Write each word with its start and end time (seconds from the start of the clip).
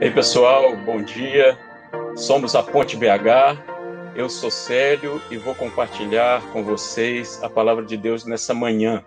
Ei 0.00 0.12
pessoal, 0.12 0.76
bom 0.76 1.02
dia. 1.02 1.58
Somos 2.16 2.54
a 2.54 2.62
Ponte 2.62 2.96
BH. 2.96 4.14
Eu 4.14 4.30
sou 4.30 4.48
Célio 4.48 5.20
e 5.28 5.36
vou 5.36 5.56
compartilhar 5.56 6.40
com 6.52 6.62
vocês 6.62 7.42
a 7.42 7.50
palavra 7.50 7.84
de 7.84 7.96
Deus 7.96 8.24
nessa 8.24 8.54
manhã. 8.54 9.04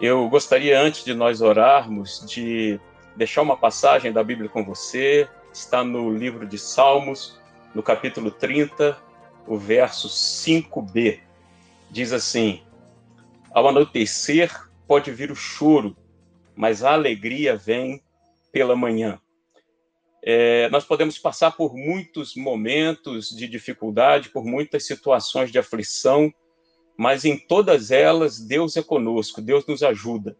Eu 0.00 0.28
gostaria, 0.28 0.80
antes 0.80 1.04
de 1.04 1.14
nós 1.14 1.40
orarmos, 1.40 2.26
de 2.26 2.80
deixar 3.14 3.42
uma 3.42 3.56
passagem 3.56 4.12
da 4.12 4.24
Bíblia 4.24 4.48
com 4.48 4.64
você. 4.64 5.28
Está 5.52 5.84
no 5.84 6.12
livro 6.12 6.48
de 6.48 6.58
Salmos, 6.58 7.40
no 7.72 7.80
capítulo 7.80 8.32
30, 8.32 8.98
o 9.46 9.56
verso 9.56 10.08
5b. 10.08 11.20
Diz 11.88 12.12
assim: 12.12 12.60
Ao 13.52 13.68
anoitecer 13.68 14.68
pode 14.84 15.12
vir 15.12 15.30
o 15.30 15.36
choro, 15.36 15.96
mas 16.56 16.82
a 16.82 16.92
alegria 16.92 17.56
vem 17.56 18.02
pela 18.50 18.74
manhã. 18.74 19.20
É, 20.24 20.68
nós 20.68 20.84
podemos 20.84 21.18
passar 21.18 21.50
por 21.50 21.74
muitos 21.74 22.36
momentos 22.36 23.30
de 23.30 23.48
dificuldade, 23.48 24.28
por 24.28 24.44
muitas 24.44 24.86
situações 24.86 25.50
de 25.50 25.58
aflição, 25.58 26.32
mas 26.96 27.24
em 27.24 27.36
todas 27.36 27.90
elas 27.90 28.38
Deus 28.38 28.76
é 28.76 28.82
conosco, 28.82 29.42
Deus 29.42 29.66
nos 29.66 29.82
ajuda. 29.82 30.36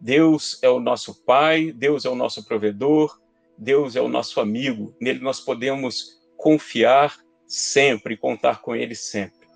Deus 0.00 0.58
é 0.62 0.68
o 0.68 0.80
nosso 0.80 1.22
Pai, 1.24 1.70
Deus 1.70 2.04
é 2.04 2.10
o 2.10 2.16
nosso 2.16 2.44
provedor, 2.44 3.20
Deus 3.56 3.94
é 3.94 4.00
o 4.00 4.08
nosso 4.08 4.40
amigo. 4.40 4.92
Nele 5.00 5.20
nós 5.20 5.38
podemos 5.38 6.20
confiar 6.36 7.16
sempre, 7.46 8.16
contar 8.16 8.60
com 8.60 8.74
Ele 8.74 8.96
sempre. 8.96 9.46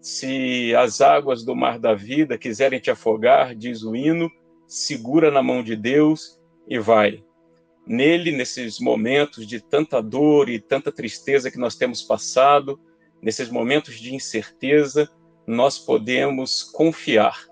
Se 0.00 0.74
as 0.74 1.00
águas 1.00 1.44
do 1.44 1.54
mar 1.54 1.78
da 1.78 1.94
vida 1.94 2.36
quiserem 2.36 2.80
te 2.80 2.90
afogar, 2.90 3.54
diz 3.54 3.84
o 3.84 3.94
hino, 3.94 4.28
segura 4.66 5.30
na 5.30 5.44
mão 5.44 5.62
de 5.62 5.76
Deus 5.76 6.40
e 6.66 6.80
vai 6.80 7.22
nele, 7.86 8.30
nesses 8.30 8.78
momentos 8.78 9.46
de 9.46 9.60
tanta 9.60 10.02
dor 10.02 10.48
e 10.48 10.60
tanta 10.60 10.92
tristeza 10.92 11.50
que 11.50 11.58
nós 11.58 11.74
temos 11.74 12.02
passado, 12.02 12.78
nesses 13.20 13.50
momentos 13.50 13.98
de 13.98 14.14
incerteza, 14.14 15.08
nós 15.46 15.78
podemos 15.78 16.62
confiar. 16.62 17.46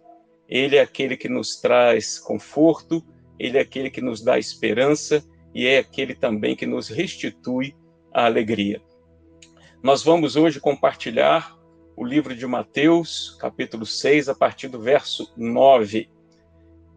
Ele 0.49 0.77
é 0.77 0.81
aquele 0.81 1.17
que 1.17 1.29
nos 1.29 1.61
traz 1.61 2.19
conforto, 2.19 3.05
ele 3.39 3.59
é 3.59 3.61
aquele 3.61 3.91
que 3.91 4.01
nos 4.01 4.21
dá 4.23 4.39
esperança 4.39 5.25
e 5.55 5.67
é 5.67 5.79
aquele 5.79 6.15
também 6.15 6.55
que 6.55 6.67
nos 6.67 6.89
restitui 6.89 7.75
a 8.13 8.27
alegria. 8.27 8.83
Nós 9.83 10.03
vamos 10.03 10.37
hoje 10.37 10.61
compartilhar 10.61 11.57
o 11.97 12.05
livro 12.05 12.35
de 12.35 12.47
Mateus, 12.47 13.37
capítulo 13.41 13.87
6, 13.87 14.29
a 14.29 14.35
partir 14.35 14.69
do 14.69 14.81
verso 14.81 15.33
9. 15.37 16.09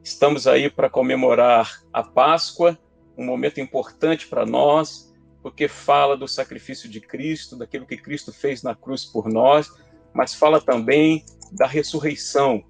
Estamos 0.03 0.47
aí 0.47 0.69
para 0.69 0.89
comemorar 0.89 1.81
a 1.91 2.03
Páscoa 2.03 2.77
um 3.17 3.25
momento 3.25 3.59
importante 3.59 4.27
para 4.27 4.45
nós, 4.45 5.13
porque 5.41 5.67
fala 5.67 6.15
do 6.15 6.27
sacrifício 6.27 6.89
de 6.89 7.01
Cristo, 7.01 7.57
daquilo 7.57 7.85
que 7.85 7.97
Cristo 7.97 8.31
fez 8.31 8.63
na 8.63 8.73
cruz 8.73 9.05
por 9.05 9.27
nós, 9.27 9.69
mas 10.13 10.33
fala 10.33 10.61
também 10.61 11.25
da 11.51 11.67
ressurreição, 11.67 12.63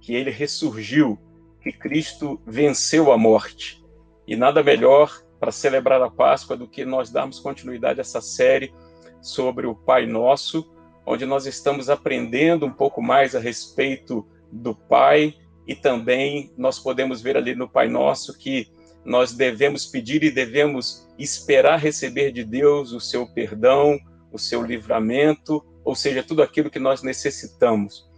que 0.00 0.14
ele 0.14 0.30
ressurgiu, 0.30 1.18
que 1.60 1.72
Cristo 1.72 2.40
venceu 2.46 3.12
a 3.12 3.18
morte. 3.18 3.84
E 4.26 4.36
nada 4.36 4.62
melhor 4.62 5.22
para 5.38 5.50
celebrar 5.50 6.00
a 6.02 6.10
Páscoa 6.10 6.56
do 6.56 6.68
que 6.68 6.84
nós 6.84 7.10
darmos 7.10 7.40
continuidade 7.40 8.00
a 8.00 8.02
essa 8.02 8.20
série 8.20 8.72
sobre 9.20 9.66
o 9.66 9.74
Pai 9.74 10.06
Nosso, 10.06 10.70
onde 11.04 11.26
nós 11.26 11.46
estamos 11.46 11.90
aprendendo 11.90 12.66
um 12.66 12.72
pouco 12.72 13.02
mais 13.02 13.34
a 13.34 13.40
respeito 13.40 14.26
do 14.52 14.74
Pai 14.74 15.34
e 15.66 15.74
também 15.74 16.52
nós 16.56 16.78
podemos 16.78 17.20
ver 17.20 17.36
ali 17.36 17.54
no 17.54 17.68
Pai 17.68 17.88
Nosso 17.88 18.36
que 18.36 18.70
nós 19.04 19.32
devemos 19.32 19.86
pedir 19.86 20.22
e 20.22 20.30
devemos 20.30 21.08
esperar 21.18 21.78
receber 21.78 22.32
de 22.32 22.44
Deus 22.44 22.92
o 22.92 23.00
seu 23.00 23.26
perdão, 23.26 23.98
o 24.32 24.38
seu 24.38 24.62
livramento, 24.62 25.64
ou 25.84 25.94
seja, 25.94 26.22
tudo 26.22 26.42
aquilo 26.42 26.70
que 26.70 26.78
nós 26.78 27.02
necessitamos. 27.02 28.08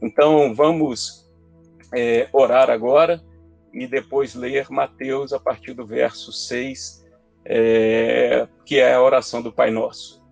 Então, 0.00 0.54
vamos 0.54 1.30
é, 1.94 2.28
orar 2.32 2.70
agora 2.70 3.22
e 3.72 3.86
depois 3.86 4.34
ler 4.34 4.68
Mateus 4.68 5.32
a 5.32 5.38
partir 5.38 5.74
do 5.74 5.86
verso 5.86 6.32
6, 6.32 7.06
é, 7.44 8.46
que 8.64 8.78
é 8.78 8.94
a 8.94 9.02
oração 9.02 9.40
do 9.40 9.52
Pai 9.52 9.70
Nosso. 9.70 10.22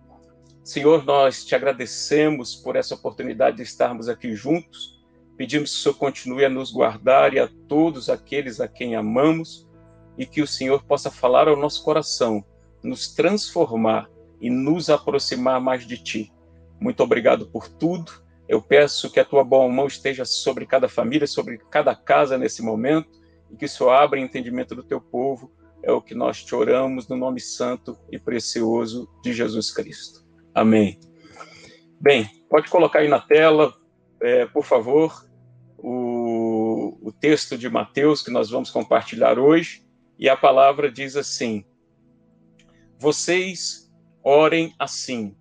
Senhor, 0.63 1.03
nós 1.03 1.43
te 1.43 1.55
agradecemos 1.55 2.55
por 2.55 2.75
essa 2.75 2.93
oportunidade 2.93 3.57
de 3.57 3.63
estarmos 3.63 4.07
aqui 4.07 4.35
juntos. 4.35 5.01
Pedimos 5.35 5.71
que 5.71 5.77
o 5.77 5.81
Senhor 5.81 5.95
continue 5.95 6.45
a 6.45 6.49
nos 6.49 6.71
guardar 6.71 7.33
e 7.33 7.39
a 7.39 7.49
todos 7.67 8.09
aqueles 8.09 8.59
a 8.59 8.67
quem 8.67 8.95
amamos 8.95 9.67
e 10.21 10.25
que 10.27 10.39
o 10.39 10.45
Senhor 10.45 10.83
possa 10.83 11.09
falar 11.09 11.47
ao 11.47 11.57
nosso 11.57 11.83
coração, 11.83 12.45
nos 12.83 13.07
transformar 13.11 14.07
e 14.39 14.51
nos 14.51 14.87
aproximar 14.87 15.59
mais 15.59 15.87
de 15.87 15.97
Ti. 15.97 16.31
Muito 16.79 17.01
obrigado 17.01 17.47
por 17.47 17.67
tudo. 17.67 18.11
Eu 18.47 18.61
peço 18.61 19.11
que 19.11 19.19
a 19.19 19.25
Tua 19.25 19.43
boa 19.43 19.67
mão 19.67 19.87
esteja 19.87 20.23
sobre 20.23 20.67
cada 20.67 20.87
família, 20.87 21.25
sobre 21.25 21.57
cada 21.71 21.95
casa 21.95 22.37
nesse 22.37 22.61
momento, 22.61 23.09
e 23.49 23.55
que 23.55 23.65
o 23.65 23.69
Senhor 23.69 23.89
abra 23.89 24.19
o 24.19 24.23
entendimento 24.23 24.75
do 24.75 24.83
Teu 24.83 25.01
povo. 25.01 25.51
É 25.81 25.91
o 25.91 25.99
que 25.99 26.13
nós 26.13 26.43
te 26.43 26.53
oramos 26.53 27.07
no 27.07 27.17
nome 27.17 27.39
santo 27.39 27.97
e 28.11 28.19
precioso 28.19 29.09
de 29.23 29.33
Jesus 29.33 29.71
Cristo. 29.71 30.23
Amém. 30.53 30.99
Bem, 31.99 32.29
pode 32.47 32.69
colocar 32.69 32.99
aí 32.99 33.07
na 33.07 33.19
tela, 33.19 33.73
é, 34.21 34.45
por 34.45 34.65
favor, 34.65 35.25
o, 35.79 36.95
o 37.01 37.11
texto 37.11 37.57
de 37.57 37.67
Mateus 37.67 38.21
que 38.21 38.29
nós 38.29 38.51
vamos 38.51 38.69
compartilhar 38.69 39.39
hoje. 39.39 39.89
E 40.21 40.29
a 40.29 40.37
palavra 40.37 40.91
diz 40.91 41.15
assim: 41.15 41.65
Vocês 42.99 43.91
orem 44.23 44.71
assim: 44.77 45.35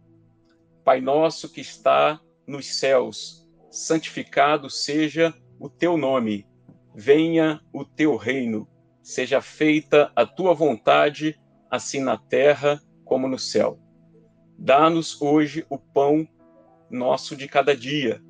Pai 0.83 1.03
nosso 1.03 1.51
que 1.53 1.61
está 1.61 2.19
nos 2.47 2.79
céus, 2.79 3.47
santificado 3.71 4.71
seja 4.71 5.35
o 5.59 5.69
teu 5.69 5.99
nome, 5.99 6.47
venha 6.95 7.61
o 7.75 7.85
teu 7.85 8.17
reino, 8.17 8.67
seja 9.03 9.43
feita 9.43 10.11
a 10.17 10.25
tua 10.25 10.55
vontade, 10.55 11.39
assim 11.71 12.01
na 12.01 12.17
terra 12.17 12.83
como 13.05 13.29
no 13.29 13.39
céu. 13.39 13.79
Dá-nos 14.57 15.21
hoje 15.21 15.67
o 15.69 15.77
pão 15.77 16.27
nosso 16.89 17.37
de 17.37 17.47
cada 17.47 17.77
dia. 17.77 18.23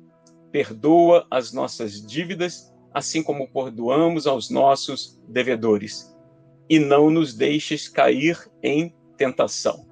Perdoa 0.51 1.25
as 1.31 1.53
nossas 1.53 2.05
dívidas, 2.05 2.73
assim 2.93 3.23
como 3.23 3.47
perdoamos 3.47 4.27
aos 4.27 4.49
nossos 4.49 5.17
devedores 5.29 6.11
e 6.71 6.79
não 6.79 7.09
nos 7.09 7.33
deixes 7.33 7.89
cair 7.89 8.49
em 8.63 8.95
tentação. 9.17 9.85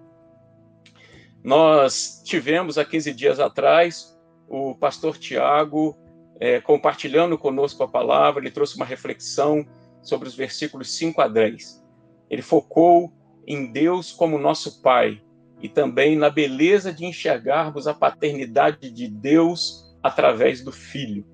Nós 1.43 2.21
tivemos 2.23 2.77
há 2.77 2.85
15 2.85 3.13
dias 3.13 3.37
atrás 3.37 4.17
o 4.47 4.73
pastor 4.75 5.17
Tiago 5.17 5.97
é, 6.39 6.61
compartilhando 6.61 7.37
conosco 7.37 7.83
a 7.83 7.87
palavra, 7.87 8.41
ele 8.41 8.49
trouxe 8.49 8.77
uma 8.77 8.85
reflexão 8.85 9.67
sobre 10.01 10.29
os 10.29 10.35
versículos 10.35 10.95
5 10.95 11.19
a 11.19 11.27
10. 11.27 11.85
Ele 12.29 12.41
focou 12.41 13.11
em 13.45 13.69
Deus 13.73 14.13
como 14.13 14.39
nosso 14.39 14.81
Pai 14.81 15.21
e 15.61 15.67
também 15.67 16.15
na 16.15 16.29
beleza 16.29 16.93
de 16.93 17.05
enxergarmos 17.05 17.87
a 17.87 17.93
paternidade 17.93 18.89
de 18.89 19.09
Deus 19.09 19.83
através 20.01 20.63
do 20.63 20.71
Filho. 20.71 21.27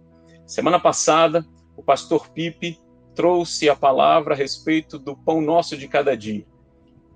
Semana 0.48 0.80
passada, 0.80 1.46
o 1.78 1.84
pastor 1.84 2.30
Pipe 2.30 2.80
trouxe 3.16 3.70
a 3.70 3.76
palavra 3.76 4.34
a 4.34 4.38
respeito 4.38 5.00
do 5.00 5.16
pão 5.16 5.42
nosso 5.42 5.78
de 5.78 5.88
cada 5.88 6.16
dia, 6.16 6.46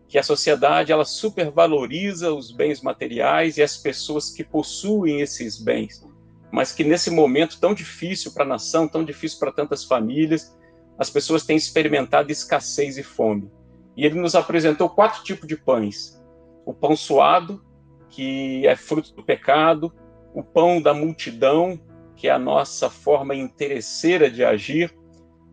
que 0.07 0.17
a 0.17 0.23
sociedade 0.23 0.91
ela 0.91 1.05
supervaloriza 1.05 2.33
os 2.33 2.51
bens 2.51 2.81
materiais 2.81 3.57
e 3.57 3.61
as 3.61 3.77
pessoas 3.77 4.31
que 4.31 4.43
possuem 4.43 5.21
esses 5.21 5.61
bens, 5.61 6.03
mas 6.51 6.71
que 6.71 6.83
nesse 6.83 7.11
momento 7.11 7.59
tão 7.59 7.73
difícil 7.73 8.33
para 8.33 8.43
a 8.43 8.47
nação, 8.47 8.87
tão 8.87 9.03
difícil 9.03 9.37
para 9.39 9.51
tantas 9.51 9.83
famílias, 9.83 10.57
as 10.97 11.09
pessoas 11.09 11.45
têm 11.45 11.55
experimentado 11.55 12.31
escassez 12.31 12.97
e 12.97 13.03
fome. 13.03 13.51
E 13.95 14.05
ele 14.05 14.19
nos 14.19 14.33
apresentou 14.35 14.89
quatro 14.89 15.23
tipos 15.23 15.47
de 15.47 15.55
pães: 15.55 16.19
o 16.65 16.73
pão 16.73 16.95
suado, 16.95 17.63
que 18.09 18.65
é 18.65 18.75
fruto 18.75 19.13
do 19.13 19.23
pecado, 19.23 19.93
o 20.33 20.43
pão 20.43 20.81
da 20.81 20.93
multidão, 20.93 21.79
que 22.15 22.27
é 22.27 22.31
a 22.31 22.39
nossa 22.39 22.89
forma 22.89 23.35
interesseira 23.35 24.29
de 24.29 24.43
agir, 24.43 24.93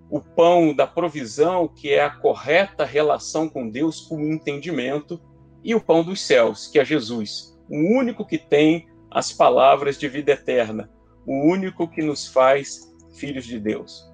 o 0.08 0.20
pão 0.20 0.74
da 0.74 0.86
provisão, 0.86 1.68
que 1.68 1.92
é 1.92 2.04
a 2.04 2.10
correta 2.10 2.84
relação 2.84 3.48
com 3.48 3.68
Deus, 3.68 4.00
com 4.00 4.16
o 4.16 4.32
entendimento, 4.32 5.20
e 5.64 5.74
o 5.74 5.80
pão 5.80 6.04
dos 6.04 6.20
céus, 6.20 6.68
que 6.68 6.78
é 6.78 6.84
Jesus, 6.84 7.58
o 7.68 7.76
único 7.98 8.24
que 8.24 8.38
tem 8.38 8.88
as 9.10 9.32
palavras 9.32 9.98
de 9.98 10.08
vida 10.08 10.32
eterna, 10.32 10.90
o 11.26 11.50
único 11.50 11.88
que 11.88 12.02
nos 12.02 12.26
faz 12.28 12.94
filhos 13.14 13.44
de 13.44 13.58
Deus. 13.58 14.08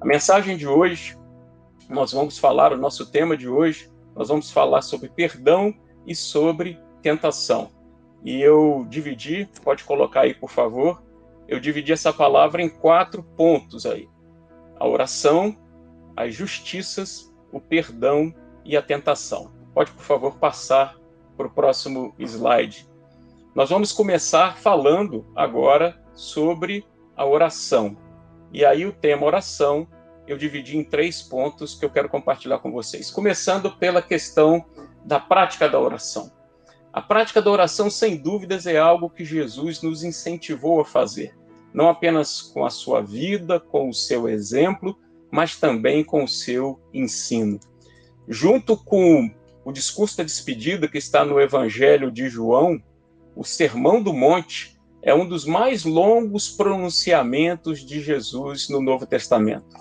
A 0.00 0.06
mensagem 0.06 0.56
de 0.56 0.66
hoje, 0.66 1.16
nós 1.88 2.12
vamos 2.12 2.38
falar, 2.38 2.72
o 2.72 2.76
nosso 2.76 3.10
tema 3.10 3.36
de 3.36 3.48
hoje, 3.48 3.88
nós 4.16 4.28
vamos 4.28 4.50
falar 4.50 4.82
sobre 4.82 5.08
perdão 5.08 5.72
e 6.06 6.14
sobre 6.14 6.80
tentação. 7.02 7.70
E 8.24 8.40
eu 8.40 8.84
dividi, 8.88 9.48
pode 9.62 9.84
colocar 9.84 10.22
aí, 10.22 10.34
por 10.34 10.50
favor, 10.50 11.02
eu 11.46 11.60
dividi 11.60 11.92
essa 11.92 12.12
palavra 12.12 12.60
em 12.60 12.68
quatro 12.68 13.22
pontos 13.22 13.86
aí 13.86 14.08
a 14.80 14.88
oração, 14.88 15.56
as 16.16 16.34
justiças, 16.34 17.30
o 17.52 17.60
perdão 17.60 18.34
e 18.64 18.76
a 18.76 18.82
tentação. 18.82 19.52
Pode, 19.74 19.92
por 19.92 20.02
favor, 20.02 20.38
passar 20.38 20.96
para 21.36 21.46
o 21.46 21.50
próximo 21.50 22.14
slide. 22.18 22.88
Nós 23.54 23.68
vamos 23.68 23.92
começar 23.92 24.56
falando 24.56 25.26
agora 25.36 26.02
sobre 26.14 26.84
a 27.14 27.26
oração. 27.26 27.96
E 28.52 28.64
aí 28.64 28.86
o 28.86 28.92
tema 28.92 29.26
oração 29.26 29.86
eu 30.26 30.36
dividi 30.36 30.76
em 30.76 30.84
três 30.84 31.20
pontos 31.20 31.74
que 31.74 31.84
eu 31.84 31.90
quero 31.90 32.08
compartilhar 32.08 32.58
com 32.58 32.70
vocês. 32.70 33.10
Começando 33.10 33.76
pela 33.76 34.00
questão 34.00 34.64
da 35.04 35.18
prática 35.18 35.68
da 35.68 35.78
oração. 35.78 36.32
A 36.92 37.00
prática 37.00 37.40
da 37.42 37.50
oração, 37.50 37.90
sem 37.90 38.16
dúvidas, 38.16 38.66
é 38.66 38.76
algo 38.76 39.10
que 39.10 39.24
Jesus 39.24 39.82
nos 39.82 40.02
incentivou 40.02 40.80
a 40.80 40.84
fazer, 40.84 41.36
não 41.72 41.88
apenas 41.88 42.40
com 42.40 42.64
a 42.64 42.70
sua 42.70 43.00
vida, 43.00 43.60
com 43.60 43.88
o 43.88 43.94
seu 43.94 44.28
exemplo, 44.28 44.96
mas 45.30 45.56
também 45.56 46.02
com 46.02 46.24
o 46.24 46.28
seu 46.28 46.80
ensino. 46.92 47.60
Junto 48.28 48.76
com 48.76 49.30
o 49.64 49.72
discurso 49.72 50.16
da 50.16 50.24
despedida 50.24 50.88
que 50.88 50.98
está 50.98 51.24
no 51.24 51.40
Evangelho 51.40 52.10
de 52.10 52.28
João, 52.28 52.82
o 53.36 53.44
Sermão 53.44 54.02
do 54.02 54.12
Monte 54.12 54.78
é 55.02 55.14
um 55.14 55.26
dos 55.26 55.44
mais 55.44 55.84
longos 55.84 56.48
pronunciamentos 56.48 57.84
de 57.84 58.00
Jesus 58.00 58.68
no 58.68 58.80
Novo 58.80 59.06
Testamento. 59.06 59.76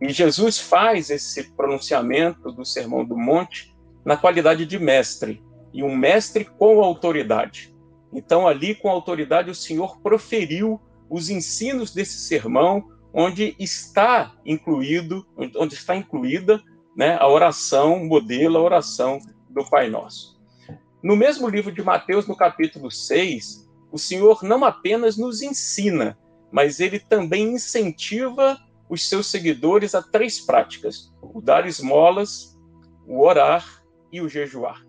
E 0.00 0.10
Jesus 0.10 0.58
faz 0.58 1.10
esse 1.10 1.50
pronunciamento 1.52 2.52
do 2.52 2.64
Sermão 2.64 3.04
do 3.04 3.16
Monte 3.16 3.74
na 4.04 4.16
qualidade 4.16 4.64
de 4.64 4.78
mestre, 4.78 5.42
e 5.72 5.82
um 5.82 5.94
mestre 5.94 6.44
com 6.44 6.82
autoridade. 6.82 7.74
Então, 8.12 8.48
ali, 8.48 8.74
com 8.74 8.88
autoridade, 8.88 9.50
o 9.50 9.54
Senhor 9.54 10.00
proferiu 10.00 10.80
os 11.08 11.30
ensinos 11.30 11.92
desse 11.92 12.18
sermão, 12.18 12.90
onde 13.12 13.54
está 13.58 14.34
incluído, 14.44 15.26
onde 15.56 15.74
está 15.74 15.96
incluída 15.96 16.62
né, 16.96 17.16
a 17.18 17.28
oração 17.28 18.04
modelo, 18.04 18.58
a 18.58 18.62
oração 18.62 19.18
do 19.48 19.64
Pai 19.68 19.88
Nosso. 19.88 20.38
No 21.02 21.16
mesmo 21.16 21.48
livro 21.48 21.72
de 21.72 21.82
Mateus, 21.82 22.26
no 22.26 22.36
capítulo 22.36 22.90
6, 22.90 23.68
o 23.90 23.98
Senhor 23.98 24.42
não 24.42 24.64
apenas 24.64 25.16
nos 25.16 25.42
ensina, 25.42 26.18
mas 26.50 26.80
ele 26.80 26.98
também 26.98 27.54
incentiva 27.54 28.58
os 28.88 29.08
seus 29.08 29.26
seguidores 29.28 29.94
a 29.94 30.02
três 30.02 30.40
práticas: 30.40 31.12
o 31.22 31.40
dar 31.40 31.66
esmolas, 31.66 32.58
o 33.06 33.24
orar 33.24 33.82
e 34.12 34.20
o 34.20 34.28
jejuar. 34.28 34.87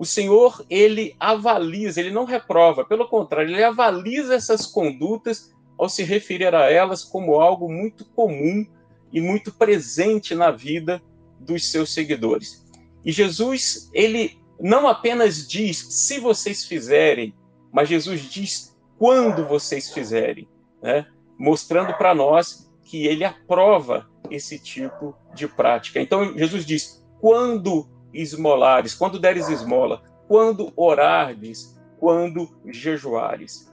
O 0.00 0.06
Senhor, 0.06 0.64
ele 0.70 1.14
avaliza, 1.20 2.00
ele 2.00 2.10
não 2.10 2.24
reprova, 2.24 2.86
pelo 2.86 3.06
contrário, 3.06 3.50
ele 3.50 3.62
avaliza 3.62 4.34
essas 4.34 4.64
condutas 4.64 5.52
ao 5.76 5.90
se 5.90 6.02
referir 6.02 6.54
a 6.54 6.70
elas 6.70 7.04
como 7.04 7.38
algo 7.38 7.70
muito 7.70 8.06
comum 8.06 8.66
e 9.12 9.20
muito 9.20 9.52
presente 9.52 10.34
na 10.34 10.50
vida 10.50 11.02
dos 11.38 11.70
seus 11.70 11.92
seguidores. 11.92 12.66
E 13.04 13.12
Jesus, 13.12 13.90
ele 13.92 14.40
não 14.58 14.88
apenas 14.88 15.46
diz 15.46 15.76
se 15.90 16.18
vocês 16.18 16.64
fizerem, 16.64 17.34
mas 17.70 17.90
Jesus 17.90 18.22
diz 18.22 18.74
quando 18.98 19.46
vocês 19.46 19.92
fizerem, 19.92 20.48
né? 20.82 21.06
mostrando 21.38 21.92
para 21.98 22.14
nós 22.14 22.72
que 22.84 23.06
ele 23.06 23.22
aprova 23.22 24.08
esse 24.30 24.58
tipo 24.58 25.14
de 25.34 25.46
prática. 25.46 26.00
Então, 26.00 26.38
Jesus 26.38 26.64
diz: 26.64 27.04
quando 27.20 27.86
esmolares, 28.12 28.94
quando 28.94 29.18
deres 29.18 29.48
esmola, 29.48 30.02
quando 30.28 30.72
orardes, 30.76 31.78
quando 31.98 32.48
jejuares. 32.66 33.70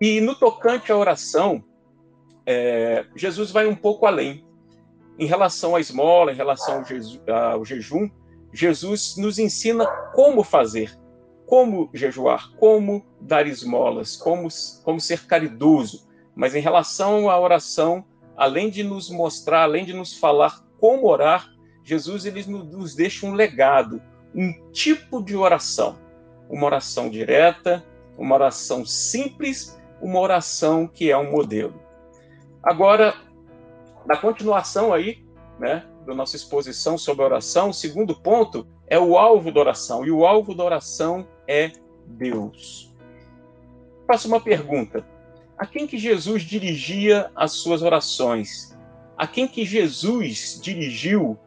E 0.00 0.20
no 0.20 0.34
tocante 0.34 0.92
à 0.92 0.96
oração, 0.96 1.62
é, 2.46 3.04
Jesus 3.14 3.50
vai 3.50 3.66
um 3.66 3.74
pouco 3.74 4.06
além. 4.06 4.46
Em 5.18 5.26
relação 5.26 5.74
à 5.74 5.80
esmola, 5.80 6.32
em 6.32 6.36
relação 6.36 6.84
ao, 7.28 7.52
ao 7.52 7.64
jejum, 7.64 8.08
Jesus 8.52 9.16
nos 9.16 9.38
ensina 9.38 9.86
como 10.14 10.42
fazer, 10.42 10.96
como 11.46 11.90
jejuar, 11.92 12.50
como 12.56 13.04
dar 13.20 13.46
esmolas, 13.46 14.16
como, 14.16 14.48
como 14.84 15.00
ser 15.00 15.26
caridoso. 15.26 16.08
Mas 16.34 16.54
em 16.54 16.60
relação 16.60 17.28
à 17.28 17.38
oração, 17.38 18.04
além 18.36 18.70
de 18.70 18.84
nos 18.84 19.10
mostrar, 19.10 19.64
além 19.64 19.84
de 19.84 19.92
nos 19.92 20.16
falar 20.16 20.64
como 20.78 21.08
orar, 21.08 21.52
Jesus 21.88 22.26
ele 22.26 22.44
nos 22.44 22.94
deixa 22.94 23.24
um 23.24 23.32
legado, 23.32 24.02
um 24.34 24.52
tipo 24.72 25.22
de 25.22 25.34
oração. 25.34 25.98
Uma 26.46 26.66
oração 26.66 27.08
direta, 27.08 27.82
uma 28.18 28.34
oração 28.34 28.84
simples, 28.84 29.80
uma 29.98 30.20
oração 30.20 30.86
que 30.86 31.10
é 31.10 31.16
um 31.16 31.30
modelo. 31.30 31.80
Agora, 32.62 33.14
na 34.04 34.18
continuação 34.18 34.92
aí, 34.92 35.24
né, 35.58 35.86
da 36.06 36.14
nossa 36.14 36.36
exposição 36.36 36.98
sobre 36.98 37.22
a 37.22 37.26
oração, 37.26 37.70
o 37.70 37.74
segundo 37.74 38.14
ponto 38.14 38.66
é 38.86 38.98
o 38.98 39.16
alvo 39.16 39.50
da 39.50 39.60
oração, 39.60 40.04
e 40.04 40.10
o 40.10 40.26
alvo 40.26 40.54
da 40.54 40.64
oração 40.64 41.26
é 41.46 41.72
Deus. 42.06 42.94
Faço 44.06 44.28
uma 44.28 44.42
pergunta: 44.42 45.06
a 45.56 45.64
quem 45.64 45.86
que 45.86 45.96
Jesus 45.96 46.42
dirigia 46.42 47.30
as 47.34 47.52
suas 47.52 47.80
orações? 47.80 48.76
A 49.16 49.26
quem 49.26 49.48
que 49.48 49.64
Jesus 49.64 50.60
dirigiu 50.62 51.38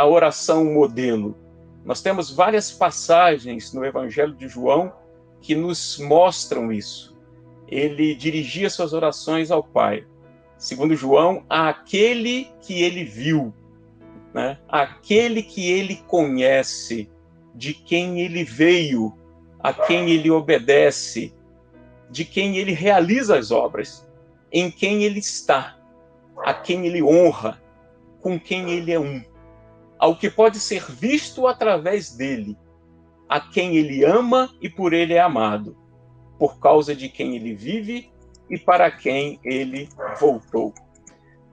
a 0.00 0.06
oração 0.06 0.64
modelo? 0.64 1.36
Nós 1.84 2.00
temos 2.00 2.30
várias 2.30 2.72
passagens 2.72 3.74
no 3.74 3.84
Evangelho 3.84 4.34
de 4.34 4.48
João 4.48 4.92
que 5.42 5.54
nos 5.54 5.98
mostram 5.98 6.72
isso. 6.72 7.18
Ele 7.68 8.14
dirigia 8.14 8.70
suas 8.70 8.94
orações 8.94 9.50
ao 9.50 9.62
Pai. 9.62 10.06
Segundo 10.56 10.96
João, 10.96 11.44
àquele 11.48 12.50
que 12.62 12.82
ele 12.82 13.04
viu, 13.04 13.52
né? 14.32 14.58
aquele 14.68 15.42
que 15.42 15.70
ele 15.70 15.96
conhece, 16.06 17.10
de 17.54 17.74
quem 17.74 18.20
ele 18.20 18.42
veio, 18.42 19.12
a 19.58 19.72
quem 19.72 20.08
ele 20.08 20.30
obedece, 20.30 21.34
de 22.10 22.24
quem 22.24 22.56
ele 22.56 22.72
realiza 22.72 23.38
as 23.38 23.50
obras, 23.50 24.08
em 24.50 24.70
quem 24.70 25.04
ele 25.04 25.18
está, 25.18 25.78
a 26.38 26.54
quem 26.54 26.86
ele 26.86 27.02
honra, 27.02 27.60
com 28.20 28.38
quem 28.40 28.70
ele 28.70 28.92
é 28.92 28.98
um, 28.98 29.22
ao 30.00 30.16
que 30.16 30.30
pode 30.30 30.58
ser 30.58 30.90
visto 30.90 31.46
através 31.46 32.16
dele, 32.16 32.56
a 33.28 33.38
quem 33.38 33.76
ele 33.76 34.02
ama 34.02 34.50
e 34.60 34.68
por 34.68 34.94
ele 34.94 35.12
é 35.12 35.20
amado, 35.20 35.76
por 36.38 36.58
causa 36.58 36.96
de 36.96 37.10
quem 37.10 37.36
ele 37.36 37.54
vive 37.54 38.10
e 38.48 38.58
para 38.58 38.90
quem 38.90 39.38
ele 39.44 39.90
voltou. 40.18 40.72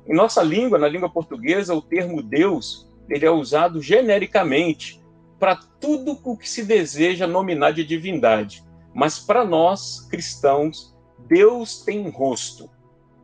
Em 0.07 0.15
nossa 0.15 0.41
língua, 0.41 0.79
na 0.79 0.87
língua 0.87 1.09
portuguesa, 1.09 1.75
o 1.75 1.81
termo 1.81 2.23
Deus 2.23 2.89
ele 3.09 3.25
é 3.25 3.31
usado 3.31 3.81
genericamente 3.81 5.03
para 5.37 5.57
tudo 5.79 6.17
o 6.23 6.37
que 6.37 6.49
se 6.49 6.63
deseja 6.63 7.27
nominar 7.27 7.71
de 7.71 7.83
divindade. 7.83 8.63
Mas 8.93 9.19
para 9.19 9.43
nós, 9.43 10.07
cristãos, 10.09 10.95
Deus 11.27 11.81
tem 11.81 11.99
um 11.99 12.09
rosto, 12.09 12.69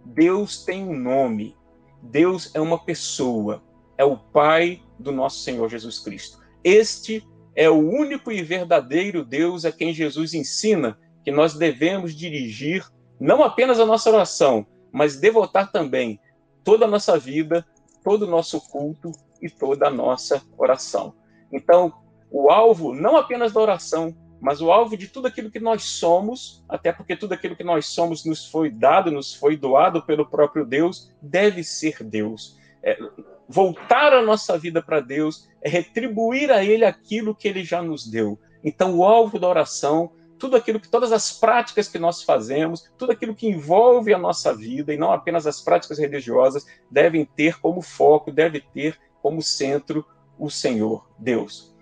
Deus 0.04 0.66
tem 0.66 0.84
um 0.84 0.98
nome, 1.00 1.56
Deus 2.02 2.54
é 2.54 2.60
uma 2.60 2.78
pessoa, 2.78 3.64
é 3.98 4.04
o 4.04 4.18
Pai 4.18 4.82
do 5.04 5.12
nosso 5.12 5.40
Senhor 5.40 5.70
Jesus 5.70 6.00
Cristo. 6.00 6.40
Este 6.64 7.24
é 7.56 7.70
o 7.70 7.78
único 7.78 8.32
e 8.32 8.42
verdadeiro 8.42 9.24
Deus 9.24 9.66
a 9.66 9.72
quem 9.72 9.94
Jesus 9.94 10.34
ensina 10.34 10.98
que 11.24 11.32
nós 11.32 11.54
devemos 11.54 12.16
dirigir 12.16 12.86
não 13.20 13.44
apenas 13.44 13.80
a 13.80 13.86
nossa 13.86 14.10
oração, 14.10 14.66
mas 14.92 15.18
devotar 15.18 15.72
também 15.72 16.20
toda 16.64 16.86
a 16.86 16.88
nossa 16.88 17.18
vida, 17.18 17.66
todo 18.04 18.24
o 18.24 18.30
nosso 18.30 18.60
culto 18.70 19.12
e 19.42 19.50
toda 19.50 19.88
a 19.88 19.92
nossa 19.92 20.42
oração. 20.58 21.14
Então, 21.52 21.94
o 22.32 22.50
alvo 22.50 22.94
não 22.94 23.16
apenas 23.16 23.52
da 23.54 23.62
oração, 23.62 24.16
mas 24.42 24.62
o 24.62 24.72
alvo 24.72 24.98
de 24.98 25.08
tudo 25.08 25.28
aquilo 25.28 25.50
que 25.50 25.60
nós 25.60 25.84
somos, 25.84 26.64
até 26.68 26.92
porque 26.92 27.16
tudo 27.16 27.34
aquilo 27.34 27.56
que 27.56 27.64
nós 27.64 27.86
somos 27.86 28.26
nos 28.26 28.46
foi 28.46 28.70
dado, 28.70 29.10
nos 29.10 29.34
foi 29.34 29.56
doado 29.56 30.02
pelo 30.02 30.26
próprio 30.26 30.66
Deus, 30.66 31.10
deve 31.22 31.64
ser 31.64 32.04
Deus. 32.04 32.58
É, 32.82 32.98
voltar 33.48 34.14
a 34.14 34.22
nossa 34.22 34.58
vida 34.58 34.82
para 34.82 35.00
Deus 35.00 35.48
é 35.62 35.70
retribuir 35.70 36.52
a 36.52 36.64
Ele 36.64 36.86
aquilo 36.86 37.36
que 37.36 37.48
Ele 37.48 37.64
já 37.64 37.82
nos 37.82 38.08
deu. 38.08 38.40
Então, 38.64 38.96
o 38.96 39.04
alvo 39.04 39.38
da 39.38 39.48
oração, 39.48 40.12
tudo 40.40 40.56
aquilo 40.56 40.80
que, 40.80 40.90
todas 40.90 41.12
as 41.12 41.32
práticas 41.32 41.88
que 41.88 42.00
nós 42.00 42.24
fazemos, 42.24 42.90
tudo 42.98 43.12
aquilo 43.12 43.36
que 43.36 43.48
envolve 43.48 44.14
a 44.14 44.18
nossa 44.18 44.56
vida, 44.56 44.94
e 44.94 44.98
não 44.98 45.12
apenas 45.12 45.46
as 45.48 45.62
práticas 45.62 46.00
religiosas, 46.00 46.66
devem 46.90 47.26
ter 47.26 47.60
como 47.60 47.82
foco, 47.82 48.32
deve 48.32 48.60
ter 48.60 49.00
como 49.22 49.42
centro 49.42 50.06
o 50.38 50.50
Senhor, 50.50 51.08
Deus. 51.18 51.74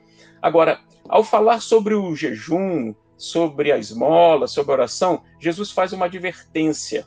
Agora, 0.41 0.80
ao 1.08 1.24
falar 1.24 1.62
sobre 1.62 1.94
o 1.94 2.15
jejum, 2.15 2.94
sobre 3.18 3.72
a 3.72 3.77
esmola, 3.77 4.48
sobre 4.48 4.72
a 4.72 4.75
oração, 4.75 5.24
Jesus 5.39 5.72
faz 5.72 5.94
uma 5.94 6.06
advertência, 6.06 7.06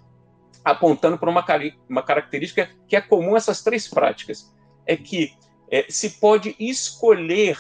apontando 0.65 1.19
para 1.19 1.31
uma, 1.31 1.45
uma 1.89 2.03
característica 2.03 2.71
que 2.89 2.97
é 2.97 3.01
comum 3.01 3.35
a 3.35 3.37
essas 3.37 3.63
três 3.63 3.87
práticas: 3.87 4.53
é 4.87 4.97
que 4.97 5.35
é, 5.71 5.87
se 5.89 6.19
pode 6.21 6.57
escolher 6.59 7.59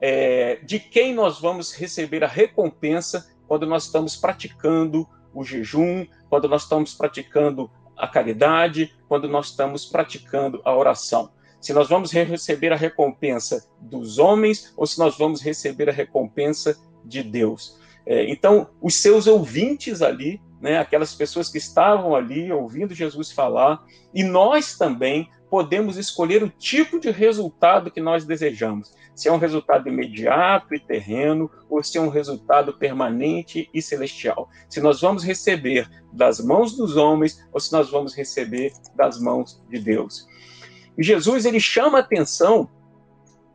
é, 0.00 0.56
de 0.62 0.78
quem 0.78 1.14
nós 1.14 1.40
vamos 1.40 1.72
receber 1.72 2.22
a 2.22 2.28
recompensa 2.28 3.30
quando 3.46 3.66
nós 3.66 3.84
estamos 3.84 4.16
praticando 4.16 5.08
o 5.32 5.44
jejum, 5.44 6.06
quando 6.28 6.48
nós 6.48 6.62
estamos 6.62 6.94
praticando 6.94 7.70
a 7.96 8.06
caridade, 8.08 8.94
quando 9.08 9.28
nós 9.28 9.50
estamos 9.50 9.86
praticando 9.86 10.60
a 10.64 10.74
oração. 10.74 11.30
Se 11.60 11.72
nós 11.72 11.88
vamos 11.88 12.12
receber 12.12 12.72
a 12.72 12.76
recompensa 12.76 13.66
dos 13.80 14.18
homens 14.18 14.74
ou 14.76 14.86
se 14.86 14.98
nós 14.98 15.16
vamos 15.16 15.40
receber 15.40 15.88
a 15.88 15.92
recompensa 15.92 16.78
de 17.04 17.22
Deus. 17.22 17.78
É, 18.06 18.30
então, 18.30 18.68
os 18.82 18.96
seus 18.96 19.26
ouvintes 19.26 20.02
ali, 20.02 20.40
né, 20.64 20.78
aquelas 20.78 21.14
pessoas 21.14 21.50
que 21.50 21.58
estavam 21.58 22.16
ali 22.16 22.50
ouvindo 22.50 22.94
Jesus 22.94 23.30
falar, 23.30 23.84
e 24.14 24.24
nós 24.24 24.78
também 24.78 25.28
podemos 25.50 25.98
escolher 25.98 26.42
o 26.42 26.48
tipo 26.48 26.98
de 26.98 27.10
resultado 27.10 27.90
que 27.90 28.00
nós 28.00 28.24
desejamos. 28.24 28.94
Se 29.14 29.28
é 29.28 29.32
um 29.32 29.36
resultado 29.36 29.90
imediato 29.90 30.74
e 30.74 30.80
terreno, 30.80 31.50
ou 31.68 31.82
se 31.82 31.98
é 31.98 32.00
um 32.00 32.08
resultado 32.08 32.72
permanente 32.78 33.68
e 33.74 33.82
celestial. 33.82 34.48
Se 34.70 34.80
nós 34.80 35.02
vamos 35.02 35.22
receber 35.22 35.86
das 36.10 36.40
mãos 36.40 36.74
dos 36.74 36.96
homens, 36.96 37.46
ou 37.52 37.60
se 37.60 37.70
nós 37.70 37.90
vamos 37.90 38.14
receber 38.14 38.72
das 38.96 39.20
mãos 39.20 39.62
de 39.68 39.78
Deus. 39.78 40.26
E 40.96 41.02
Jesus 41.02 41.44
ele 41.44 41.60
chama 41.60 41.98
atenção 41.98 42.70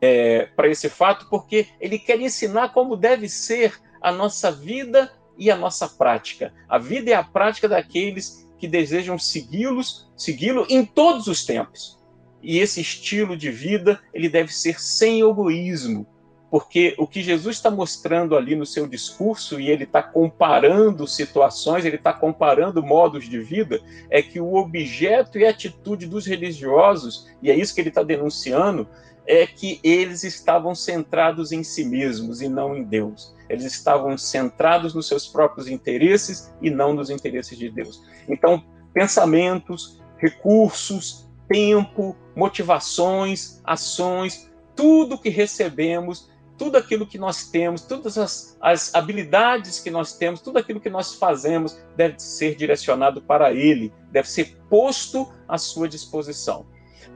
é, 0.00 0.46
para 0.54 0.68
esse 0.68 0.88
fato 0.88 1.26
porque 1.28 1.66
ele 1.80 1.98
quer 1.98 2.20
ensinar 2.20 2.72
como 2.72 2.96
deve 2.96 3.28
ser 3.28 3.74
a 4.00 4.12
nossa 4.12 4.52
vida 4.52 5.10
e 5.40 5.50
a 5.50 5.56
nossa 5.56 5.88
prática. 5.88 6.52
A 6.68 6.76
vida 6.76 7.10
e 7.10 7.14
a 7.14 7.24
prática 7.24 7.66
daqueles 7.66 8.46
que 8.58 8.68
desejam 8.68 9.18
segui-los, 9.18 10.06
segui-lo 10.14 10.66
em 10.68 10.84
todos 10.84 11.26
os 11.26 11.46
tempos. 11.46 11.98
E 12.42 12.58
esse 12.58 12.82
estilo 12.82 13.34
de 13.34 13.50
vida, 13.50 13.98
ele 14.12 14.28
deve 14.28 14.52
ser 14.52 14.78
sem 14.78 15.22
egoísmo, 15.22 16.06
porque 16.50 16.94
o 16.98 17.06
que 17.06 17.22
Jesus 17.22 17.56
está 17.56 17.70
mostrando 17.70 18.36
ali 18.36 18.54
no 18.54 18.66
seu 18.66 18.86
discurso, 18.86 19.58
e 19.58 19.70
ele 19.70 19.84
está 19.84 20.02
comparando 20.02 21.06
situações, 21.06 21.84
ele 21.84 21.96
está 21.96 22.12
comparando 22.12 22.82
modos 22.82 23.26
de 23.26 23.38
vida, 23.40 23.80
é 24.10 24.20
que 24.20 24.40
o 24.40 24.56
objeto 24.56 25.38
e 25.38 25.46
atitude 25.46 26.06
dos 26.06 26.26
religiosos, 26.26 27.28
e 27.42 27.50
é 27.50 27.54
isso 27.54 27.74
que 27.74 27.80
ele 27.80 27.88
está 27.88 28.02
denunciando, 28.02 28.86
é 29.26 29.46
que 29.46 29.80
eles 29.82 30.24
estavam 30.24 30.74
centrados 30.74 31.52
em 31.52 31.62
si 31.62 31.84
mesmos 31.84 32.42
e 32.42 32.48
não 32.48 32.76
em 32.76 32.82
Deus. 32.82 33.34
Eles 33.50 33.64
estavam 33.64 34.16
centrados 34.16 34.94
nos 34.94 35.08
seus 35.08 35.26
próprios 35.26 35.68
interesses 35.68 36.52
e 36.62 36.70
não 36.70 36.92
nos 36.94 37.10
interesses 37.10 37.58
de 37.58 37.68
Deus. 37.68 38.02
Então, 38.28 38.64
pensamentos, 38.94 40.00
recursos, 40.18 41.28
tempo, 41.48 42.16
motivações, 42.36 43.60
ações, 43.64 44.50
tudo 44.76 45.18
que 45.18 45.28
recebemos, 45.28 46.30
tudo 46.56 46.76
aquilo 46.76 47.06
que 47.06 47.18
nós 47.18 47.50
temos, 47.50 47.82
todas 47.82 48.16
as, 48.18 48.56
as 48.60 48.94
habilidades 48.94 49.80
que 49.80 49.90
nós 49.90 50.12
temos, 50.12 50.40
tudo 50.40 50.58
aquilo 50.58 50.80
que 50.80 50.90
nós 50.90 51.14
fazemos 51.14 51.76
deve 51.96 52.20
ser 52.20 52.54
direcionado 52.54 53.20
para 53.20 53.52
Ele, 53.52 53.92
deve 54.12 54.28
ser 54.28 54.58
posto 54.68 55.32
à 55.48 55.58
sua 55.58 55.88
disposição. 55.88 56.66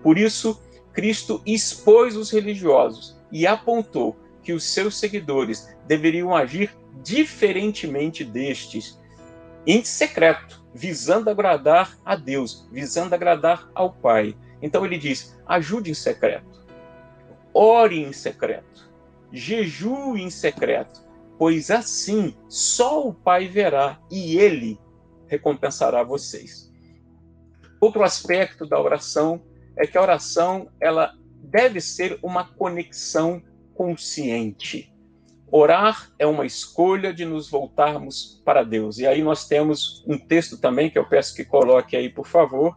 Por 0.03 0.19
isso, 0.19 0.61
Cristo 0.93 1.43
expôs 1.45 2.17
os 2.17 2.31
religiosos 2.31 3.17
e 3.31 3.47
apontou 3.47 4.17
que 4.45 4.53
os 4.53 4.63
seus 4.63 4.99
seguidores 4.99 5.75
deveriam 5.89 6.37
agir 6.37 6.77
diferentemente 7.03 8.23
destes, 8.23 9.01
em 9.67 9.83
secreto, 9.83 10.63
visando 10.75 11.31
agradar 11.31 11.97
a 12.05 12.15
Deus, 12.15 12.69
visando 12.71 13.15
agradar 13.15 13.69
ao 13.75 13.93
Pai. 13.93 14.37
Então 14.61 14.85
ele 14.85 14.99
diz: 14.99 15.37
ajude 15.47 15.91
em 15.91 15.95
secreto, 15.95 16.65
ore 17.53 18.03
em 18.03 18.13
secreto, 18.13 18.91
jejue 19.33 20.21
em 20.21 20.31
secreto, 20.31 21.03
pois 21.39 21.71
assim 21.71 22.37
só 22.49 23.09
o 23.09 23.15
Pai 23.15 23.49
verá 23.49 23.99
e 24.11 24.39
ele 24.39 24.79
recompensará 25.27 26.03
vocês. 26.03 26.71
Outro 27.81 28.03
aspecto 28.03 28.67
da 28.67 28.81
oração 28.81 29.43
é 29.77 29.87
que 29.87 29.99
a 29.99 30.03
oração 30.03 30.69
ela 30.81 31.15
deve 31.43 31.81
ser 31.81 32.19
uma 32.23 32.45
conexão 32.45 33.43
consciente. 33.75 34.93
Orar 35.51 36.11
é 36.19 36.27
uma 36.27 36.47
escolha 36.47 37.13
de 37.13 37.25
nos 37.25 37.49
voltarmos 37.49 38.43
para 38.45 38.65
Deus. 38.65 38.99
E 38.99 39.07
aí 39.07 39.23
nós 39.23 39.47
temos 39.47 40.05
um 40.07 40.19
texto 40.19 40.59
também 40.59 40.91
que 40.91 40.99
eu 40.99 41.09
peço 41.09 41.35
que 41.35 41.45
coloque 41.45 41.97
aí, 41.97 42.09
por 42.09 42.27
favor. 42.27 42.77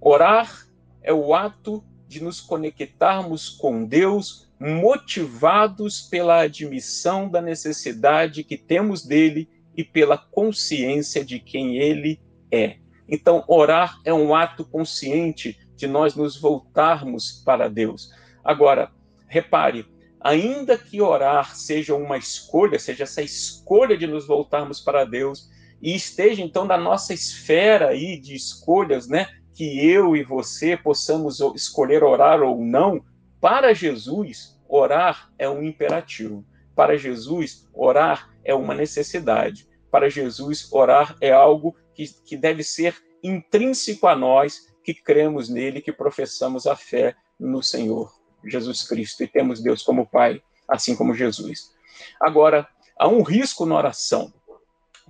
Orar 0.00 0.66
é 1.02 1.12
o 1.12 1.34
ato 1.34 1.82
de 2.06 2.22
nos 2.22 2.40
conectarmos 2.40 3.48
com 3.48 3.84
Deus, 3.84 4.48
motivados 4.60 6.02
pela 6.02 6.42
admissão 6.42 7.28
da 7.28 7.40
necessidade 7.40 8.44
que 8.44 8.56
temos 8.56 9.04
dele 9.04 9.48
e 9.76 9.82
pela 9.82 10.16
consciência 10.16 11.24
de 11.24 11.40
quem 11.40 11.78
ele 11.78 12.20
é. 12.50 12.76
Então, 13.08 13.44
orar 13.48 13.98
é 14.04 14.14
um 14.14 14.34
ato 14.34 14.64
consciente 14.64 15.58
de 15.74 15.86
nós 15.86 16.14
nos 16.14 16.40
voltarmos 16.40 17.42
para 17.44 17.68
Deus. 17.68 18.10
Agora, 18.44 18.92
repare, 19.26 19.86
ainda 20.20 20.76
que 20.76 21.00
orar 21.00 21.56
seja 21.56 21.94
uma 21.94 22.16
escolha, 22.16 22.78
seja 22.78 23.04
essa 23.04 23.22
escolha 23.22 23.96
de 23.96 24.06
nos 24.06 24.26
voltarmos 24.26 24.80
para 24.80 25.04
Deus, 25.04 25.50
e 25.80 25.94
esteja 25.94 26.42
então 26.42 26.64
na 26.64 26.76
nossa 26.76 27.12
esfera 27.12 27.88
aí 27.88 28.18
de 28.18 28.34
escolhas, 28.34 29.08
né, 29.08 29.28
que 29.54 29.86
eu 29.86 30.16
e 30.16 30.22
você 30.22 30.76
possamos 30.76 31.40
escolher 31.54 32.02
orar 32.02 32.42
ou 32.42 32.60
não, 32.60 33.04
para 33.40 33.74
Jesus, 33.74 34.58
orar 34.68 35.30
é 35.38 35.48
um 35.48 35.62
imperativo. 35.62 36.44
Para 36.74 36.96
Jesus, 36.96 37.68
orar 37.72 38.30
é 38.42 38.54
uma 38.54 38.74
necessidade. 38.74 39.68
Para 39.90 40.08
Jesus, 40.08 40.72
orar 40.72 41.16
é 41.20 41.30
algo 41.30 41.76
que, 41.94 42.06
que 42.24 42.36
deve 42.36 42.64
ser 42.64 42.96
intrínseco 43.22 44.06
a 44.06 44.16
nós 44.16 44.74
que 44.82 44.92
cremos 44.92 45.48
nele, 45.48 45.80
que 45.80 45.92
professamos 45.92 46.66
a 46.66 46.74
fé 46.74 47.14
no 47.38 47.62
Senhor. 47.62 48.23
Jesus 48.46 48.82
Cristo 48.82 49.22
e 49.22 49.28
temos 49.28 49.62
Deus 49.62 49.82
como 49.82 50.06
Pai, 50.06 50.42
assim 50.68 50.94
como 50.96 51.14
Jesus. 51.14 51.72
Agora, 52.20 52.68
há 52.98 53.08
um 53.08 53.22
risco 53.22 53.66
na 53.66 53.76
oração. 53.76 54.32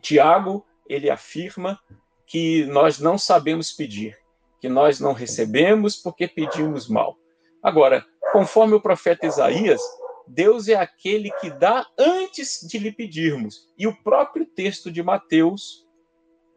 Tiago, 0.01 0.65
ele 0.89 1.11
afirma 1.11 1.79
que 2.27 2.65
nós 2.67 2.99
não 2.99 3.17
sabemos 3.17 3.73
pedir, 3.73 4.19
que 4.61 4.69
nós 4.69 5.01
não 5.01 5.13
recebemos 5.13 5.97
porque 5.97 6.27
pedimos 6.27 6.89
mal. 6.89 7.17
Agora, 7.63 8.05
conforme 8.33 8.75
o 8.75 8.81
profeta 8.81 9.27
Isaías, 9.27 9.81
Deus 10.27 10.69
é 10.69 10.75
aquele 10.75 11.31
que 11.41 11.51
dá 11.51 11.87
antes 11.99 12.67
de 12.67 12.79
lhe 12.79 12.91
pedirmos. 12.91 13.69
E 13.79 13.87
o 13.87 13.97
próprio 14.03 14.47
texto 14.47 14.91
de 14.91 15.03
Mateus, 15.03 15.87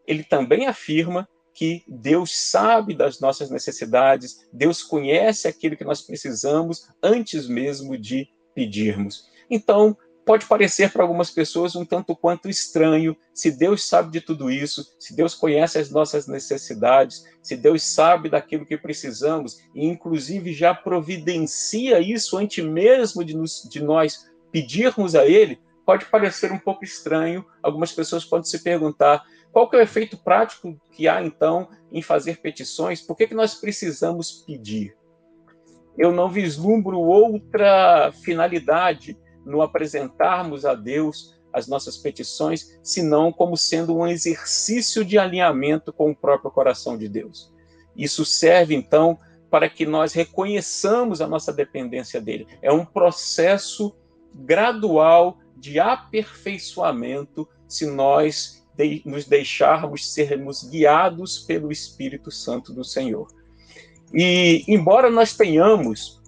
ele 0.05 0.23
também 0.23 0.67
afirma 0.67 1.27
que 1.57 1.83
Deus 1.87 2.37
sabe 2.37 2.93
das 2.93 3.19
nossas 3.19 3.49
necessidades, 3.49 4.47
Deus 4.53 4.83
conhece 4.83 5.47
aquilo 5.47 5.75
que 5.75 5.83
nós 5.83 6.03
precisamos 6.03 6.87
antes 7.01 7.47
mesmo 7.47 7.97
de 7.97 8.29
pedirmos. 8.53 9.25
Então, 9.49 9.97
pode 10.23 10.45
parecer 10.45 10.91
para 10.93 11.01
algumas 11.01 11.31
pessoas 11.31 11.75
um 11.75 11.83
tanto 11.83 12.15
quanto 12.15 12.47
estranho, 12.47 13.17
se 13.33 13.49
Deus 13.49 13.87
sabe 13.87 14.11
de 14.11 14.21
tudo 14.21 14.51
isso, 14.51 14.85
se 14.99 15.15
Deus 15.15 15.33
conhece 15.33 15.79
as 15.79 15.89
nossas 15.89 16.27
necessidades, 16.27 17.23
se 17.41 17.57
Deus 17.57 17.81
sabe 17.81 18.29
daquilo 18.29 18.63
que 18.63 18.77
precisamos 18.77 19.57
e 19.73 19.83
inclusive 19.83 20.53
já 20.53 20.75
providencia 20.75 21.99
isso 21.99 22.37
antes 22.37 22.63
mesmo 22.63 23.25
de, 23.25 23.35
nos, 23.35 23.67
de 23.67 23.81
nós 23.81 24.29
pedirmos 24.51 25.15
a 25.15 25.25
Ele, 25.25 25.59
pode 25.87 26.05
parecer 26.05 26.51
um 26.51 26.59
pouco 26.59 26.83
estranho. 26.83 27.43
Algumas 27.63 27.93
pessoas 27.93 28.25
podem 28.25 28.45
se 28.45 28.59
perguntar: 28.59 29.23
qual 29.57 29.67
que 29.67 29.75
é 29.75 29.79
o 29.79 29.81
efeito 29.81 30.15
prático 30.15 30.79
que 30.91 31.07
há, 31.07 31.19
então, 31.19 31.67
em 31.91 31.99
fazer 31.99 32.37
petições? 32.37 33.01
Por 33.01 33.17
que, 33.17 33.25
que 33.25 33.33
nós 33.33 33.55
precisamos 33.55 34.43
pedir? 34.45 34.95
Eu 35.97 36.11
não 36.11 36.29
vislumbro 36.29 36.99
outra 36.99 38.11
finalidade 38.23 39.17
no 39.43 39.63
apresentarmos 39.63 40.63
a 40.63 40.75
Deus 40.75 41.35
as 41.51 41.67
nossas 41.67 41.97
petições, 41.97 42.79
senão 42.83 43.33
como 43.33 43.57
sendo 43.57 43.97
um 43.97 44.05
exercício 44.05 45.03
de 45.03 45.17
alinhamento 45.17 45.91
com 45.91 46.11
o 46.11 46.15
próprio 46.15 46.51
coração 46.51 46.95
de 46.95 47.09
Deus. 47.09 47.51
Isso 47.95 48.23
serve, 48.23 48.75
então, 48.75 49.17
para 49.49 49.67
que 49.67 49.87
nós 49.87 50.13
reconheçamos 50.13 51.19
a 51.19 51.25
nossa 51.25 51.51
dependência 51.51 52.21
dele. 52.21 52.45
É 52.61 52.71
um 52.71 52.85
processo 52.85 53.97
gradual 54.35 55.39
de 55.55 55.79
aperfeiçoamento 55.79 57.49
se 57.67 57.87
nós 57.87 58.66
de, 58.77 59.01
nos 59.05 59.25
deixarmos 59.25 60.13
sermos 60.13 60.63
guiados 60.63 61.39
pelo 61.39 61.71
Espírito 61.71 62.31
Santo 62.31 62.71
do 62.71 62.83
Senhor. 62.83 63.27
E, 64.13 64.63
embora 64.67 65.09
nós 65.09 65.35
tenhamos 65.35 66.21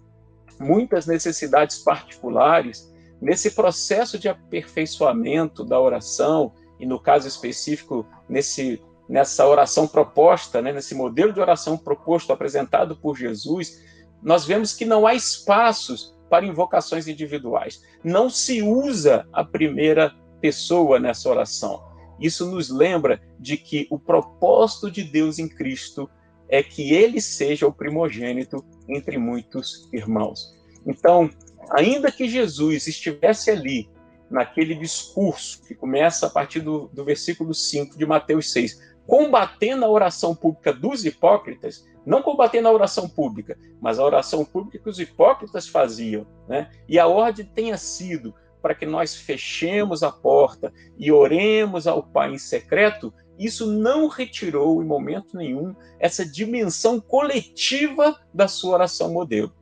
muitas 0.59 1.05
necessidades 1.05 1.77
particulares, 1.77 2.91
nesse 3.21 3.51
processo 3.51 4.17
de 4.17 4.27
aperfeiçoamento 4.27 5.63
da 5.63 5.79
oração, 5.79 6.53
e 6.79 6.85
no 6.85 6.99
caso 6.99 7.27
específico, 7.27 8.05
nesse, 8.27 8.81
nessa 9.07 9.45
oração 9.47 9.87
proposta, 9.87 10.61
né, 10.61 10.73
nesse 10.73 10.95
modelo 10.95 11.31
de 11.31 11.39
oração 11.39 11.77
proposto, 11.77 12.33
apresentado 12.33 12.95
por 12.95 13.17
Jesus, 13.17 13.81
nós 14.21 14.45
vemos 14.45 14.73
que 14.73 14.85
não 14.85 15.07
há 15.07 15.13
espaços 15.13 16.15
para 16.29 16.45
invocações 16.45 17.07
individuais. 17.07 17.83
Não 18.03 18.29
se 18.29 18.61
usa 18.61 19.27
a 19.31 19.43
primeira 19.43 20.13
pessoa 20.39 20.99
nessa 20.99 21.29
oração. 21.29 21.88
Isso 22.19 22.49
nos 22.49 22.69
lembra 22.69 23.21
de 23.39 23.57
que 23.57 23.87
o 23.89 23.97
propósito 23.97 24.91
de 24.91 25.03
Deus 25.03 25.39
em 25.39 25.47
Cristo 25.47 26.09
é 26.47 26.63
que 26.63 26.93
ele 26.93 27.21
seja 27.21 27.67
o 27.67 27.73
primogênito 27.73 28.63
entre 28.87 29.17
muitos 29.17 29.87
irmãos. 29.93 30.53
Então, 30.85 31.29
ainda 31.71 32.11
que 32.11 32.27
Jesus 32.27 32.87
estivesse 32.87 33.51
ali, 33.51 33.87
naquele 34.29 34.75
discurso 34.75 35.63
que 35.63 35.73
começa 35.73 36.27
a 36.27 36.29
partir 36.29 36.59
do, 36.59 36.87
do 36.93 37.03
versículo 37.03 37.53
5 37.53 37.97
de 37.97 38.05
Mateus 38.05 38.51
6, 38.51 38.79
combatendo 39.07 39.83
a 39.85 39.89
oração 39.89 40.35
pública 40.35 40.71
dos 40.71 41.03
hipócritas, 41.03 41.87
não 42.05 42.21
combatendo 42.21 42.67
a 42.67 42.71
oração 42.71 43.09
pública, 43.09 43.57
mas 43.81 43.97
a 43.97 44.05
oração 44.05 44.45
pública 44.45 44.77
que 44.77 44.89
os 44.89 44.99
hipócritas 44.99 45.67
faziam, 45.67 46.27
né? 46.47 46.69
E 46.87 46.99
a 46.99 47.07
ordem 47.07 47.45
tenha 47.45 47.77
sido 47.77 48.33
para 48.61 48.75
que 48.75 48.85
nós 48.85 49.15
fechemos 49.15 50.03
a 50.03 50.11
porta 50.11 50.73
e 50.97 51.11
oremos 51.11 51.87
ao 51.87 52.03
Pai 52.03 52.33
em 52.33 52.37
secreto, 52.37 53.13
isso 53.37 53.65
não 53.65 54.07
retirou 54.07 54.83
em 54.83 54.85
momento 54.85 55.37
nenhum 55.37 55.73
essa 55.97 56.25
dimensão 56.25 56.99
coletiva 56.99 58.19
da 58.33 58.47
sua 58.47 58.73
oração 58.73 59.13
modelo. 59.13 59.53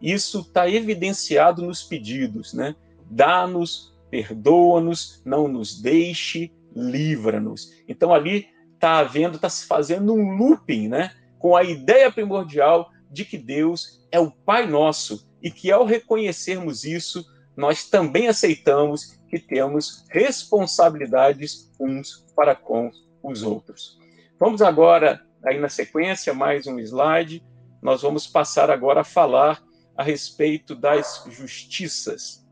Isso 0.00 0.40
está 0.40 0.68
evidenciado 0.68 1.62
nos 1.62 1.82
pedidos, 1.82 2.52
né? 2.52 2.74
Dá-nos, 3.10 3.96
perdoa-nos, 4.10 5.22
não 5.24 5.48
nos 5.48 5.80
deixe, 5.80 6.52
livra-nos. 6.74 7.72
Então 7.88 8.12
ali 8.12 8.48
está 8.74 8.98
havendo, 8.98 9.36
está 9.36 9.48
se 9.48 9.66
fazendo 9.66 10.12
um 10.12 10.36
looping, 10.36 10.88
né? 10.88 11.12
Com 11.38 11.56
a 11.56 11.62
ideia 11.62 12.12
primordial 12.12 12.90
de 13.10 13.24
que 13.24 13.38
Deus 13.38 14.06
é 14.10 14.20
o 14.20 14.30
Pai 14.30 14.66
nosso 14.66 15.26
e 15.42 15.50
que 15.50 15.70
ao 15.70 15.84
reconhecermos 15.84 16.84
isso, 16.84 17.24
nós 17.56 17.88
também 17.88 18.28
aceitamos 18.28 19.18
que 19.28 19.38
temos 19.38 20.04
responsabilidades 20.10 21.70
uns 21.78 22.26
para 22.34 22.54
com 22.54 22.90
os 23.22 23.42
outros. 23.42 23.98
Vamos 24.38 24.60
agora, 24.60 25.24
aí 25.44 25.58
na 25.58 25.68
sequência, 25.68 26.34
mais 26.34 26.66
um 26.66 26.78
slide. 26.78 27.44
Nós 27.80 28.02
vamos 28.02 28.26
passar 28.26 28.70
agora 28.70 29.00
a 29.00 29.04
falar 29.04 29.62
a 29.96 30.02
respeito 30.02 30.74
das 30.74 31.24
justiças. 31.28 32.42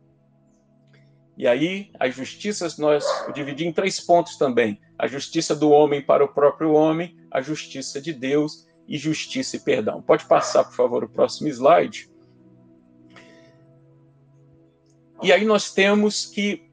E 1.37 1.47
aí, 1.47 1.91
as 1.99 2.15
justiças 2.15 2.77
nós 2.77 3.05
dividimos 3.35 3.73
em 3.73 3.75
três 3.75 3.99
pontos 3.99 4.37
também: 4.37 4.81
a 4.99 5.07
justiça 5.07 5.55
do 5.57 5.71
homem 5.71 6.03
para 6.03 6.25
o 6.25 6.29
próprio 6.29 6.73
homem, 6.73 7.17
a 7.31 7.41
justiça 7.41 8.01
de 8.01 8.13
Deus 8.13 8.67
e 8.87 8.99
justiça 8.99 9.57
e 9.57 9.61
perdão. 9.61 10.03
Pode 10.03 10.27
passar, 10.27 10.65
por 10.65 10.75
favor, 10.75 11.05
o 11.05 11.09
próximo 11.09 11.49
slide. 11.49 12.11
E 15.23 15.33
aí 15.33 15.45
nós 15.45 15.73
temos 15.73 16.27
que 16.27 16.71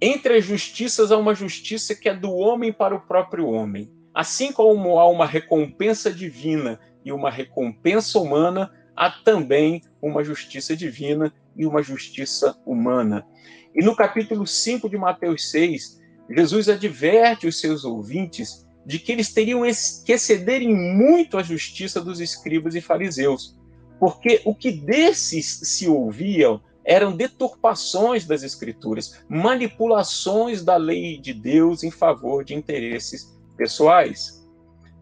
entre 0.00 0.36
as 0.36 0.44
justiças 0.44 1.12
há 1.12 1.16
uma 1.18 1.34
justiça 1.34 1.94
que 1.94 2.08
é 2.08 2.14
do 2.14 2.32
homem 2.32 2.72
para 2.72 2.94
o 2.94 3.00
próprio 3.00 3.48
homem. 3.48 3.90
Assim 4.14 4.52
como 4.52 4.98
há 4.98 5.08
uma 5.08 5.26
recompensa 5.26 6.12
divina 6.12 6.80
e 7.04 7.12
uma 7.12 7.30
recompensa 7.30 8.18
humana, 8.18 8.72
há 8.96 9.10
também 9.10 9.82
uma 10.00 10.24
justiça 10.24 10.74
divina 10.74 11.32
e 11.56 11.66
uma 11.66 11.82
justiça 11.82 12.56
humana. 12.64 13.26
E 13.74 13.84
no 13.84 13.94
capítulo 13.94 14.46
5 14.46 14.88
de 14.88 14.96
Mateus 14.96 15.50
6, 15.50 16.00
Jesus 16.30 16.68
adverte 16.68 17.46
os 17.46 17.60
seus 17.60 17.84
ouvintes 17.84 18.66
de 18.86 18.98
que 18.98 19.12
eles 19.12 19.32
teriam 19.32 19.62
que 20.04 20.12
excederem 20.12 20.74
muito 20.74 21.36
a 21.36 21.42
justiça 21.42 22.00
dos 22.00 22.20
escribas 22.20 22.74
e 22.74 22.80
fariseus, 22.80 23.56
porque 24.00 24.40
o 24.46 24.54
que 24.54 24.72
desses 24.72 25.60
se 25.64 25.86
ouviam 25.86 26.58
eram 26.82 27.14
deturpações 27.14 28.24
das 28.24 28.42
escrituras, 28.42 29.22
manipulações 29.28 30.64
da 30.64 30.78
lei 30.78 31.18
de 31.18 31.34
Deus 31.34 31.84
em 31.84 31.90
favor 31.90 32.42
de 32.42 32.54
interesses 32.54 33.38
pessoais. 33.58 34.42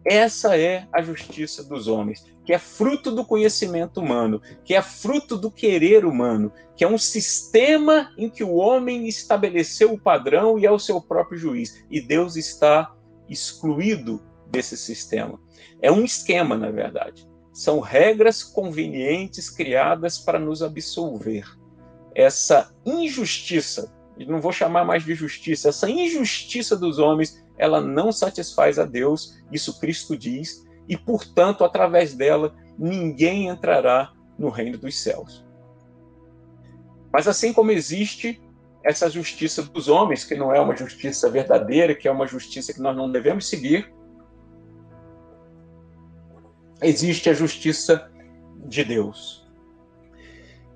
Essa 0.04 0.58
é 0.58 0.88
a 0.92 1.00
justiça 1.00 1.62
dos 1.62 1.86
homens, 1.86 2.26
que 2.44 2.52
é 2.52 2.58
fruto 2.58 3.12
do 3.12 3.24
conhecimento 3.24 4.00
humano, 4.00 4.42
que 4.64 4.74
é 4.74 4.82
fruto 4.82 5.36
do 5.36 5.50
querer 5.50 6.04
humano, 6.04 6.52
que 6.76 6.82
é 6.82 6.88
um 6.88 6.98
sistema 6.98 8.12
em 8.18 8.28
que 8.28 8.42
o 8.42 8.54
homem 8.54 9.06
estabeleceu 9.06 9.92
o 9.92 10.00
padrão 10.00 10.58
e 10.58 10.66
é 10.66 10.70
o 10.70 10.78
seu 10.78 11.00
próprio 11.00 11.38
juiz, 11.38 11.84
e 11.88 12.00
Deus 12.00 12.34
está 12.34 12.92
excluído 13.28 14.20
desse 14.50 14.76
sistema. 14.76 15.38
É 15.80 15.92
um 15.92 16.04
esquema, 16.04 16.56
na 16.56 16.70
verdade 16.70 17.27
são 17.58 17.80
regras 17.80 18.44
convenientes 18.44 19.50
criadas 19.50 20.16
para 20.16 20.38
nos 20.38 20.62
absolver. 20.62 21.44
Essa 22.14 22.72
injustiça, 22.86 23.92
não 24.28 24.40
vou 24.40 24.52
chamar 24.52 24.84
mais 24.84 25.04
de 25.04 25.12
justiça, 25.12 25.70
essa 25.70 25.90
injustiça 25.90 26.76
dos 26.76 27.00
homens, 27.00 27.44
ela 27.58 27.80
não 27.80 28.12
satisfaz 28.12 28.78
a 28.78 28.84
Deus, 28.84 29.42
isso 29.50 29.80
Cristo 29.80 30.16
diz, 30.16 30.64
e 30.88 30.96
portanto, 30.96 31.64
através 31.64 32.14
dela, 32.14 32.54
ninguém 32.78 33.48
entrará 33.48 34.12
no 34.38 34.50
reino 34.50 34.78
dos 34.78 34.96
céus. 34.96 35.44
Mas 37.12 37.26
assim 37.26 37.52
como 37.52 37.72
existe 37.72 38.40
essa 38.84 39.10
justiça 39.10 39.64
dos 39.64 39.88
homens, 39.88 40.22
que 40.22 40.36
não 40.36 40.54
é 40.54 40.60
uma 40.60 40.76
justiça 40.76 41.28
verdadeira, 41.28 41.92
que 41.92 42.06
é 42.06 42.12
uma 42.12 42.28
justiça 42.28 42.72
que 42.72 42.80
nós 42.80 42.96
não 42.96 43.10
devemos 43.10 43.48
seguir, 43.48 43.92
existe 46.82 47.28
a 47.28 47.34
justiça 47.34 48.10
de 48.66 48.84
Deus. 48.84 49.46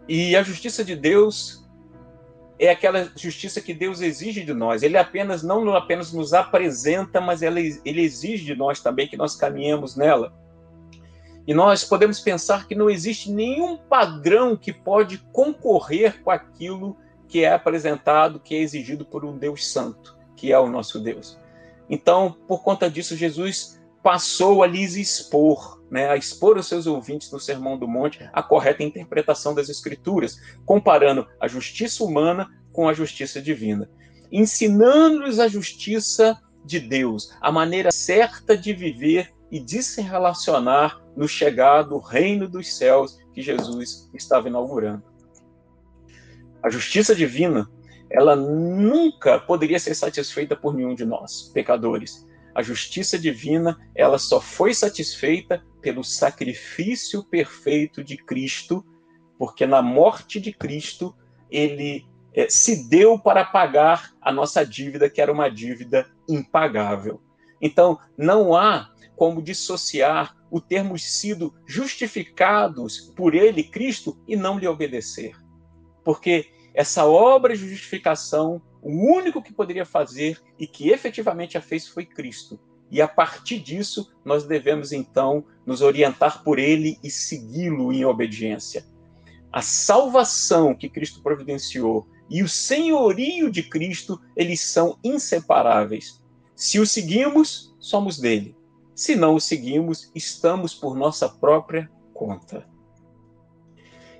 E 0.08 0.34
a 0.36 0.42
justiça 0.42 0.84
de 0.84 0.96
Deus 0.96 1.62
é 2.58 2.70
aquela 2.70 3.10
justiça 3.16 3.60
que 3.60 3.74
Deus 3.74 4.00
exige 4.00 4.44
de 4.44 4.52
nós. 4.52 4.82
Ele 4.82 4.96
apenas 4.96 5.42
não 5.42 5.74
apenas 5.74 6.12
nos 6.12 6.32
apresenta, 6.32 7.20
mas 7.20 7.42
ele, 7.42 7.80
ele 7.84 8.02
exige 8.02 8.44
de 8.44 8.54
nós 8.54 8.80
também 8.80 9.08
que 9.08 9.16
nós 9.16 9.34
caminhemos 9.34 9.96
nela. 9.96 10.32
E 11.46 11.52
nós 11.52 11.82
podemos 11.82 12.20
pensar 12.20 12.68
que 12.68 12.74
não 12.74 12.88
existe 12.88 13.30
nenhum 13.30 13.76
padrão 13.76 14.56
que 14.56 14.72
pode 14.72 15.18
concorrer 15.32 16.22
com 16.22 16.30
aquilo 16.30 16.96
que 17.26 17.42
é 17.42 17.52
apresentado, 17.52 18.38
que 18.38 18.54
é 18.54 18.58
exigido 18.58 19.04
por 19.04 19.24
um 19.24 19.36
Deus 19.36 19.72
santo, 19.72 20.16
que 20.36 20.52
é 20.52 20.58
o 20.58 20.68
nosso 20.68 21.00
Deus. 21.00 21.36
Então, 21.90 22.36
por 22.46 22.62
conta 22.62 22.88
disso, 22.88 23.16
Jesus 23.16 23.81
passou 24.02 24.62
a 24.62 24.66
lhes 24.66 24.96
expor, 24.96 25.80
né, 25.90 26.08
a 26.08 26.16
expor 26.16 26.56
aos 26.56 26.66
seus 26.66 26.86
ouvintes 26.86 27.30
no 27.30 27.38
Sermão 27.38 27.78
do 27.78 27.86
Monte 27.86 28.28
a 28.32 28.42
correta 28.42 28.82
interpretação 28.82 29.54
das 29.54 29.68
Escrituras, 29.68 30.40
comparando 30.66 31.26
a 31.40 31.46
justiça 31.46 32.02
humana 32.02 32.48
com 32.72 32.88
a 32.88 32.92
justiça 32.92 33.40
divina, 33.40 33.88
ensinando-lhes 34.30 35.38
a 35.38 35.46
justiça 35.46 36.40
de 36.64 36.80
Deus, 36.80 37.32
a 37.40 37.52
maneira 37.52 37.92
certa 37.92 38.56
de 38.56 38.72
viver 38.72 39.32
e 39.50 39.60
de 39.60 39.82
se 39.82 40.00
relacionar 40.00 41.00
no 41.16 41.28
chegado 41.28 41.98
reino 41.98 42.48
dos 42.48 42.74
céus 42.74 43.18
que 43.32 43.42
Jesus 43.42 44.10
estava 44.14 44.48
inaugurando. 44.48 45.02
A 46.62 46.70
justiça 46.70 47.14
divina, 47.14 47.68
ela 48.10 48.34
nunca 48.34 49.38
poderia 49.38 49.78
ser 49.78 49.94
satisfeita 49.94 50.56
por 50.56 50.74
nenhum 50.74 50.94
de 50.94 51.04
nós, 51.04 51.50
pecadores 51.52 52.26
a 52.54 52.62
justiça 52.62 53.18
divina, 53.18 53.78
ela 53.94 54.18
só 54.18 54.40
foi 54.40 54.74
satisfeita 54.74 55.64
pelo 55.80 56.04
sacrifício 56.04 57.24
perfeito 57.24 58.04
de 58.04 58.16
Cristo, 58.16 58.84
porque 59.38 59.66
na 59.66 59.82
morte 59.82 60.40
de 60.40 60.52
Cristo 60.52 61.14
ele 61.50 62.06
é, 62.34 62.48
se 62.48 62.88
deu 62.88 63.18
para 63.18 63.44
pagar 63.44 64.12
a 64.20 64.32
nossa 64.32 64.64
dívida, 64.64 65.10
que 65.10 65.20
era 65.20 65.32
uma 65.32 65.48
dívida 65.48 66.10
impagável. 66.28 67.20
Então, 67.60 67.98
não 68.16 68.54
há 68.54 68.90
como 69.16 69.42
dissociar 69.42 70.36
o 70.50 70.60
termos 70.60 71.04
sido 71.04 71.54
justificados 71.66 73.12
por 73.16 73.34
ele, 73.34 73.62
Cristo, 73.62 74.20
e 74.26 74.36
não 74.36 74.58
lhe 74.58 74.66
obedecer. 74.66 75.36
Porque 76.04 76.50
essa 76.74 77.04
obra 77.06 77.56
de 77.56 77.68
justificação 77.68 78.60
o 78.82 78.90
único 78.90 79.40
que 79.40 79.52
poderia 79.52 79.86
fazer 79.86 80.42
e 80.58 80.66
que 80.66 80.90
efetivamente 80.90 81.56
a 81.56 81.62
fez 81.62 81.86
foi 81.86 82.04
Cristo. 82.04 82.58
E 82.90 83.00
a 83.00 83.08
partir 83.08 83.60
disso, 83.60 84.12
nós 84.24 84.44
devemos 84.44 84.92
então 84.92 85.44
nos 85.64 85.80
orientar 85.80 86.42
por 86.42 86.58
ele 86.58 86.98
e 87.02 87.10
segui-lo 87.10 87.92
em 87.92 88.04
obediência. 88.04 88.84
A 89.52 89.62
salvação 89.62 90.74
que 90.74 90.90
Cristo 90.90 91.22
providenciou 91.22 92.06
e 92.28 92.42
o 92.42 92.48
senhorio 92.48 93.50
de 93.50 93.62
Cristo, 93.62 94.20
eles 94.36 94.60
são 94.60 94.98
inseparáveis. 95.04 96.22
Se 96.56 96.80
o 96.80 96.86
seguimos, 96.86 97.74
somos 97.78 98.18
dele. 98.18 98.56
Se 98.94 99.14
não 99.14 99.36
o 99.36 99.40
seguimos, 99.40 100.10
estamos 100.14 100.74
por 100.74 100.96
nossa 100.96 101.28
própria 101.28 101.90
conta. 102.12 102.66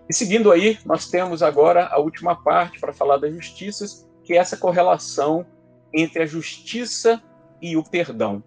E 0.08 0.14
seguindo 0.14 0.50
aí, 0.50 0.78
nós 0.84 1.08
temos 1.08 1.42
agora 1.42 1.86
a 1.86 1.98
última 1.98 2.36
parte 2.36 2.80
para 2.80 2.92
falar 2.92 3.16
das 3.16 3.34
justiças, 3.34 4.08
que 4.24 4.34
é 4.34 4.36
essa 4.36 4.56
correlação 4.56 5.46
entre 5.92 6.22
a 6.22 6.26
justiça 6.26 7.22
e 7.60 7.76
o 7.76 7.84
perdão. 7.84 8.42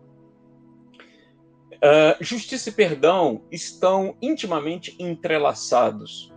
Uh, 1.76 2.18
justiça 2.20 2.70
e 2.70 2.72
perdão 2.72 3.44
estão 3.52 4.16
intimamente 4.22 4.96
entrelaçados, 5.00 6.34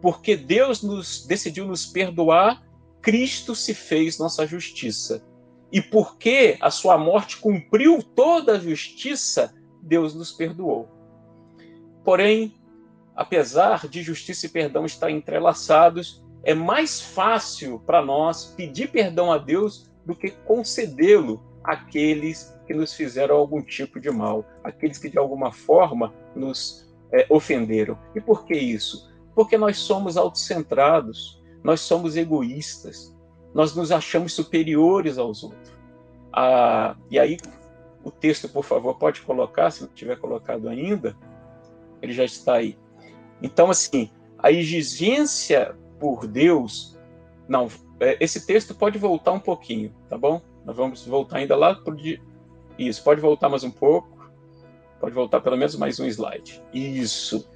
porque 0.00 0.36
Deus 0.36 0.82
nos 0.82 1.26
decidiu 1.26 1.66
nos 1.66 1.84
perdoar, 1.84 2.62
Cristo 3.02 3.54
se 3.54 3.74
fez 3.74 4.18
nossa 4.18 4.46
justiça. 4.46 5.24
E 5.70 5.82
porque 5.82 6.56
a 6.60 6.70
sua 6.70 6.96
morte 6.96 7.36
cumpriu 7.38 8.02
toda 8.02 8.52
a 8.52 8.58
justiça, 8.58 9.52
Deus 9.82 10.14
nos 10.14 10.32
perdoou. 10.32 10.88
Porém, 12.04 12.54
apesar 13.14 13.88
de 13.88 14.02
justiça 14.02 14.46
e 14.46 14.48
perdão 14.48 14.86
estar 14.86 15.10
entrelaçados, 15.10 16.24
é 16.46 16.54
mais 16.54 17.00
fácil 17.00 17.80
para 17.80 18.00
nós 18.00 18.54
pedir 18.56 18.92
perdão 18.92 19.32
a 19.32 19.36
Deus 19.36 19.90
do 20.06 20.14
que 20.14 20.30
concedê-lo 20.30 21.42
àqueles 21.64 22.56
que 22.68 22.72
nos 22.72 22.94
fizeram 22.94 23.34
algum 23.36 23.60
tipo 23.60 23.98
de 23.98 24.08
mal, 24.12 24.46
aqueles 24.62 24.96
que 24.96 25.10
de 25.10 25.18
alguma 25.18 25.50
forma 25.50 26.14
nos 26.36 26.88
é, 27.12 27.26
ofenderam. 27.28 27.98
E 28.14 28.20
por 28.20 28.44
que 28.44 28.54
isso? 28.54 29.12
Porque 29.34 29.58
nós 29.58 29.76
somos 29.78 30.16
autocentrados, 30.16 31.42
nós 31.64 31.80
somos 31.80 32.16
egoístas, 32.16 33.12
nós 33.52 33.74
nos 33.74 33.90
achamos 33.90 34.32
superiores 34.32 35.18
aos 35.18 35.42
outros. 35.42 35.74
Ah, 36.32 36.94
e 37.10 37.18
aí, 37.18 37.38
o 38.04 38.10
texto, 38.12 38.48
por 38.48 38.64
favor, 38.64 38.96
pode 38.96 39.20
colocar, 39.22 39.72
se 39.72 39.82
não 39.82 39.88
tiver 39.88 40.16
colocado 40.20 40.68
ainda, 40.68 41.16
ele 42.00 42.12
já 42.12 42.24
está 42.24 42.54
aí. 42.54 42.78
Então, 43.42 43.68
assim, 43.68 44.12
a 44.38 44.52
exigência 44.52 45.76
por 45.98 46.26
Deus, 46.26 46.98
não, 47.48 47.68
é, 48.00 48.16
esse 48.20 48.46
texto 48.46 48.74
pode 48.74 48.98
voltar 48.98 49.32
um 49.32 49.40
pouquinho, 49.40 49.94
tá 50.08 50.18
bom? 50.18 50.40
Nós 50.64 50.76
vamos 50.76 51.06
voltar 51.06 51.38
ainda 51.38 51.56
lá 51.56 51.74
para 51.74 51.94
isso, 52.78 53.02
pode 53.02 53.20
voltar 53.20 53.48
mais 53.48 53.64
um 53.64 53.70
pouco. 53.70 54.16
Pode 55.00 55.14
voltar 55.14 55.40
pelo 55.40 55.56
menos 55.56 55.76
mais 55.76 56.00
um 56.00 56.06
slide. 56.06 56.62
Isso. 56.72 57.48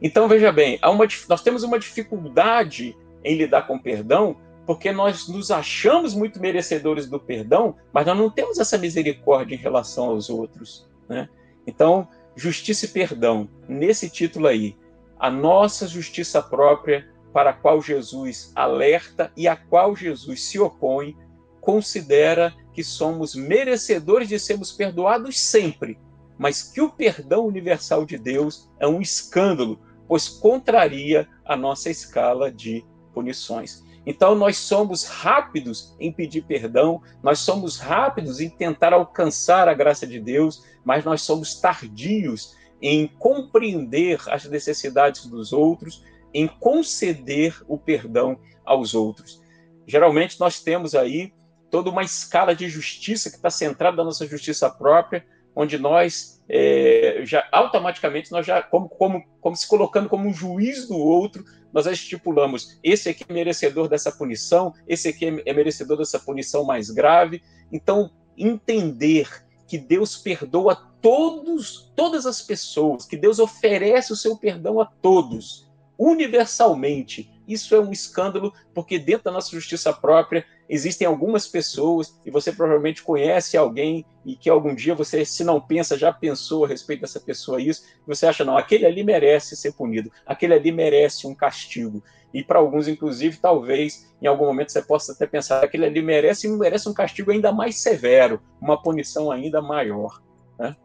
Então, 0.00 0.28
veja 0.28 0.52
bem, 0.52 0.78
uma, 0.84 1.06
nós 1.28 1.42
temos 1.42 1.62
uma 1.62 1.78
dificuldade 1.78 2.96
em 3.24 3.36
lidar 3.36 3.66
com 3.66 3.78
perdão, 3.78 4.36
porque 4.64 4.92
nós 4.92 5.28
nos 5.28 5.50
achamos 5.50 6.14
muito 6.14 6.40
merecedores 6.40 7.08
do 7.08 7.18
perdão, 7.18 7.74
mas 7.92 8.06
nós 8.06 8.16
não 8.16 8.30
temos 8.30 8.58
essa 8.58 8.78
misericórdia 8.78 9.56
em 9.56 9.58
relação 9.58 10.10
aos 10.10 10.30
outros. 10.30 10.86
Né? 11.08 11.28
Então, 11.66 12.06
justiça 12.36 12.86
e 12.86 12.88
perdão, 12.88 13.48
nesse 13.68 14.08
título 14.08 14.46
aí, 14.46 14.76
a 15.18 15.30
nossa 15.30 15.88
justiça 15.88 16.40
própria, 16.40 17.08
para 17.38 17.50
a 17.50 17.52
qual 17.52 17.80
Jesus 17.80 18.50
alerta 18.52 19.30
e 19.36 19.46
a 19.46 19.54
qual 19.54 19.94
Jesus 19.94 20.42
se 20.42 20.58
opõe, 20.58 21.16
considera 21.60 22.52
que 22.72 22.82
somos 22.82 23.36
merecedores 23.36 24.28
de 24.28 24.40
sermos 24.40 24.72
perdoados 24.72 25.38
sempre, 25.38 26.00
mas 26.36 26.64
que 26.64 26.80
o 26.80 26.90
perdão 26.90 27.46
universal 27.46 28.04
de 28.04 28.18
Deus 28.18 28.68
é 28.80 28.88
um 28.88 29.00
escândalo, 29.00 29.78
pois 30.08 30.28
contraria 30.28 31.28
a 31.44 31.56
nossa 31.56 31.88
escala 31.88 32.50
de 32.50 32.84
punições. 33.14 33.84
Então, 34.04 34.34
nós 34.34 34.56
somos 34.56 35.04
rápidos 35.04 35.94
em 36.00 36.10
pedir 36.10 36.42
perdão, 36.42 37.00
nós 37.22 37.38
somos 37.38 37.78
rápidos 37.78 38.40
em 38.40 38.50
tentar 38.50 38.92
alcançar 38.92 39.68
a 39.68 39.74
graça 39.74 40.08
de 40.08 40.18
Deus, 40.18 40.64
mas 40.84 41.04
nós 41.04 41.22
somos 41.22 41.54
tardios 41.60 42.56
em 42.82 43.06
compreender 43.06 44.20
as 44.26 44.44
necessidades 44.44 45.24
dos 45.26 45.52
outros, 45.52 46.02
em 46.32 46.46
conceder 46.46 47.60
o 47.66 47.78
perdão 47.78 48.38
aos 48.64 48.94
outros. 48.94 49.40
Geralmente, 49.86 50.38
nós 50.38 50.60
temos 50.60 50.94
aí 50.94 51.32
toda 51.70 51.90
uma 51.90 52.02
escala 52.02 52.54
de 52.54 52.68
justiça 52.68 53.30
que 53.30 53.36
está 53.36 53.50
centrada 53.50 53.96
na 53.96 54.04
nossa 54.04 54.26
justiça 54.26 54.68
própria, 54.70 55.24
onde 55.54 55.78
nós 55.78 56.42
é, 56.48 57.20
já 57.24 57.46
automaticamente 57.52 58.32
nós 58.32 58.46
já 58.46 58.62
como, 58.62 58.88
como, 58.88 59.24
como 59.40 59.56
se 59.56 59.68
colocando 59.68 60.08
como 60.08 60.28
um 60.28 60.32
juiz 60.32 60.86
do 60.88 60.96
outro, 60.96 61.44
nós 61.72 61.84
já 61.84 61.92
estipulamos 61.92 62.78
esse 62.82 63.08
aqui 63.08 63.24
é 63.28 63.32
merecedor 63.32 63.88
dessa 63.88 64.10
punição, 64.10 64.72
esse 64.86 65.08
aqui 65.08 65.42
é 65.44 65.52
merecedor 65.52 65.98
dessa 65.98 66.18
punição 66.18 66.64
mais 66.64 66.90
grave. 66.90 67.42
Então 67.70 68.10
entender 68.36 69.44
que 69.66 69.76
Deus 69.76 70.16
perdoa 70.16 70.74
todos, 71.02 71.92
todas 71.94 72.24
as 72.24 72.40
pessoas, 72.40 73.04
que 73.04 73.16
Deus 73.16 73.38
oferece 73.38 74.12
o 74.12 74.16
seu 74.16 74.36
perdão 74.36 74.80
a 74.80 74.86
todos, 74.86 75.67
universalmente. 75.98 77.30
Isso 77.46 77.74
é 77.74 77.80
um 77.80 77.90
escândalo, 77.90 78.52
porque 78.74 78.98
dentro 78.98 79.24
da 79.24 79.32
nossa 79.32 79.50
justiça 79.50 79.92
própria 79.92 80.44
existem 80.68 81.06
algumas 81.06 81.48
pessoas, 81.48 82.20
e 82.24 82.30
você 82.30 82.52
provavelmente 82.52 83.02
conhece 83.02 83.56
alguém, 83.56 84.04
e 84.24 84.36
que 84.36 84.50
algum 84.50 84.74
dia 84.74 84.94
você, 84.94 85.24
se 85.24 85.42
não 85.42 85.60
pensa, 85.60 85.96
já 85.96 86.12
pensou 86.12 86.64
a 86.64 86.68
respeito 86.68 87.00
dessa 87.00 87.18
pessoa 87.18 87.60
isso, 87.60 87.86
você 88.06 88.26
acha, 88.26 88.44
não, 88.44 88.56
aquele 88.56 88.84
ali 88.84 89.02
merece 89.02 89.56
ser 89.56 89.72
punido, 89.72 90.12
aquele 90.26 90.54
ali 90.54 90.70
merece 90.70 91.26
um 91.26 91.34
castigo. 91.34 92.02
E 92.32 92.44
para 92.44 92.58
alguns, 92.58 92.86
inclusive, 92.86 93.38
talvez 93.38 94.06
em 94.20 94.26
algum 94.26 94.44
momento 94.44 94.70
você 94.70 94.82
possa 94.82 95.12
até 95.12 95.26
pensar, 95.26 95.64
aquele 95.64 95.86
ali 95.86 96.02
merece 96.02 96.46
merece 96.46 96.86
um 96.86 96.92
castigo 96.92 97.30
ainda 97.30 97.50
mais 97.50 97.80
severo, 97.80 98.40
uma 98.60 98.80
punição 98.80 99.30
ainda 99.30 99.62
maior. 99.62 100.20
Né? 100.58 100.76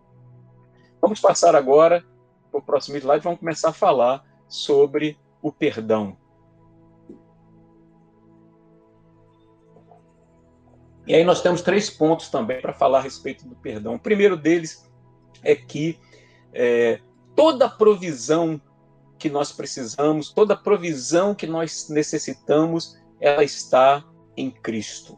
Vamos 1.02 1.20
passar 1.20 1.54
agora 1.54 2.06
para 2.50 2.60
o 2.60 2.64
próximo 2.64 2.96
slide, 2.96 3.24
vamos 3.24 3.40
começar 3.40 3.70
a 3.70 3.74
falar 3.74 4.24
sobre 4.54 5.18
o 5.42 5.52
perdão. 5.52 6.16
E 11.08 11.16
aí 11.16 11.24
nós 11.24 11.42
temos 11.42 11.62
três 11.62 11.90
pontos 11.90 12.30
também 12.30 12.62
para 12.62 12.72
falar 12.72 13.00
a 13.00 13.02
respeito 13.02 13.48
do 13.48 13.56
perdão. 13.56 13.96
O 13.96 14.00
primeiro 14.00 14.38
deles 14.38 14.88
é 15.42 15.56
que 15.56 16.00
é, 16.54 17.02
toda 17.36 17.68
provisão 17.68 18.62
que 19.18 19.28
nós 19.28 19.52
precisamos, 19.52 20.30
toda 20.30 20.56
provisão 20.56 21.34
que 21.34 21.48
nós 21.48 21.90
necessitamos, 21.90 22.96
ela 23.20 23.44
está 23.44 24.06
em 24.38 24.52
Cristo. 24.52 25.18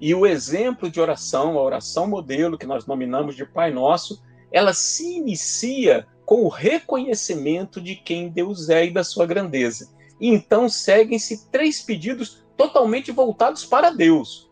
E 0.00 0.14
o 0.14 0.24
exemplo 0.24 0.88
de 0.88 1.00
oração, 1.00 1.58
a 1.58 1.62
oração 1.62 2.06
modelo 2.06 2.56
que 2.56 2.66
nós 2.66 2.86
nominamos 2.86 3.34
de 3.34 3.44
Pai 3.44 3.72
Nosso, 3.72 4.22
ela 4.52 4.72
se 4.72 5.16
inicia 5.16 6.06
com 6.26 6.44
o 6.44 6.48
reconhecimento 6.48 7.80
de 7.80 7.96
quem 7.96 8.28
Deus 8.28 8.68
é 8.68 8.84
e 8.84 8.92
da 8.92 9.02
sua 9.02 9.24
grandeza. 9.24 9.94
E 10.20 10.28
então 10.28 10.68
seguem-se 10.68 11.48
três 11.50 11.80
pedidos 11.80 12.44
totalmente 12.56 13.10
voltados 13.10 13.64
para 13.64 13.90
Deus 13.90 14.46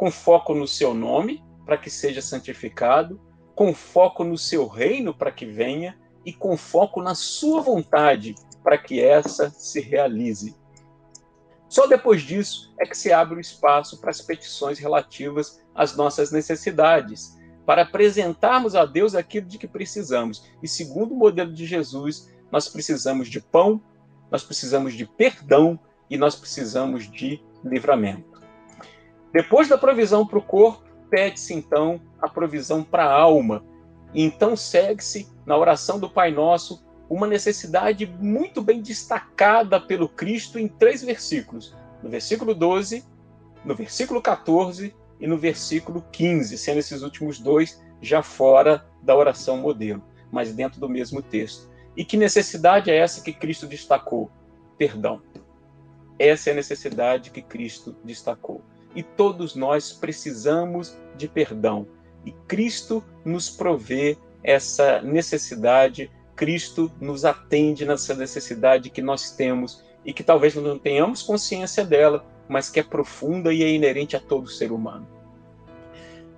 com 0.00 0.10
foco 0.10 0.54
no 0.54 0.66
seu 0.66 0.94
nome, 0.94 1.44
para 1.66 1.76
que 1.76 1.90
seja 1.90 2.22
santificado, 2.22 3.20
com 3.54 3.74
foco 3.74 4.24
no 4.24 4.38
seu 4.38 4.66
reino, 4.66 5.12
para 5.12 5.30
que 5.30 5.44
venha, 5.44 5.94
e 6.24 6.32
com 6.32 6.56
foco 6.56 7.02
na 7.02 7.14
sua 7.14 7.60
vontade, 7.60 8.34
para 8.64 8.78
que 8.78 8.98
essa 8.98 9.50
se 9.50 9.78
realize. 9.78 10.56
Só 11.68 11.86
depois 11.86 12.22
disso 12.22 12.72
é 12.80 12.86
que 12.86 12.96
se 12.96 13.12
abre 13.12 13.36
o 13.36 13.40
espaço 13.42 14.00
para 14.00 14.08
as 14.08 14.22
petições 14.22 14.78
relativas 14.78 15.62
às 15.74 15.94
nossas 15.94 16.32
necessidades, 16.32 17.36
para 17.70 17.82
apresentarmos 17.82 18.74
a 18.74 18.84
Deus 18.84 19.14
aquilo 19.14 19.46
de 19.46 19.56
que 19.56 19.68
precisamos. 19.68 20.44
E 20.60 20.66
segundo 20.66 21.14
o 21.14 21.16
modelo 21.16 21.52
de 21.52 21.64
Jesus, 21.64 22.28
nós 22.50 22.68
precisamos 22.68 23.28
de 23.28 23.40
pão, 23.40 23.80
nós 24.28 24.42
precisamos 24.42 24.92
de 24.92 25.06
perdão 25.06 25.78
e 26.10 26.18
nós 26.18 26.34
precisamos 26.34 27.08
de 27.08 27.40
livramento. 27.64 28.42
Depois 29.32 29.68
da 29.68 29.78
provisão 29.78 30.26
para 30.26 30.40
o 30.40 30.42
corpo, 30.42 30.82
pede-se 31.08 31.54
então 31.54 32.00
a 32.20 32.28
provisão 32.28 32.82
para 32.82 33.04
a 33.04 33.12
alma. 33.12 33.64
E 34.12 34.20
então 34.20 34.56
segue-se 34.56 35.28
na 35.46 35.56
oração 35.56 36.00
do 36.00 36.10
Pai 36.10 36.32
Nosso 36.32 36.84
uma 37.08 37.28
necessidade 37.28 38.04
muito 38.18 38.60
bem 38.60 38.82
destacada 38.82 39.80
pelo 39.80 40.08
Cristo 40.08 40.58
em 40.58 40.66
três 40.66 41.04
versículos: 41.04 41.72
no 42.02 42.10
versículo 42.10 42.52
12, 42.52 43.04
no 43.64 43.76
versículo 43.76 44.20
14 44.20 44.92
e 45.20 45.26
no 45.26 45.36
versículo 45.36 46.04
15, 46.12 46.56
sendo 46.56 46.78
esses 46.78 47.02
últimos 47.02 47.38
dois 47.38 47.82
já 48.00 48.22
fora 48.22 48.86
da 49.02 49.14
oração 49.14 49.58
modelo, 49.58 50.02
mas 50.32 50.52
dentro 50.52 50.80
do 50.80 50.88
mesmo 50.88 51.20
texto. 51.20 51.68
E 51.96 52.04
que 52.04 52.16
necessidade 52.16 52.90
é 52.90 52.96
essa 52.96 53.22
que 53.22 53.32
Cristo 53.32 53.66
destacou? 53.66 54.30
Perdão. 54.78 55.20
Essa 56.18 56.50
é 56.50 56.52
a 56.52 56.56
necessidade 56.56 57.30
que 57.30 57.42
Cristo 57.42 57.96
destacou 58.04 58.62
e 58.94 59.02
todos 59.02 59.54
nós 59.54 59.92
precisamos 59.92 60.96
de 61.16 61.28
perdão. 61.28 61.86
E 62.24 62.32
Cristo 62.32 63.02
nos 63.24 63.48
provê 63.48 64.16
essa 64.42 65.00
necessidade, 65.02 66.10
Cristo 66.34 66.90
nos 67.00 67.24
atende 67.24 67.84
nessa 67.84 68.14
necessidade 68.14 68.90
que 68.90 69.02
nós 69.02 69.30
temos 69.30 69.84
e 70.04 70.12
que 70.12 70.22
talvez 70.22 70.54
não 70.54 70.78
tenhamos 70.78 71.22
consciência 71.22 71.84
dela, 71.84 72.24
mas 72.50 72.68
que 72.68 72.80
é 72.80 72.82
profunda 72.82 73.54
e 73.54 73.62
é 73.62 73.70
inerente 73.70 74.16
a 74.16 74.20
todo 74.20 74.50
ser 74.50 74.72
humano. 74.72 75.06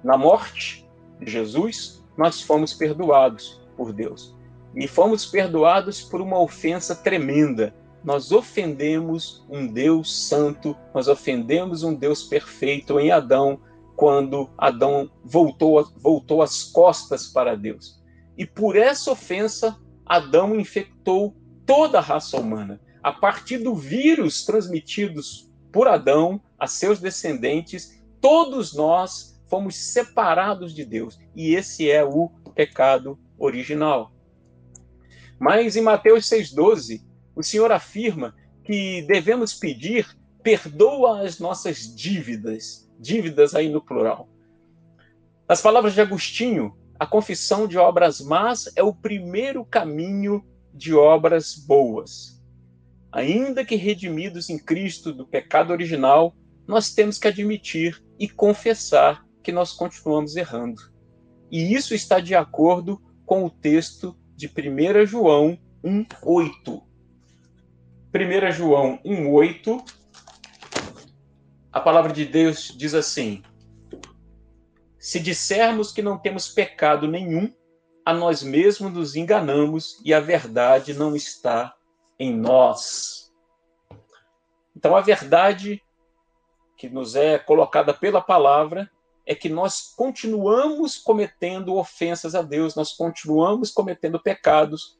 Na 0.04 0.18
morte 0.18 0.86
de 1.18 1.30
Jesus, 1.30 2.04
nós 2.18 2.42
fomos 2.42 2.74
perdoados 2.74 3.62
por 3.78 3.94
Deus. 3.94 4.36
E 4.76 4.86
fomos 4.86 5.24
perdoados 5.24 6.02
por 6.02 6.20
uma 6.20 6.38
ofensa 6.38 6.94
tremenda, 6.94 7.74
nós 8.04 8.30
ofendemos 8.30 9.42
um 9.48 9.66
Deus 9.66 10.28
santo, 10.28 10.76
nós 10.94 11.08
ofendemos 11.08 11.82
um 11.82 11.94
Deus 11.94 12.24
perfeito 12.24 13.00
em 13.00 13.10
Adão, 13.10 13.60
quando 13.96 14.50
Adão 14.58 15.10
voltou, 15.24 15.82
voltou 15.96 16.42
as 16.42 16.62
costas 16.62 17.28
para 17.28 17.56
Deus. 17.56 18.02
E 18.36 18.44
por 18.44 18.76
essa 18.76 19.12
ofensa, 19.12 19.78
Adão 20.04 20.58
infectou 20.60 21.34
toda 21.64 21.98
a 21.98 22.02
raça 22.02 22.38
humana. 22.38 22.80
A 23.02 23.12
partir 23.12 23.58
do 23.58 23.74
vírus 23.74 24.44
transmitidos 24.44 25.51
por 25.72 25.88
Adão 25.88 26.40
a 26.58 26.66
seus 26.66 27.00
descendentes, 27.00 28.00
todos 28.20 28.74
nós 28.74 29.40
fomos 29.48 29.76
separados 29.76 30.74
de 30.74 30.84
Deus. 30.84 31.18
E 31.34 31.54
esse 31.54 31.90
é 31.90 32.04
o 32.04 32.30
pecado 32.54 33.18
original. 33.38 34.12
Mas 35.38 35.74
em 35.74 35.82
Mateus 35.82 36.28
6,12, 36.28 37.02
o 37.34 37.42
Senhor 37.42 37.72
afirma 37.72 38.34
que 38.64 39.02
devemos 39.02 39.54
pedir 39.54 40.06
perdoa 40.42 41.22
as 41.22 41.38
nossas 41.38 41.94
dívidas, 41.94 42.88
dívidas 42.98 43.54
aí 43.54 43.68
no 43.68 43.80
plural. 43.80 44.28
Nas 45.48 45.60
palavras 45.60 45.94
de 45.94 46.00
Agostinho, 46.00 46.76
a 46.98 47.06
confissão 47.06 47.66
de 47.66 47.76
obras 47.76 48.20
más 48.20 48.70
é 48.76 48.82
o 48.82 48.94
primeiro 48.94 49.64
caminho 49.64 50.44
de 50.72 50.94
obras 50.94 51.56
boas. 51.56 52.31
Ainda 53.12 53.62
que 53.62 53.76
redimidos 53.76 54.48
em 54.48 54.58
Cristo 54.58 55.12
do 55.12 55.26
pecado 55.26 55.70
original, 55.70 56.34
nós 56.66 56.94
temos 56.94 57.18
que 57.18 57.28
admitir 57.28 58.02
e 58.18 58.26
confessar 58.26 59.22
que 59.42 59.52
nós 59.52 59.72
continuamos 59.72 60.34
errando. 60.34 60.80
E 61.50 61.74
isso 61.74 61.94
está 61.94 62.20
de 62.20 62.34
acordo 62.34 63.02
com 63.26 63.44
o 63.44 63.50
texto 63.50 64.16
de 64.34 64.46
1 64.46 65.04
João 65.04 65.58
1,8. 65.84 66.82
1 68.14 68.52
João 68.52 68.98
1,8, 69.04 69.84
a 71.70 71.80
palavra 71.80 72.12
de 72.12 72.24
Deus 72.24 72.74
diz 72.76 72.94
assim: 72.94 73.42
Se 74.98 75.20
dissermos 75.20 75.92
que 75.92 76.00
não 76.00 76.18
temos 76.18 76.48
pecado 76.48 77.06
nenhum, 77.06 77.52
a 78.06 78.14
nós 78.14 78.42
mesmos 78.42 78.92
nos 78.92 79.16
enganamos 79.16 80.00
e 80.04 80.14
a 80.14 80.20
verdade 80.20 80.94
não 80.94 81.14
está 81.14 81.74
em 82.18 82.34
nós. 82.34 83.32
Então, 84.76 84.96
a 84.96 85.00
verdade 85.00 85.82
que 86.76 86.88
nos 86.88 87.14
é 87.14 87.38
colocada 87.38 87.94
pela 87.94 88.20
palavra 88.20 88.90
é 89.24 89.34
que 89.34 89.48
nós 89.48 89.92
continuamos 89.96 90.98
cometendo 90.98 91.76
ofensas 91.76 92.34
a 92.34 92.42
Deus, 92.42 92.74
nós 92.74 92.92
continuamos 92.92 93.70
cometendo 93.70 94.20
pecados, 94.20 94.98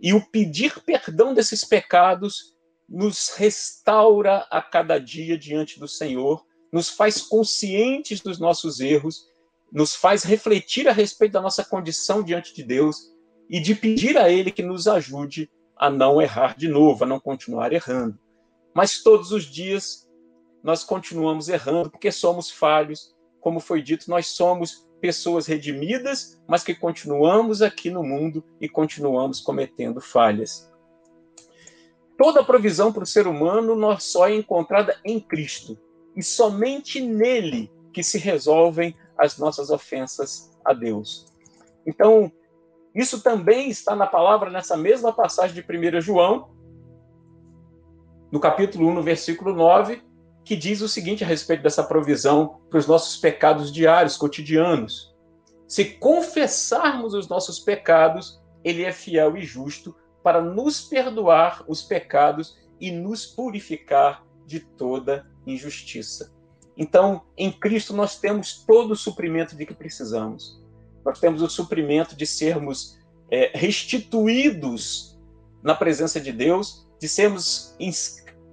e 0.00 0.12
o 0.12 0.26
pedir 0.30 0.80
perdão 0.80 1.34
desses 1.34 1.62
pecados 1.62 2.56
nos 2.88 3.28
restaura 3.36 4.46
a 4.50 4.60
cada 4.60 4.98
dia 4.98 5.38
diante 5.38 5.78
do 5.78 5.86
Senhor, 5.86 6.44
nos 6.72 6.88
faz 6.88 7.22
conscientes 7.22 8.20
dos 8.20 8.38
nossos 8.38 8.80
erros, 8.80 9.28
nos 9.70 9.94
faz 9.94 10.24
refletir 10.24 10.88
a 10.88 10.92
respeito 10.92 11.32
da 11.32 11.40
nossa 11.40 11.64
condição 11.64 12.22
diante 12.22 12.52
de 12.52 12.64
Deus 12.64 13.12
e 13.48 13.60
de 13.60 13.74
pedir 13.74 14.18
a 14.18 14.28
Ele 14.28 14.50
que 14.50 14.62
nos 14.62 14.88
ajude 14.88 15.48
a 15.80 15.88
não 15.88 16.20
errar 16.20 16.54
de 16.58 16.68
novo, 16.68 17.04
a 17.04 17.06
não 17.06 17.18
continuar 17.18 17.72
errando. 17.72 18.18
Mas 18.74 19.02
todos 19.02 19.32
os 19.32 19.44
dias 19.44 20.06
nós 20.62 20.84
continuamos 20.84 21.48
errando 21.48 21.90
porque 21.90 22.12
somos 22.12 22.50
falhos. 22.50 23.16
Como 23.40 23.58
foi 23.58 23.80
dito, 23.80 24.10
nós 24.10 24.26
somos 24.26 24.86
pessoas 25.00 25.46
redimidas, 25.46 26.38
mas 26.46 26.62
que 26.62 26.74
continuamos 26.74 27.62
aqui 27.62 27.88
no 27.88 28.02
mundo 28.02 28.44
e 28.60 28.68
continuamos 28.68 29.40
cometendo 29.40 30.02
falhas. 30.02 30.70
Toda 32.18 32.44
provisão 32.44 32.92
para 32.92 33.04
o 33.04 33.06
ser 33.06 33.26
humano 33.26 33.74
nós 33.74 34.04
só 34.04 34.28
é 34.28 34.34
encontrada 34.34 35.00
em 35.02 35.18
Cristo 35.18 35.78
e 36.14 36.22
somente 36.22 37.00
nele 37.00 37.72
que 37.94 38.02
se 38.02 38.18
resolvem 38.18 38.94
as 39.16 39.38
nossas 39.38 39.70
ofensas 39.70 40.54
a 40.62 40.74
Deus. 40.74 41.32
Então, 41.86 42.30
isso 42.94 43.22
também 43.22 43.70
está 43.70 43.94
na 43.94 44.06
palavra 44.06 44.50
nessa 44.50 44.76
mesma 44.76 45.12
passagem 45.12 45.54
de 45.54 45.60
1 45.62 46.00
João, 46.00 46.50
no 48.30 48.40
capítulo 48.40 48.88
1, 48.88 48.94
no 48.94 49.02
versículo 49.02 49.54
9, 49.54 50.02
que 50.44 50.56
diz 50.56 50.80
o 50.80 50.88
seguinte 50.88 51.22
a 51.22 51.26
respeito 51.26 51.62
dessa 51.62 51.82
provisão 51.82 52.60
para 52.68 52.78
os 52.78 52.86
nossos 52.86 53.16
pecados 53.16 53.72
diários, 53.72 54.16
cotidianos. 54.16 55.14
Se 55.66 55.84
confessarmos 55.84 57.14
os 57.14 57.28
nossos 57.28 57.60
pecados, 57.60 58.40
ele 58.64 58.82
é 58.82 58.92
fiel 58.92 59.36
e 59.36 59.42
justo 59.42 59.94
para 60.22 60.40
nos 60.40 60.80
perdoar 60.80 61.64
os 61.68 61.82
pecados 61.82 62.58
e 62.80 62.90
nos 62.90 63.26
purificar 63.26 64.24
de 64.46 64.60
toda 64.60 65.26
injustiça. 65.46 66.32
Então, 66.76 67.22
em 67.36 67.52
Cristo 67.52 67.94
nós 67.94 68.18
temos 68.18 68.64
todo 68.64 68.92
o 68.92 68.96
suprimento 68.96 69.56
de 69.56 69.66
que 69.66 69.74
precisamos. 69.74 70.59
Nós 71.04 71.18
temos 71.18 71.42
o 71.42 71.48
suprimento 71.48 72.16
de 72.16 72.26
sermos 72.26 72.98
é, 73.30 73.50
restituídos 73.54 75.18
na 75.62 75.74
presença 75.74 76.20
de 76.20 76.32
Deus, 76.32 76.86
de 77.00 77.08
sermos 77.08 77.76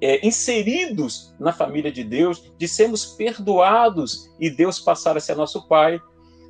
é, 0.01 0.25
inseridos 0.25 1.33
na 1.39 1.51
família 1.51 1.91
de 1.91 2.03
Deus, 2.03 2.51
de 2.57 2.67
sermos 2.67 3.05
perdoados 3.05 4.29
e 4.39 4.49
Deus 4.49 4.79
passar 4.79 5.17
a 5.17 5.19
ser 5.19 5.35
nosso 5.35 5.67
Pai. 5.67 5.99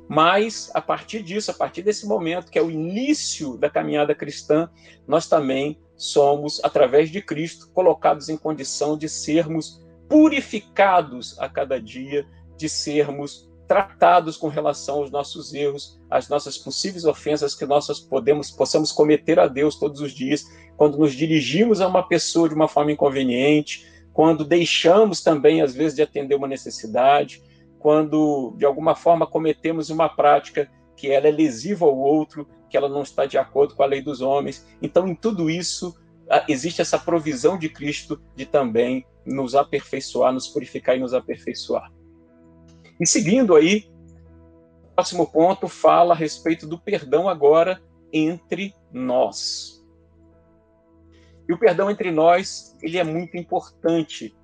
Mas, 0.08 0.70
a 0.74 0.80
partir 0.80 1.22
disso, 1.22 1.50
a 1.50 1.54
partir 1.54 1.82
desse 1.82 2.06
momento, 2.06 2.50
que 2.50 2.58
é 2.58 2.62
o 2.62 2.70
início 2.70 3.58
da 3.58 3.68
caminhada 3.68 4.14
cristã, 4.14 4.70
nós 5.06 5.28
também 5.28 5.78
somos, 5.96 6.62
através 6.64 7.10
de 7.10 7.20
Cristo, 7.20 7.70
colocados 7.72 8.28
em 8.28 8.36
condição 8.36 8.96
de 8.96 9.08
sermos 9.08 9.84
purificados 10.08 11.38
a 11.38 11.48
cada 11.48 11.78
dia, 11.78 12.26
de 12.56 12.68
sermos 12.68 13.47
tratados 13.68 14.38
com 14.38 14.48
relação 14.48 14.96
aos 14.96 15.10
nossos 15.10 15.52
erros, 15.52 16.00
às 16.10 16.28
nossas 16.28 16.56
possíveis 16.56 17.04
ofensas 17.04 17.54
que 17.54 17.66
nós 17.66 17.86
podemos, 18.00 18.50
possamos 18.50 18.90
cometer 18.90 19.38
a 19.38 19.46
Deus 19.46 19.76
todos 19.76 20.00
os 20.00 20.12
dias, 20.12 20.44
quando 20.76 20.96
nos 20.96 21.12
dirigimos 21.12 21.82
a 21.82 21.86
uma 21.86 22.02
pessoa 22.02 22.48
de 22.48 22.54
uma 22.54 22.66
forma 22.66 22.90
inconveniente, 22.90 23.86
quando 24.14 24.42
deixamos 24.44 25.22
também, 25.22 25.60
às 25.60 25.74
vezes, 25.74 25.94
de 25.94 26.02
atender 26.02 26.34
uma 26.34 26.48
necessidade, 26.48 27.42
quando, 27.78 28.54
de 28.56 28.64
alguma 28.64 28.96
forma, 28.96 29.26
cometemos 29.26 29.90
uma 29.90 30.08
prática 30.08 30.68
que 30.96 31.10
ela 31.10 31.28
é 31.28 31.30
lesiva 31.30 31.84
ao 31.84 31.96
outro, 31.96 32.48
que 32.68 32.76
ela 32.76 32.88
não 32.88 33.02
está 33.02 33.26
de 33.26 33.38
acordo 33.38 33.76
com 33.76 33.82
a 33.82 33.86
lei 33.86 34.02
dos 34.02 34.20
homens. 34.20 34.66
Então, 34.82 35.06
em 35.06 35.14
tudo 35.14 35.48
isso, 35.48 35.94
existe 36.48 36.80
essa 36.80 36.98
provisão 36.98 37.58
de 37.58 37.68
Cristo 37.68 38.20
de 38.34 38.46
também 38.46 39.06
nos 39.24 39.54
aperfeiçoar, 39.54 40.32
nos 40.32 40.48
purificar 40.48 40.96
e 40.96 41.00
nos 41.00 41.14
aperfeiçoar. 41.14 41.92
E 43.00 43.06
seguindo 43.06 43.54
aí, 43.54 43.90
o 44.84 44.94
próximo 44.94 45.26
ponto 45.26 45.68
fala 45.68 46.14
a 46.14 46.16
respeito 46.16 46.66
do 46.66 46.78
perdão 46.78 47.28
agora 47.28 47.80
entre 48.12 48.74
nós. 48.92 49.84
E 51.48 51.52
o 51.52 51.58
perdão 51.58 51.90
entre 51.90 52.10
nós, 52.10 52.76
ele 52.82 52.98
é 52.98 53.04
muito 53.04 53.36
importante. 53.36 54.36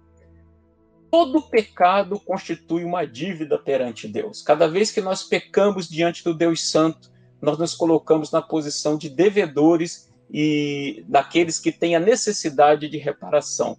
Todo 1.11 1.43
pecado 1.43 2.19
constitui 2.19 2.83
uma 2.83 3.05
dívida 3.05 3.59
perante 3.59 4.09
Deus. 4.09 4.43
Cada 4.43 4.67
vez 4.67 4.90
que 4.90 5.01
nós 5.01 5.23
pecamos 5.23 5.88
diante 5.88 6.25
do 6.25 6.33
Deus 6.33 6.69
Santo, 6.69 7.12
nós 7.43 7.59
nos 7.59 7.75
colocamos 7.75 8.33
na 8.33 8.40
posição 8.40 8.97
de 8.97 9.11
devedores 9.11 10.12
e 10.33 11.05
daqueles 11.07 11.61
que 11.61 11.71
têm 11.71 11.95
a 11.95 12.01
necessidade 12.01 12.88
de 12.88 12.97
reparação. 12.97 13.79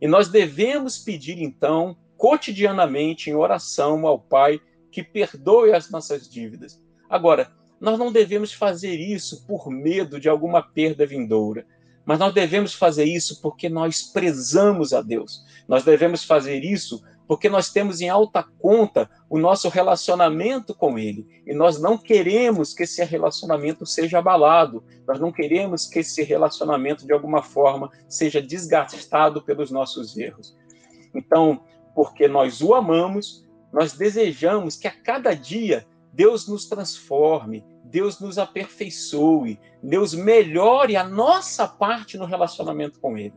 E 0.00 0.08
nós 0.08 0.28
devemos 0.28 0.98
pedir, 0.98 1.40
então, 1.40 1.96
cotidianamente 2.24 3.28
em 3.28 3.34
oração 3.34 4.06
ao 4.06 4.18
Pai 4.18 4.58
que 4.90 5.02
perdoe 5.02 5.74
as 5.74 5.90
nossas 5.90 6.26
dívidas. 6.26 6.82
Agora, 7.06 7.52
nós 7.78 7.98
não 7.98 8.10
devemos 8.10 8.50
fazer 8.50 8.98
isso 8.98 9.46
por 9.46 9.68
medo 9.68 10.18
de 10.18 10.26
alguma 10.26 10.62
perda 10.62 11.04
vindoura, 11.04 11.66
mas 12.02 12.18
nós 12.18 12.32
devemos 12.32 12.72
fazer 12.72 13.04
isso 13.04 13.42
porque 13.42 13.68
nós 13.68 14.04
prezamos 14.04 14.94
a 14.94 15.02
Deus. 15.02 15.44
Nós 15.68 15.84
devemos 15.84 16.24
fazer 16.24 16.64
isso 16.64 17.04
porque 17.28 17.50
nós 17.50 17.70
temos 17.70 18.00
em 18.00 18.08
alta 18.08 18.42
conta 18.58 19.10
o 19.28 19.38
nosso 19.38 19.68
relacionamento 19.68 20.74
com 20.74 20.98
Ele. 20.98 21.42
E 21.46 21.52
nós 21.52 21.78
não 21.78 21.98
queremos 21.98 22.72
que 22.72 22.84
esse 22.84 23.04
relacionamento 23.04 23.84
seja 23.84 24.18
abalado, 24.18 24.82
nós 25.06 25.20
não 25.20 25.30
queremos 25.30 25.86
que 25.86 25.98
esse 25.98 26.22
relacionamento, 26.22 27.06
de 27.06 27.12
alguma 27.12 27.42
forma, 27.42 27.90
seja 28.08 28.40
desgastado 28.40 29.42
pelos 29.42 29.70
nossos 29.70 30.16
erros. 30.16 30.56
Então, 31.14 31.62
porque 31.94 32.26
nós 32.28 32.60
o 32.60 32.74
amamos, 32.74 33.46
nós 33.72 33.92
desejamos 33.92 34.76
que 34.76 34.88
a 34.88 34.90
cada 34.90 35.34
dia 35.34 35.86
Deus 36.12 36.48
nos 36.48 36.66
transforme, 36.66 37.64
Deus 37.84 38.20
nos 38.20 38.38
aperfeiçoe, 38.38 39.58
Deus 39.82 40.14
melhore 40.14 40.96
a 40.96 41.04
nossa 41.04 41.66
parte 41.66 42.16
no 42.16 42.24
relacionamento 42.24 43.00
com 43.00 43.18
Ele. 43.18 43.34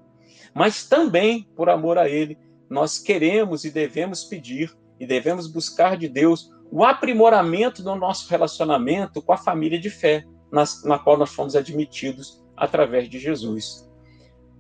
Mas 0.53 0.87
também, 0.87 1.43
por 1.55 1.69
amor 1.69 1.97
a 1.97 2.07
Ele, 2.07 2.37
nós 2.69 2.99
queremos 2.99 3.65
e 3.65 3.71
devemos 3.71 4.23
pedir 4.23 4.75
e 4.99 5.05
devemos 5.05 5.47
buscar 5.47 5.97
de 5.97 6.07
Deus 6.07 6.51
o 6.71 6.83
aprimoramento 6.83 7.81
do 7.81 7.95
nosso 7.95 8.29
relacionamento 8.29 9.21
com 9.21 9.31
a 9.31 9.37
família 9.37 9.79
de 9.79 9.89
fé, 9.89 10.25
nas, 10.51 10.83
na 10.83 10.99
qual 10.99 11.17
nós 11.17 11.33
fomos 11.33 11.55
admitidos 11.55 12.43
através 12.55 13.09
de 13.09 13.19
Jesus. 13.19 13.89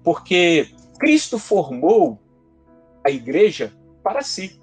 Porque 0.03 0.69
Cristo 0.99 1.37
formou 1.37 2.19
a 3.05 3.09
igreja 3.09 3.73
para 4.07 4.21
si. 4.21 4.57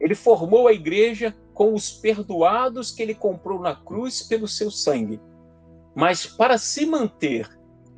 Ele 0.00 0.14
formou 0.14 0.66
a 0.66 0.72
igreja 0.72 1.36
com 1.52 1.74
os 1.74 1.90
perdoados 1.90 2.90
que 2.90 3.02
ele 3.02 3.14
comprou 3.14 3.60
na 3.60 3.76
cruz 3.76 4.22
pelo 4.22 4.48
seu 4.48 4.70
sangue. 4.70 5.20
Mas 5.94 6.24
para 6.24 6.56
se 6.56 6.86
manter 6.86 7.46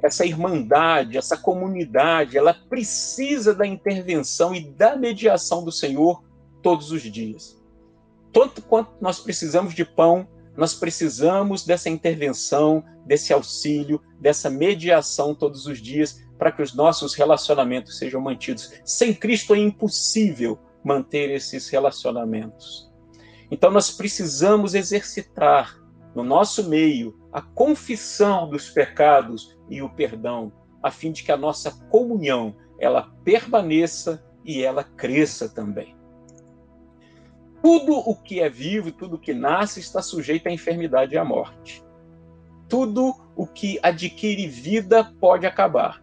essa 0.03 0.27
irmandade, 0.27 1.17
essa 1.17 1.37
comunidade, 1.37 2.37
ela 2.37 2.53
precisa 2.53 3.55
da 3.55 3.65
intervenção 3.65 4.53
e 4.53 4.61
da 4.73 4.97
mediação 4.97 5.65
do 5.65 5.71
Senhor 5.71 6.25
todos 6.63 6.91
os 6.91 7.03
dias. 7.03 7.57
Tanto 8.33 8.61
quanto 8.61 8.91
nós 9.01 9.21
precisamos 9.21 9.73
de 9.73 9.85
pão, 9.85 10.27
Nós 10.57 10.73
precisamos 10.73 11.65
dessa 11.65 11.91
intervenção, 11.91 12.83
desse 13.05 13.33
auxílio, 13.33 14.01
dessa 14.19 14.49
mediação 14.49 15.35
todos 15.35 15.67
os 15.67 15.81
dias 15.83 16.26
para 16.39 16.53
que 16.53 16.63
os 16.63 16.75
nossos 16.75 17.15
relacionamentos 17.15 17.99
sejam 17.99 18.21
mantidos. 18.21 18.73
Sem 18.85 19.15
Cristo 19.15 19.55
é 19.55 19.59
impossível 19.59 20.59
manter 20.85 21.31
esses 21.31 21.69
relacionamentos. 21.69 22.91
Então 23.51 23.71
nós 23.71 23.91
precisamos 23.91 24.75
exercitar 24.75 25.77
no 26.15 26.25
nosso 26.25 26.69
meio 26.69 27.19
a 27.33 27.43
confissão 27.43 28.49
dos 28.49 28.71
pecados 28.71 29.57
e 29.69 29.83
o 29.83 29.91
perdão, 29.91 30.53
a 30.83 30.91
fim 30.91 31.13
de 31.13 31.23
que 31.23 31.33
a 31.33 31.37
nossa 31.37 31.73
comunhão 31.91 32.57
ela 32.79 33.13
permaneça 33.25 34.25
e 34.45 34.63
ela 34.63 34.85
cresça 34.85 35.49
também. 35.49 35.97
Tudo 37.63 37.99
o 37.99 38.15
que 38.15 38.41
é 38.41 38.49
vivo, 38.49 38.93
tudo 38.93 39.17
o 39.17 39.19
que 39.19 39.35
nasce 39.35 39.81
está 39.81 40.01
sujeito 40.01 40.47
à 40.47 40.53
enfermidade 40.53 41.15
e 41.15 41.19
à 41.19 41.25
morte. 41.25 41.85
Tudo 42.69 43.15
o 43.35 43.47
que 43.47 43.79
adquire 43.83 44.47
vida 44.47 45.05
pode 45.21 45.47
acabar. 45.47 46.03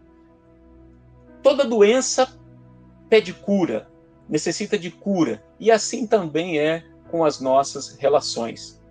Toda 1.43 1.65
doença 1.65 2.39
pede 3.10 3.34
cura, 3.34 3.89
necessita 4.29 4.79
de 4.79 4.89
cura, 4.89 5.43
e 5.60 5.69
assim 5.69 6.08
também 6.08 6.58
é 6.58 6.86
com 7.12 7.25
as 7.25 7.41
nossas 7.41 7.97
relações. 7.97 8.82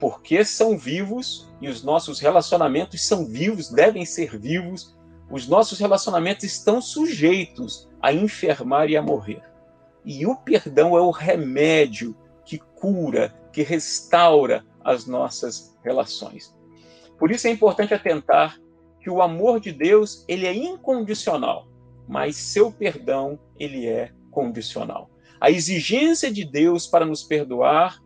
Porque 0.00 0.44
são 0.44 0.76
vivos 0.76 1.48
e 1.60 1.68
os 1.68 1.84
nossos 1.84 2.18
relacionamentos 2.18 3.06
são 3.06 3.24
vivos, 3.24 3.70
devem 3.70 4.04
ser 4.04 4.36
vivos, 4.36 4.98
os 5.30 5.46
nossos 5.46 5.78
relacionamentos 5.78 6.44
estão 6.44 6.82
sujeitos 6.82 7.88
a 8.02 8.12
enfermar 8.12 8.90
e 8.90 8.96
a 8.96 9.02
morrer. 9.02 9.42
E 10.04 10.26
o 10.26 10.36
perdão 10.36 10.98
é 10.98 11.00
o 11.00 11.12
remédio 11.12 12.14
que 12.44 12.58
cura, 12.58 13.32
que 13.52 13.62
restaura 13.62 14.66
as 14.84 15.06
nossas 15.06 15.78
relações. 15.82 16.54
Por 17.18 17.30
isso 17.30 17.46
é 17.46 17.50
importante 17.50 17.94
atentar 17.94 18.60
que 19.00 19.08
o 19.08 19.22
amor 19.22 19.60
de 19.60 19.70
Deus, 19.70 20.24
ele 20.26 20.44
é 20.46 20.52
incondicional, 20.52 21.68
mas 22.06 22.36
seu 22.36 22.70
perdão, 22.70 23.38
ele 23.58 23.86
é 23.86 24.12
condicional. 24.30 25.10
A 25.40 25.50
exigência 25.50 26.32
de 26.32 26.44
Deus 26.44 26.86
para 26.86 27.04
nos 27.04 27.22
perdoar 27.22 28.02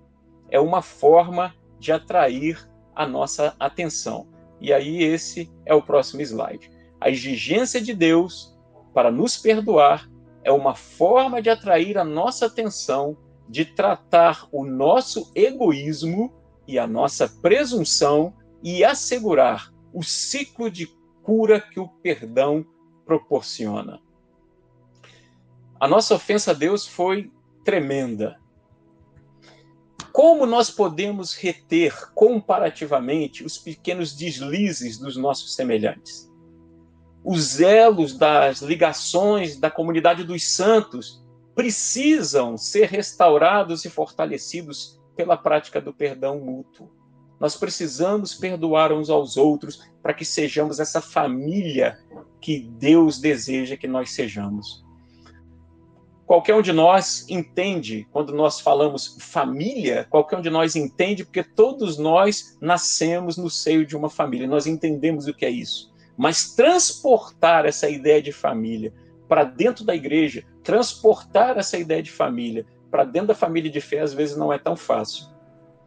é 0.51 0.59
uma 0.59 0.83
forma 0.83 1.55
de 1.79 1.93
atrair 1.93 2.69
a 2.95 3.07
nossa 3.07 3.55
atenção. 3.59 4.27
E 4.61 4.73
aí 4.73 5.03
esse 5.03 5.51
é 5.65 5.75
o 5.75 5.83
próximo 5.83 6.21
slide. 6.23 6.71
A 7.01 7.11
exigência 7.11 7.81
de 7.81 7.95
Deus 7.95 8.59
para 8.93 9.11
nos 9.11 9.37
perdoar 9.37 10.11
é 10.43 10.51
uma 10.51 10.75
forma 10.75 11.41
de 11.41 11.51
atrair 11.51 11.97
a 11.97 12.05
nossa 12.05 12.47
atenção, 12.47 13.17
de 13.49 13.65
tratar 13.65 14.49
o 14.51 14.65
nosso 14.65 15.31
egoísmo 15.35 16.33
e 16.67 16.79
a 16.79 16.87
nossa 16.87 17.29
presunção 17.29 18.35
e 18.63 18.85
assegurar 18.85 19.73
o 19.93 20.03
ciclo 20.03 20.71
de 20.71 20.87
cura 21.23 21.61
que 21.61 21.79
o 21.79 21.89
perdão 21.89 22.65
proporciona. 23.09 23.99
A 25.81 25.88
nossa 25.88 26.14
ofensa 26.14 26.51
a 26.51 26.55
Deus 26.55 26.87
foi 26.87 27.33
tremenda. 27.64 28.38
Como 30.12 30.44
nós 30.44 30.71
podemos 30.71 31.35
reter 31.35 32.12
comparativamente 32.12 33.42
os 33.42 33.57
pequenos 33.57 34.14
deslizes 34.14 34.99
dos 34.99 35.16
nossos 35.16 35.55
semelhantes? 35.55 36.29
os 37.25 37.61
elos 37.61 38.16
das 38.16 38.62
ligações 38.62 39.59
da 39.59 39.71
comunidade 39.71 40.25
dos 40.25 40.44
santos 40.44 41.23
precisam 41.55 42.57
ser 42.57 42.88
restaurados 42.88 43.85
e 43.85 43.90
fortalecidos 43.90 44.99
pela 45.14 45.37
prática 45.37 45.79
do 45.79 45.92
perdão 45.92 46.38
mútuo. 46.40 46.90
Nós 47.38 47.55
precisamos 47.55 48.35
perdoar 48.35 48.92
uns 48.92 49.11
aos 49.11 49.37
outros 49.37 49.85
para 50.03 50.14
que 50.14 50.25
sejamos 50.25 50.81
essa 50.81 51.03
família 51.03 51.99
que 52.40 52.61
Deus 52.79 53.18
deseja 53.18 53.77
que 53.77 53.87
nós 53.87 54.11
sejamos. 54.11 54.85
Qualquer 56.27 56.55
um 56.55 56.61
de 56.61 56.74
nós 56.74 57.24
entende 57.29 58.07
quando 58.12 58.35
nós 58.35 58.61
falamos 58.61 59.16
família, 59.18 60.07
qualquer 60.11 60.37
um 60.37 60.42
de 60.42 60.51
nós 60.51 60.77
entende 60.77 61.24
porque 61.24 61.42
todos 61.42 61.96
nós 61.96 62.59
nascemos 62.61 63.38
no 63.38 63.48
seio 63.48 63.87
de 63.87 63.96
uma 63.96 64.11
família, 64.11 64.46
nós 64.46 64.66
entendemos 64.66 65.27
o 65.27 65.33
que 65.33 65.46
é 65.46 65.51
isso. 65.51 65.90
Mas 66.18 66.55
transportar 66.55 67.64
essa 67.64 67.88
ideia 67.88 68.20
de 68.20 68.31
família 68.31 68.92
para 69.27 69.44
dentro 69.44 69.85
da 69.85 69.94
igreja, 69.94 70.44
transportar 70.62 71.57
essa 71.57 71.79
ideia 71.79 72.03
de 72.03 72.11
família 72.11 72.66
para 72.90 73.05
dentro 73.05 73.29
da 73.29 73.35
família 73.35 73.70
de 73.70 73.81
fé, 73.81 74.01
às 74.01 74.12
vezes 74.12 74.37
não 74.37 74.53
é 74.53 74.59
tão 74.59 74.77
fácil. 74.77 75.29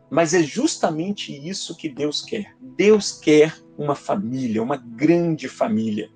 Mas 0.10 0.34
é 0.34 0.42
justamente 0.42 1.32
isso 1.32 1.78
que 1.78 1.88
Deus 1.88 2.22
quer. 2.22 2.56
Deus 2.60 3.12
quer 3.12 3.56
uma 3.78 3.96
família, 3.96 4.62
uma 4.62 4.78
grande 4.78 5.48
família. 5.48 6.10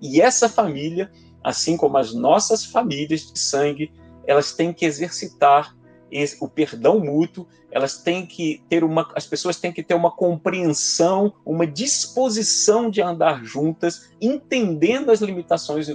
E 0.00 0.20
essa 0.20 0.48
família, 0.48 1.10
assim 1.42 1.76
como 1.76 1.98
as 1.98 2.14
nossas 2.14 2.64
famílias 2.64 3.32
de 3.32 3.38
sangue, 3.38 3.92
elas 4.26 4.52
têm 4.52 4.72
que 4.72 4.84
exercitar 4.84 5.76
o 6.40 6.48
perdão 6.48 6.98
mútuo, 6.98 7.46
elas 7.70 7.98
têm 7.98 8.26
que 8.26 8.62
ter 8.68 8.82
uma, 8.82 9.08
as 9.14 9.26
pessoas 9.26 9.56
têm 9.56 9.72
que 9.72 9.82
ter 9.82 9.94
uma 9.94 10.10
compreensão, 10.10 11.32
uma 11.46 11.66
disposição 11.66 12.90
de 12.90 13.00
andar 13.00 13.44
juntas, 13.44 14.10
entendendo 14.20 15.10
as 15.10 15.20
limitações 15.20 15.88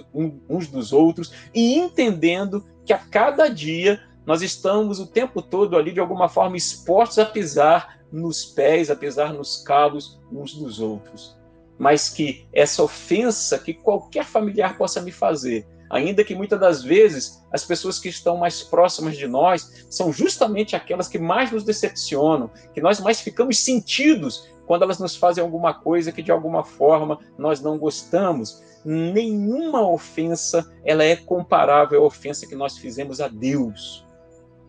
uns 0.50 0.68
dos 0.68 0.94
outros 0.94 1.34
e 1.54 1.76
entendendo 1.76 2.65
que 2.86 2.94
a 2.94 2.98
cada 2.98 3.50
dia 3.50 4.02
nós 4.26 4.41
estamos 4.41 5.00
o 5.00 5.06
tempo 5.06 5.41
todo 5.41 5.78
ali 5.78 5.91
de 5.91 6.00
alguma 6.00 6.30
forma 6.30 6.58
expostos 6.58 7.20
a 7.20 7.26
pisar 7.26 8.00
nos 8.12 8.46
pés, 8.46 8.89
a 8.89 8.96
pisar 8.96 9.34
nos 9.34 9.58
calos 9.63 10.20
uns 10.32 10.54
dos 10.54 10.80
outros. 10.80 11.35
Mas 11.77 12.09
que 12.09 12.47
essa 12.53 12.83
ofensa 12.83 13.59
que 13.59 13.73
qualquer 13.73 14.25
familiar 14.25 14.77
possa 14.77 15.01
me 15.01 15.11
fazer, 15.11 15.67
ainda 15.89 16.23
que 16.23 16.35
muitas 16.35 16.59
das 16.59 16.83
vezes 16.83 17.43
as 17.51 17.63
pessoas 17.63 17.99
que 17.99 18.09
estão 18.09 18.38
mais 18.38 18.63
próximas 18.63 19.17
de 19.17 19.27
nós 19.27 19.85
são 19.89 20.11
justamente 20.11 20.75
aquelas 20.75 21.07
que 21.07 21.19
mais 21.19 21.51
nos 21.51 21.63
decepcionam, 21.63 22.49
que 22.73 22.81
nós 22.81 22.99
mais 22.99 23.21
ficamos 23.21 23.59
sentidos 23.59 24.49
quando 24.65 24.83
elas 24.83 24.99
nos 24.99 25.15
fazem 25.15 25.43
alguma 25.43 25.73
coisa 25.73 26.11
que 26.11 26.23
de 26.23 26.31
alguma 26.31 26.63
forma 26.63 27.19
nós 27.38 27.61
não 27.61 27.77
gostamos. 27.77 28.63
Nenhuma 28.83 29.88
ofensa 29.88 30.71
ela 30.83 31.03
é 31.03 31.15
comparável 31.15 32.03
à 32.03 32.05
ofensa 32.05 32.47
que 32.47 32.55
nós 32.55 32.77
fizemos 32.77 33.21
a 33.21 33.27
Deus. 33.27 34.05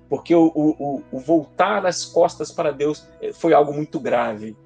Porque 0.08 0.34
o, 0.34 0.52
o, 0.54 1.02
o 1.10 1.18
voltar 1.18 1.84
as 1.84 2.04
costas 2.04 2.52
para 2.52 2.70
Deus 2.70 3.06
eh, 3.20 3.32
foi 3.32 3.52
algo 3.52 3.72
muito 3.72 3.98
grave. 3.98 4.56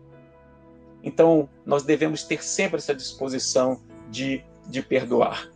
Então, 1.02 1.48
nós 1.64 1.82
devemos 1.82 2.24
ter 2.24 2.42
sempre 2.42 2.78
essa 2.78 2.94
disposição 2.94 3.80
de, 4.10 4.44
de 4.68 4.82
perdoar. 4.82 5.48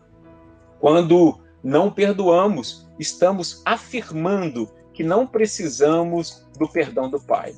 Quando 0.80 1.40
não 1.62 1.90
perdoamos, 1.90 2.86
estamos 2.98 3.62
afirmando 3.64 4.70
que 4.92 5.02
não 5.02 5.26
precisamos 5.26 6.46
do 6.58 6.68
perdão 6.68 7.10
do 7.10 7.20
Pai. 7.20 7.54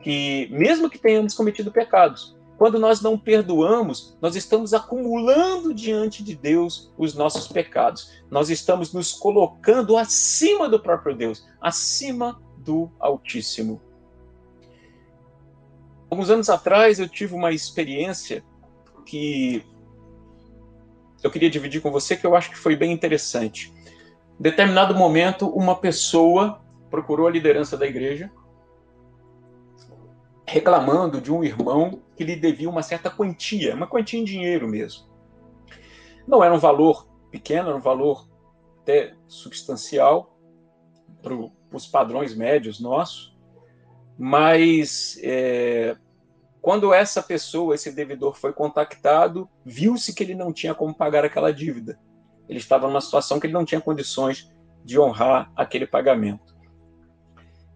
Que, 0.00 0.48
mesmo 0.50 0.88
que 0.90 0.98
tenhamos 0.98 1.34
cometido 1.34 1.70
pecados, 1.70 2.36
quando 2.60 2.78
nós 2.78 3.00
não 3.00 3.18
perdoamos, 3.18 4.16
nós 4.20 4.36
estamos 4.36 4.74
acumulando 4.74 5.72
diante 5.72 6.22
de 6.22 6.34
Deus 6.34 6.92
os 6.98 7.14
nossos 7.14 7.48
pecados. 7.48 8.10
Nós 8.30 8.50
estamos 8.50 8.92
nos 8.92 9.12
colocando 9.12 9.96
acima 9.96 10.68
do 10.68 10.78
próprio 10.78 11.16
Deus, 11.16 11.46
acima 11.58 12.38
do 12.58 12.90
Altíssimo. 13.00 13.80
Alguns 16.10 16.28
anos 16.28 16.50
atrás 16.50 16.98
eu 16.98 17.08
tive 17.08 17.34
uma 17.34 17.52
experiência 17.52 18.44
que 19.06 19.64
eu 21.22 21.30
queria 21.30 21.48
dividir 21.48 21.80
com 21.80 21.90
você 21.90 22.16
que 22.16 22.26
eu 22.26 22.34
acho 22.34 22.50
que 22.50 22.58
foi 22.58 22.74
bem 22.74 22.92
interessante. 22.92 23.72
Em 24.38 24.42
determinado 24.42 24.94
momento, 24.94 25.48
uma 25.48 25.76
pessoa 25.76 26.60
procurou 26.90 27.26
a 27.26 27.30
liderança 27.30 27.76
da 27.76 27.86
igreja 27.86 28.30
reclamando 30.46 31.20
de 31.20 31.32
um 31.32 31.44
irmão 31.44 32.02
que 32.16 32.24
lhe 32.24 32.34
devia 32.34 32.68
uma 32.68 32.82
certa 32.82 33.08
quantia, 33.08 33.76
uma 33.76 33.86
quantia 33.86 34.18
em 34.18 34.24
dinheiro 34.24 34.66
mesmo. 34.66 35.06
Não 36.26 36.42
era 36.42 36.52
um 36.52 36.58
valor 36.58 37.06
pequeno, 37.30 37.68
era 37.68 37.76
um 37.76 37.80
valor 37.80 38.28
até 38.82 39.14
substancial 39.28 40.36
para 41.22 41.34
os 41.72 41.86
padrões 41.86 42.34
médios 42.34 42.80
nossos, 42.80 43.36
mas 44.18 45.20
é, 45.22 45.96
quando 46.60 46.92
essa 46.92 47.22
pessoa, 47.22 47.74
esse 47.74 47.90
devedor, 47.90 48.34
foi 48.34 48.52
contactado, 48.52 49.48
viu-se 49.64 50.14
que 50.14 50.22
ele 50.22 50.34
não 50.34 50.52
tinha 50.52 50.74
como 50.74 50.94
pagar 50.94 51.24
aquela 51.24 51.52
dívida. 51.52 51.98
Ele 52.48 52.58
estava 52.58 52.86
numa 52.86 53.00
situação 53.00 53.40
que 53.40 53.46
ele 53.46 53.54
não 53.54 53.64
tinha 53.64 53.80
condições 53.80 54.52
de 54.84 54.98
honrar 54.98 55.50
aquele 55.56 55.86
pagamento. 55.86 56.54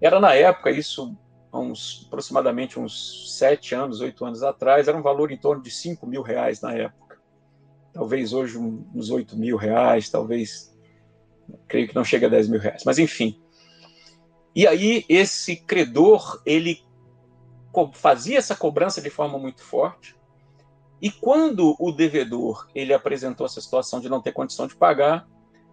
Era 0.01 0.21
na 0.21 0.35
época, 0.35 0.71
isso 0.71 1.17
uns, 1.53 2.05
aproximadamente 2.07 2.79
uns 2.79 3.39
sete 3.39 3.75
anos, 3.75 4.01
oito 4.01 4.25
anos 4.25 4.43
atrás, 4.43 4.89
era 4.89 4.97
um 4.97 5.03
valor 5.03 5.31
em 5.31 5.39
torno 5.39 5.63
de 5.63 5.71
cinco 5.71 6.07
mil 6.07 6.21
reais 6.21 6.61
na 6.61 6.75
época. 6.75 7.19
Talvez 7.93 8.33
hoje 8.33 8.59
uns 8.59 9.11
oito 9.11 9.37
mil 9.37 9.57
reais, 9.57 10.11
talvez, 10.11 10.77
creio 11.69 11.89
que 11.89 11.95
não 11.95 12.05
chega 12.05 12.27
a 12.27 12.31
dez 12.31 12.49
mil 12.49 12.61
reais, 12.61 12.83
mas 12.85 12.99
enfim. 12.99 13.41
E 14.55 14.67
aí 14.67 15.05
esse 15.09 15.57
credor, 15.57 16.43
ele 16.45 16.83
fazia 17.93 18.39
essa 18.39 18.55
cobrança 18.55 19.01
de 19.01 19.11
forma 19.11 19.39
muito 19.39 19.63
forte. 19.63 20.17
E 21.01 21.11
quando 21.11 21.77
o 21.79 21.93
devedor 21.93 22.69
ele 22.75 22.95
apresentou 22.95 23.45
essa 23.47 23.61
situação 23.61 24.01
de 24.01 24.09
não 24.09 24.21
ter 24.21 24.33
condição 24.33 24.67
de 24.67 24.77
pagar, 24.77 25.29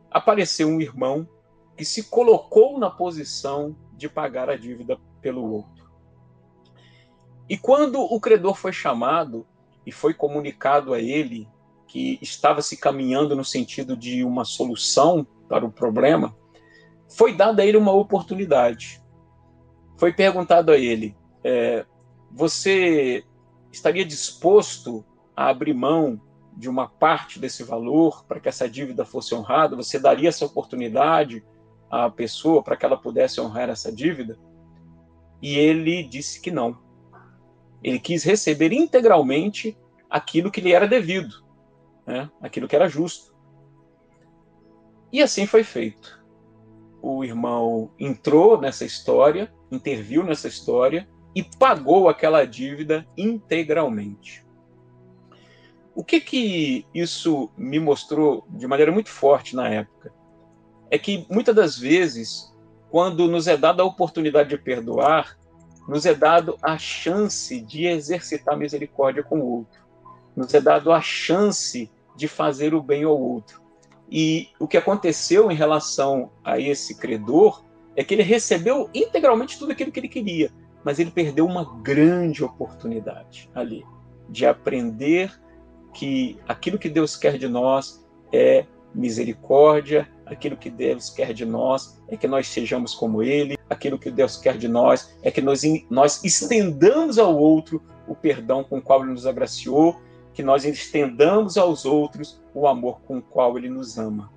apareceu 0.10 0.68
um 0.68 0.82
irmão 0.82 1.28
que 1.78 1.86
se 1.86 2.04
colocou 2.04 2.78
na 2.78 2.90
posição 2.90 3.76
de 3.94 4.10
pagar 4.10 4.50
a 4.50 4.58
dívida 4.58 5.00
pelo 5.22 5.50
outro. 5.52 5.90
E 7.48 7.58
quando 7.58 8.02
o 8.02 8.20
credor 8.20 8.56
foi 8.56 8.74
chamado 8.74 9.46
e 9.86 9.92
foi 9.92 10.14
comunicado 10.14 10.94
a 10.94 11.00
ele 11.00 11.48
que 11.88 12.18
estava 12.22 12.62
se 12.62 12.78
caminhando 12.78 13.36
no 13.36 13.44
sentido 13.44 13.98
de 13.98 14.24
uma 14.24 14.46
solução 14.46 15.26
para 15.50 15.66
o 15.66 15.72
problema, 15.72 16.36
foi 17.10 17.36
dada 17.36 17.62
a 17.62 17.66
ele 17.66 17.78
uma 17.78 17.92
oportunidade. 17.92 19.02
Foi 19.98 20.14
perguntado 20.14 20.72
a 20.72 20.78
ele: 20.78 21.16
é, 21.44 21.86
você 22.34 23.24
estaria 23.72 24.06
disposto 24.06 25.04
a 25.36 25.50
abrir 25.50 25.74
mão 25.74 26.20
de 26.56 26.70
uma 26.70 26.88
parte 26.88 27.40
desse 27.40 27.64
valor 27.64 28.26
para 28.26 28.40
que 28.40 28.50
essa 28.50 28.70
dívida 28.70 29.06
fosse 29.06 29.34
honrada? 29.36 29.76
Você 29.76 30.00
daria 30.00 30.30
essa 30.30 30.46
oportunidade 30.46 31.44
à 31.90 32.10
pessoa 32.10 32.64
para 32.64 32.76
que 32.76 32.86
ela 32.86 32.98
pudesse 32.98 33.40
honrar 33.40 33.70
essa 33.70 33.92
dívida? 33.92 34.38
E 35.42 35.56
ele 35.58 36.04
disse 36.04 36.40
que 36.40 36.52
não. 36.52 36.78
Ele 37.84 38.00
quis 38.00 38.24
receber 38.24 38.72
integralmente 38.72 39.78
aquilo 40.10 40.52
que 40.52 40.62
lhe 40.62 40.72
era 40.72 40.88
devido, 40.88 41.44
né? 42.06 42.30
aquilo 42.42 42.68
que 42.68 42.76
era 42.76 42.88
justo. 42.88 43.34
E 45.12 45.22
assim 45.22 45.46
foi 45.46 45.64
feito. 45.64 46.22
O 47.02 47.24
irmão 47.24 47.92
entrou 48.00 48.62
nessa 48.62 48.86
história, 48.86 49.52
interviu 49.72 50.24
nessa 50.24 50.48
história 50.48 51.10
e 51.36 51.44
pagou 51.44 52.10
aquela 52.10 52.46
dívida 52.46 53.08
integralmente. 53.18 54.46
O 55.94 56.04
que 56.04 56.22
que 56.22 56.86
isso 56.94 57.50
me 57.58 57.80
mostrou 57.80 58.46
de 58.50 58.66
maneira 58.68 58.92
muito 58.92 59.10
forte 59.10 59.56
na 59.56 59.68
época? 59.68 60.14
É 60.90 60.98
que 60.98 61.26
muitas 61.30 61.56
das 61.56 61.78
vezes, 61.78 62.54
quando 62.90 63.28
nos 63.28 63.48
é 63.48 63.58
dada 63.58 63.84
a 63.84 63.86
oportunidade 63.86 64.50
de 64.50 64.58
perdoar, 64.58 65.38
nos 65.88 66.06
é 66.06 66.14
dado 66.14 66.58
a 66.62 66.78
chance 66.78 67.60
de 67.60 67.86
exercitar 67.86 68.58
misericórdia 68.58 69.24
com 69.24 69.40
o 69.40 69.46
outro. 69.46 69.82
Nos 70.36 70.54
é 70.54 70.62
dado 70.62 70.92
a 70.92 71.02
chance 71.02 71.90
de 72.16 72.28
fazer 72.28 72.74
o 72.74 72.82
bem 72.82 73.04
ao 73.04 73.20
outro. 73.20 73.62
E 74.10 74.50
o 74.60 74.68
que 74.68 74.78
aconteceu 74.78 75.52
em 75.52 75.56
relação 75.56 76.32
a 76.44 76.60
esse 76.60 76.96
credor 76.96 77.64
é 77.96 78.04
que 78.04 78.14
ele 78.14 78.24
recebeu 78.24 78.90
integralmente 78.94 79.58
tudo 79.58 79.72
aquilo 79.72 79.92
que 79.92 80.00
ele 80.00 80.08
queria, 80.08 80.52
mas 80.84 81.00
ele 81.00 81.12
perdeu 81.12 81.46
uma 81.46 81.82
grande 81.82 82.44
oportunidade 82.44 83.50
ali 83.54 83.86
de 84.30 84.46
aprender 84.46 85.32
que 85.94 86.40
aquilo 86.48 86.80
que 86.80 86.90
Deus 86.90 87.16
quer 87.16 87.38
de 87.38 87.48
nós 87.48 88.06
é 88.32 88.66
misericórdia, 88.94 90.10
aquilo 90.26 90.58
que 90.58 90.70
Deus 90.70 91.10
quer 91.10 91.34
de 91.34 91.46
nós 91.46 92.02
é 92.08 92.18
que 92.18 92.28
nós 92.28 92.48
sejamos 92.48 92.94
como 92.94 93.22
Ele, 93.22 93.58
aquilo 93.70 94.00
que 94.00 94.12
Deus 94.12 94.38
quer 94.38 94.58
de 94.58 94.68
nós 94.68 95.16
é 95.22 95.32
que 95.32 95.42
nós, 95.42 95.64
nós 95.90 96.24
estendamos 96.24 97.18
ao 97.18 97.38
outro 97.38 97.82
o 98.08 98.16
perdão 98.16 98.64
com 98.64 98.78
o 98.78 98.82
qual 98.82 99.02
Ele 99.04 99.12
nos 99.12 99.26
agraciou, 99.26 100.02
que 100.34 100.44
nós 100.44 100.66
estendamos 100.66 101.58
aos 101.58 101.86
outros 101.86 102.42
o 102.54 102.68
amor 102.68 103.02
com 103.02 103.18
o 103.18 103.22
qual 103.22 103.58
Ele 103.58 103.70
nos 103.70 103.98
ama. 103.98 104.32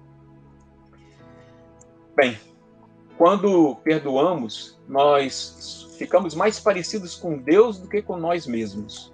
Bem, 2.16 2.38
quando 3.16 3.76
perdoamos, 3.76 4.80
nós 4.88 5.83
ficamos 5.96 6.34
mais 6.34 6.58
parecidos 6.58 7.14
com 7.14 7.38
Deus 7.38 7.78
do 7.78 7.88
que 7.88 8.02
com 8.02 8.16
nós 8.16 8.46
mesmos. 8.46 9.12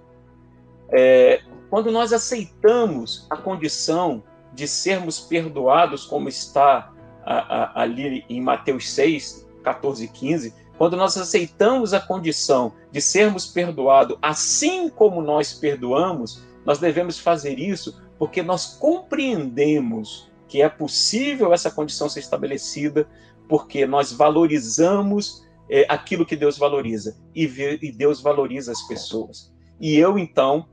É, 0.89 1.41
quando 1.69 1.91
nós 1.91 2.11
aceitamos 2.11 3.25
a 3.29 3.37
condição 3.37 4.23
de 4.53 4.67
sermos 4.67 5.19
perdoados, 5.19 6.05
como 6.05 6.27
está 6.27 6.91
a, 7.23 7.33
a, 7.33 7.81
ali 7.81 8.25
em 8.27 8.41
Mateus 8.41 8.91
6, 8.91 9.47
14 9.63 10.05
e 10.05 10.07
15, 10.07 10.53
quando 10.77 10.97
nós 10.97 11.15
aceitamos 11.15 11.93
a 11.93 11.99
condição 11.99 12.73
de 12.91 12.99
sermos 12.99 13.45
perdoados 13.45 14.17
assim 14.21 14.89
como 14.89 15.21
nós 15.21 15.53
perdoamos, 15.53 16.43
nós 16.65 16.79
devemos 16.79 17.19
fazer 17.19 17.59
isso 17.59 18.01
porque 18.17 18.43
nós 18.43 18.77
compreendemos 18.79 20.29
que 20.47 20.61
é 20.61 20.67
possível 20.67 21.53
essa 21.53 21.71
condição 21.71 22.09
ser 22.09 22.19
estabelecida, 22.19 23.07
porque 23.47 23.85
nós 23.85 24.11
valorizamos 24.11 25.47
é, 25.71 25.85
aquilo 25.87 26.25
que 26.25 26.35
Deus 26.35 26.57
valoriza 26.57 27.17
e, 27.33 27.47
vê, 27.47 27.79
e 27.81 27.93
Deus 27.93 28.21
valoriza 28.21 28.73
as 28.73 28.81
pessoas. 28.81 29.53
E 29.79 29.95
eu, 29.95 30.19
então, 30.19 30.67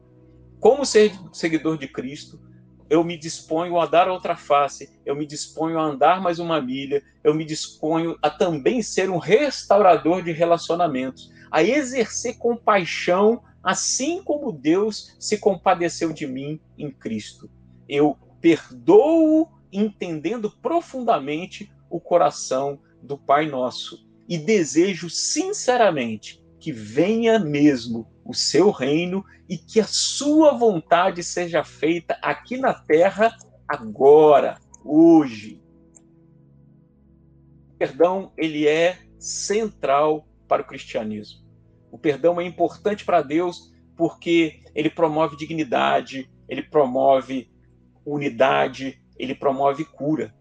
como 0.58 0.84
seguidor 0.84 1.78
de 1.78 1.86
Cristo, 1.86 2.40
eu 2.90 3.04
me 3.04 3.16
disponho 3.16 3.78
a 3.78 3.86
dar 3.86 4.08
outra 4.08 4.34
face, 4.34 4.90
eu 5.06 5.14
me 5.14 5.24
disponho 5.24 5.78
a 5.78 5.84
andar 5.84 6.20
mais 6.20 6.40
uma 6.40 6.60
milha, 6.60 7.00
eu 7.22 7.32
me 7.32 7.44
disponho 7.44 8.18
a 8.20 8.28
também 8.28 8.82
ser 8.82 9.08
um 9.08 9.18
restaurador 9.18 10.20
de 10.20 10.32
relacionamentos, 10.32 11.30
a 11.48 11.62
exercer 11.62 12.36
compaixão, 12.36 13.42
assim 13.62 14.20
como 14.22 14.50
Deus 14.50 15.14
se 15.20 15.38
compadeceu 15.38 16.12
de 16.12 16.26
mim 16.26 16.60
em 16.76 16.90
Cristo. 16.90 17.48
Eu 17.88 18.18
perdoo 18.40 19.48
entendendo 19.72 20.50
profundamente 20.50 21.70
o 21.88 22.00
coração 22.00 22.80
do 23.00 23.16
Pai 23.16 23.46
Nosso 23.46 24.07
e 24.28 24.36
desejo 24.36 25.08
sinceramente 25.08 26.44
que 26.60 26.70
venha 26.70 27.38
mesmo 27.38 28.06
o 28.24 28.34
seu 28.34 28.70
reino 28.70 29.24
e 29.48 29.56
que 29.56 29.80
a 29.80 29.86
sua 29.86 30.52
vontade 30.52 31.22
seja 31.22 31.64
feita 31.64 32.18
aqui 32.20 32.58
na 32.58 32.74
terra 32.74 33.34
agora, 33.66 34.58
hoje. 34.84 35.62
O 37.72 37.78
perdão, 37.78 38.32
ele 38.36 38.66
é 38.66 38.98
central 39.18 40.28
para 40.46 40.62
o 40.62 40.66
cristianismo. 40.66 41.46
O 41.90 41.98
perdão 41.98 42.40
é 42.40 42.44
importante 42.44 43.04
para 43.04 43.22
Deus 43.22 43.72
porque 43.96 44.60
ele 44.74 44.90
promove 44.90 45.36
dignidade, 45.36 46.30
ele 46.48 46.62
promove 46.62 47.50
unidade, 48.04 49.02
ele 49.18 49.34
promove 49.34 49.84
cura. 49.84 50.34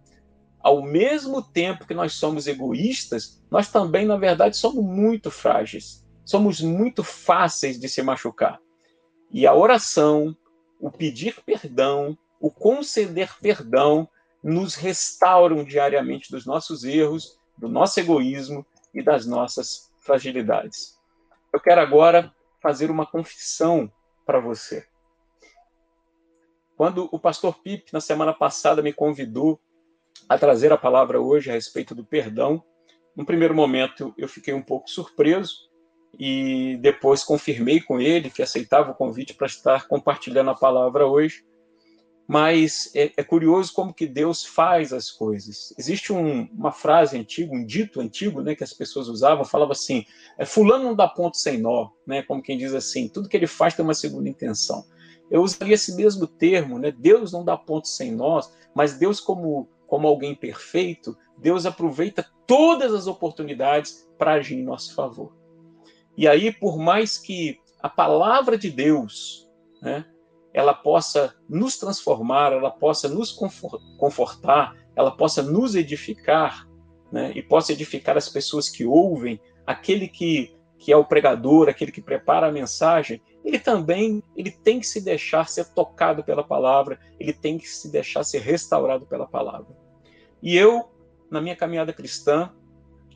Ao 0.60 0.82
mesmo 0.82 1.42
tempo 1.42 1.88
que 1.88 1.94
nós 1.94 2.14
somos 2.14 2.48
egoístas, 2.48 3.37
nós 3.50 3.72
também, 3.72 4.06
na 4.06 4.18
verdade, 4.18 4.58
somos 4.58 4.84
muito 4.84 5.32
frágeis 5.32 6.06
somos 6.28 6.60
muito 6.60 7.06
fáceis 7.06 7.80
de 7.80 7.88
se 7.88 8.04
machucar. 8.04 8.60
E 9.32 9.48
a 9.48 9.56
oração, 9.56 10.36
o 10.78 10.92
pedir 10.92 11.42
perdão, 11.46 12.18
o 12.38 12.52
conceder 12.52 13.34
perdão, 13.40 14.08
nos 14.44 14.76
restauram 14.76 15.64
diariamente 15.64 16.30
dos 16.30 16.46
nossos 16.46 16.84
erros, 16.84 17.40
do 17.58 17.70
nosso 17.70 18.00
egoísmo 18.00 18.66
e 18.94 19.02
das 19.02 19.26
nossas 19.26 19.90
fragilidades. 20.00 21.00
Eu 21.52 21.62
quero 21.62 21.80
agora 21.80 22.34
fazer 22.62 22.92
uma 22.92 23.06
confissão 23.06 23.90
para 24.26 24.42
você. 24.42 24.86
Quando 26.76 27.08
o 27.10 27.18
pastor 27.18 27.58
Pipe, 27.60 27.94
na 27.94 28.02
semana 28.02 28.34
passada, 28.34 28.82
me 28.82 28.92
convidou 28.92 29.60
a 30.28 30.38
trazer 30.38 30.74
a 30.74 30.78
palavra 30.78 31.22
hoje 31.22 31.50
a 31.50 31.54
respeito 31.54 31.96
do 31.96 32.04
perdão, 32.04 32.62
no 33.18 33.26
primeiro 33.26 33.56
momento 33.56 34.14
eu 34.18 34.30
fiquei 34.30 34.54
um 34.54 34.62
pouco 34.62 34.90
surpreso, 34.90 35.68
e 36.20 36.78
depois 36.82 37.24
confirmei 37.24 37.82
com 37.82 38.00
ele 38.00 38.30
que 38.30 38.42
aceitava 38.42 38.92
o 38.92 38.96
convite 38.96 39.34
para 39.34 39.48
estar 39.48 39.88
compartilhando 39.88 40.50
a 40.50 40.56
palavra 40.56 41.06
hoje. 41.06 41.46
Mas 42.28 42.92
é, 42.94 43.12
é 43.16 43.24
curioso 43.24 43.72
como 43.74 43.94
que 43.94 44.06
Deus 44.06 44.44
faz 44.46 44.92
as 44.92 45.10
coisas. 45.10 45.74
Existe 45.78 46.12
um, 46.12 46.44
uma 46.52 46.74
frase 46.74 47.18
antiga, 47.18 47.54
um 47.54 47.66
dito 47.66 48.02
antigo, 48.02 48.42
né, 48.42 48.54
que 48.54 48.64
as 48.64 48.74
pessoas 48.74 49.08
usavam, 49.08 49.46
falava 49.46 49.72
assim: 49.72 50.04
é, 50.38 50.44
fulano 50.44 50.84
não 50.84 50.96
dá 50.96 51.08
ponto 51.08 51.38
sem 51.38 51.58
nó, 51.58 51.90
né, 52.06 52.24
como 52.24 52.44
quem 52.44 52.58
diz 52.58 52.74
assim, 52.74 53.08
tudo 53.08 53.30
que 53.30 53.38
ele 53.38 53.48
faz 53.48 53.76
tem 53.76 53.86
uma 53.86 53.94
segunda 53.94 54.28
intenção. 54.28 54.84
Eu 55.32 55.42
usaria 55.42 55.76
esse 55.76 55.96
mesmo 55.96 56.28
termo, 56.28 56.78
né, 56.78 56.92
Deus 56.92 57.32
não 57.32 57.46
dá 57.46 57.56
ponto 57.56 57.88
sem 57.88 58.12
nós, 58.12 58.52
mas 58.76 58.98
Deus 58.98 59.22
como 59.22 59.70
como 59.88 60.06
alguém 60.06 60.36
perfeito, 60.36 61.18
Deus 61.38 61.66
aproveita 61.66 62.26
todas 62.46 62.94
as 62.94 63.08
oportunidades 63.08 64.08
para 64.18 64.34
agir 64.34 64.56
em 64.56 64.64
nosso 64.64 64.96
favor. 64.96 65.36
E 66.18 66.28
aí, 66.28 66.52
por 66.52 66.78
mais 66.78 67.18
que 67.18 67.60
a 67.82 67.90
palavra 67.90 68.58
de 68.58 68.72
Deus, 68.72 69.48
né, 69.82 70.06
ela 70.54 70.74
possa 70.74 71.36
nos 71.48 71.78
transformar, 71.78 72.52
ela 72.52 72.72
possa 72.72 73.08
nos 73.08 73.32
confortar, 74.00 74.76
ela 74.96 75.12
possa 75.12 75.44
nos 75.44 75.76
edificar, 75.76 76.68
né, 77.12 77.32
e 77.36 77.44
possa 77.44 77.72
edificar 77.72 78.18
as 78.18 78.28
pessoas 78.28 78.68
que 78.68 78.84
ouvem, 78.84 79.40
aquele 79.66 80.08
que, 80.08 80.58
que 80.80 80.92
é 80.92 80.98
o 80.98 81.06
pregador, 81.06 81.70
aquele 81.70 81.92
que 81.92 82.02
prepara 82.02 82.48
a 82.48 82.52
mensagem, 82.52 83.22
ele 83.46 83.60
também 83.60 84.24
ele 84.36 84.52
tem 84.52 84.80
que 84.80 84.88
se 84.88 85.00
deixar 85.00 85.48
ser 85.48 85.66
tocado 85.74 86.24
pela 86.24 86.44
palavra, 86.44 87.00
ele 87.20 87.32
tem 87.32 87.58
que 87.58 87.68
se 87.68 87.92
deixar 87.92 88.24
ser 88.24 88.42
restaurado 88.42 89.06
pela 89.06 89.28
palavra. 89.28 89.78
E 90.42 90.58
eu, 90.58 90.90
na 91.30 91.42
minha 91.42 91.56
caminhada 91.56 91.94
cristã, 91.94 92.52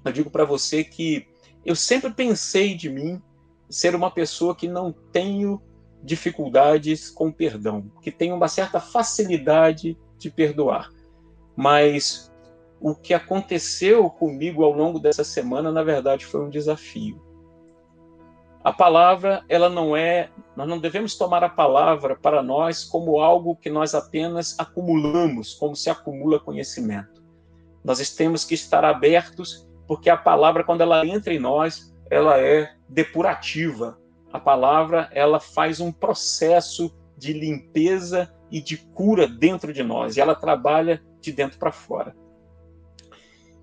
eu 0.03 0.11
digo 0.11 0.29
para 0.29 0.45
você 0.45 0.83
que 0.83 1.27
eu 1.65 1.75
sempre 1.75 2.11
pensei 2.11 2.75
de 2.75 2.89
mim 2.89 3.21
ser 3.69 3.95
uma 3.95 4.11
pessoa 4.11 4.55
que 4.55 4.67
não 4.67 4.91
tenho 5.11 5.61
dificuldades 6.03 7.09
com 7.09 7.31
perdão, 7.31 7.91
que 8.01 8.11
tenho 8.11 8.35
uma 8.35 8.47
certa 8.47 8.79
facilidade 8.79 9.97
de 10.17 10.29
perdoar. 10.29 10.89
Mas 11.55 12.31
o 12.79 12.95
que 12.95 13.13
aconteceu 13.13 14.09
comigo 14.09 14.63
ao 14.63 14.71
longo 14.71 14.99
dessa 14.99 15.23
semana, 15.23 15.71
na 15.71 15.83
verdade, 15.83 16.25
foi 16.25 16.41
um 16.41 16.49
desafio. 16.49 17.21
A 18.63 18.71
palavra, 18.71 19.43
ela 19.49 19.69
não 19.69 19.95
é, 19.95 20.29
nós 20.55 20.67
não 20.67 20.77
devemos 20.79 21.15
tomar 21.15 21.43
a 21.43 21.49
palavra 21.49 22.15
para 22.15 22.43
nós 22.43 22.83
como 22.83 23.19
algo 23.19 23.55
que 23.55 23.69
nós 23.69 23.95
apenas 23.95 24.57
acumulamos, 24.59 25.53
como 25.55 25.75
se 25.75 25.89
acumula 25.89 26.39
conhecimento. 26.39 27.10
Nós 27.83 28.09
temos 28.11 28.45
que 28.45 28.53
estar 28.53 28.85
abertos, 28.85 29.67
porque 29.87 30.09
a 30.09 30.17
palavra, 30.17 30.63
quando 30.63 30.81
ela 30.81 31.05
entra 31.05 31.33
em 31.33 31.39
nós, 31.39 31.93
ela 32.09 32.39
é 32.39 32.73
depurativa, 32.87 33.99
a 34.31 34.39
palavra 34.39 35.09
ela 35.11 35.39
faz 35.39 35.79
um 35.79 35.91
processo 35.91 36.93
de 37.17 37.33
limpeza 37.33 38.33
e 38.49 38.61
de 38.61 38.77
cura 38.77 39.27
dentro 39.27 39.73
de 39.73 39.83
nós, 39.83 40.17
e 40.17 40.21
ela 40.21 40.35
trabalha 40.35 41.01
de 41.19 41.31
dentro 41.31 41.57
para 41.57 41.71
fora. 41.71 42.15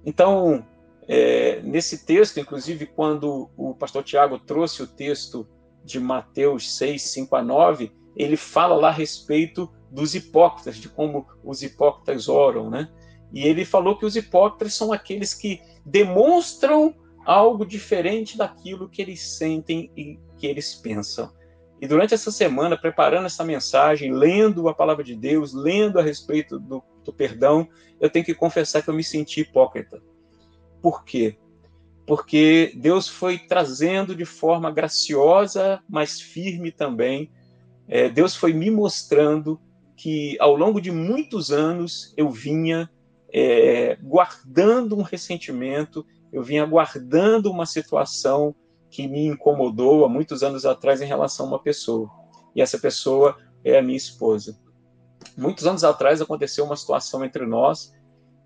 Então, 0.05 0.65
é, 1.07 1.61
nesse 1.63 2.05
texto, 2.05 2.39
inclusive, 2.39 2.87
quando 2.87 3.51
o 3.57 3.75
pastor 3.75 4.03
Tiago 4.03 4.39
trouxe 4.39 4.83
o 4.83 4.87
texto 4.87 5.47
de 5.85 5.99
Mateus 5.99 6.77
6, 6.77 7.03
5 7.03 7.37
a 7.37 7.43
9, 7.43 7.93
ele 8.17 8.37
fala 8.37 8.75
lá 8.75 8.89
a 8.89 8.93
respeito 8.93 9.73
dos 9.91 10.15
hipócritas, 10.15 10.77
de 10.77 10.89
como 10.89 11.27
os 11.43 11.63
hipócritas 11.63 12.29
oram, 12.29 12.69
né? 12.69 12.91
E 13.33 13.47
ele 13.47 13.65
falou 13.65 13.97
que 13.97 14.07
os 14.07 14.17
hipócritas 14.17 14.75
são 14.75 14.93
aqueles 14.93 15.35
que 15.35 15.61
demonstram 15.85 16.95
algo 17.25 17.67
diferente 17.67 18.39
daquilo 18.39 18.89
que 18.89 19.03
eles 19.03 19.21
sentem 19.21 19.91
e 19.97 20.19
que 20.37 20.47
eles 20.47 20.75
pensam. 20.75 21.31
E 21.81 21.87
durante 21.87 22.15
essa 22.15 22.31
semana, 22.31 22.77
preparando 22.77 23.27
essa 23.27 23.45
mensagem, 23.45 24.13
lendo 24.13 24.69
a 24.69 24.75
palavra 24.75 25.05
de 25.05 25.15
Deus, 25.15 25.53
lendo 25.53 25.99
a 25.99 26.03
respeito 26.03 26.59
do, 26.59 26.83
do 27.05 27.13
perdão, 27.13 27.69
eu 28.01 28.11
tenho 28.11 28.25
que 28.25 28.35
confessar 28.35 28.83
que 28.83 28.91
eu 28.91 28.95
me 28.95 29.05
senti 29.05 29.43
hipócrita. 29.43 30.03
Por 30.83 31.05
quê? 31.05 31.37
Porque 32.07 32.73
Deus 32.77 33.09
foi 33.09 33.39
trazendo 33.39 34.15
de 34.15 34.25
forma 34.25 34.71
graciosa, 34.71 35.81
mas 35.89 36.21
firme 36.21 36.73
também. 36.73 37.31
É, 37.87 38.09
Deus 38.09 38.35
foi 38.35 38.53
me 38.53 38.71
mostrando 38.71 39.61
que 39.95 40.37
ao 40.41 40.57
longo 40.57 40.81
de 40.81 40.91
muitos 40.91 41.53
anos 41.53 42.15
eu 42.17 42.31
vinha 42.31 42.91
é, 43.33 43.97
guardando 44.03 44.97
um 44.97 45.03
ressentimento 45.03 46.05
eu 46.33 46.43
vinha 46.43 46.65
guardando 46.65 47.51
uma 47.51 47.67
situação 47.67 48.55
que 48.91 49.07
me 49.07 49.27
incomodou 49.27 50.05
há 50.05 50.09
muitos 50.09 50.43
anos 50.43 50.65
atrás 50.65 51.01
em 51.01 51.07
relação 51.07 51.47
a 51.47 51.49
uma 51.51 51.63
pessoa. 51.63 52.11
E 52.55 52.63
essa 52.63 52.79
pessoa 52.79 53.37
é 53.65 53.79
a 53.79 53.83
minha 53.83 53.97
esposa. 53.97 54.59
Muitos 55.37 55.67
anos 55.67 55.85
atrás 55.85 56.21
aconteceu 56.21 56.65
uma 56.65 56.77
situação 56.77 57.25
entre 57.25 57.47
nós 57.47 57.93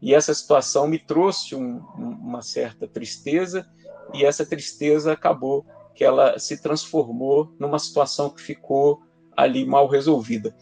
e 0.01 0.14
essa 0.14 0.35
situação 0.35 0.89
me 0.89 0.99
trouxe 0.99 1.55
um, 1.55 1.78
uma 1.97 2.43
certa 2.43 2.89
tristeza 2.89 3.66
e 4.12 4.24
essa 4.24 4.45
tristeza 4.45 5.12
acabou 5.12 5.64
que 5.95 6.05
ela 6.05 6.39
se 6.39 6.61
transformou 6.61 7.55
numa 7.59 7.78
situação 7.78 8.30
que 8.30 8.41
ficou 8.41 9.01
ali 9.37 9.64
mal 9.64 9.87
resolvida. 9.87 10.55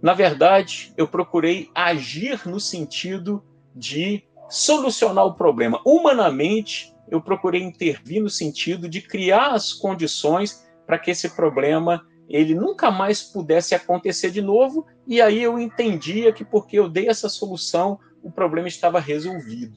Na 0.00 0.14
verdade, 0.14 0.94
eu 0.96 1.06
procurei 1.06 1.68
agir 1.74 2.48
no 2.48 2.58
sentido 2.58 3.44
de 3.74 4.24
solucionar 4.48 5.24
o 5.24 5.34
problema. 5.34 5.80
Humanamente, 5.84 6.94
eu 7.08 7.20
procurei 7.20 7.62
intervir 7.62 8.22
no 8.22 8.30
sentido 8.30 8.88
de 8.88 9.00
criar 9.00 9.52
as 9.52 9.72
condições 9.72 10.66
para 10.86 10.98
que 10.98 11.10
esse 11.10 11.30
problema 11.30 12.04
ele 12.28 12.54
nunca 12.54 12.92
mais 12.92 13.22
pudesse 13.22 13.74
acontecer 13.74 14.30
de 14.30 14.40
novo, 14.40 14.86
e 15.04 15.20
aí 15.20 15.42
eu 15.42 15.58
entendia 15.58 16.32
que 16.32 16.44
porque 16.44 16.78
eu 16.78 16.88
dei 16.88 17.08
essa 17.08 17.28
solução, 17.28 17.98
o 18.22 18.30
problema 18.30 18.68
estava 18.68 19.00
resolvido. 19.00 19.76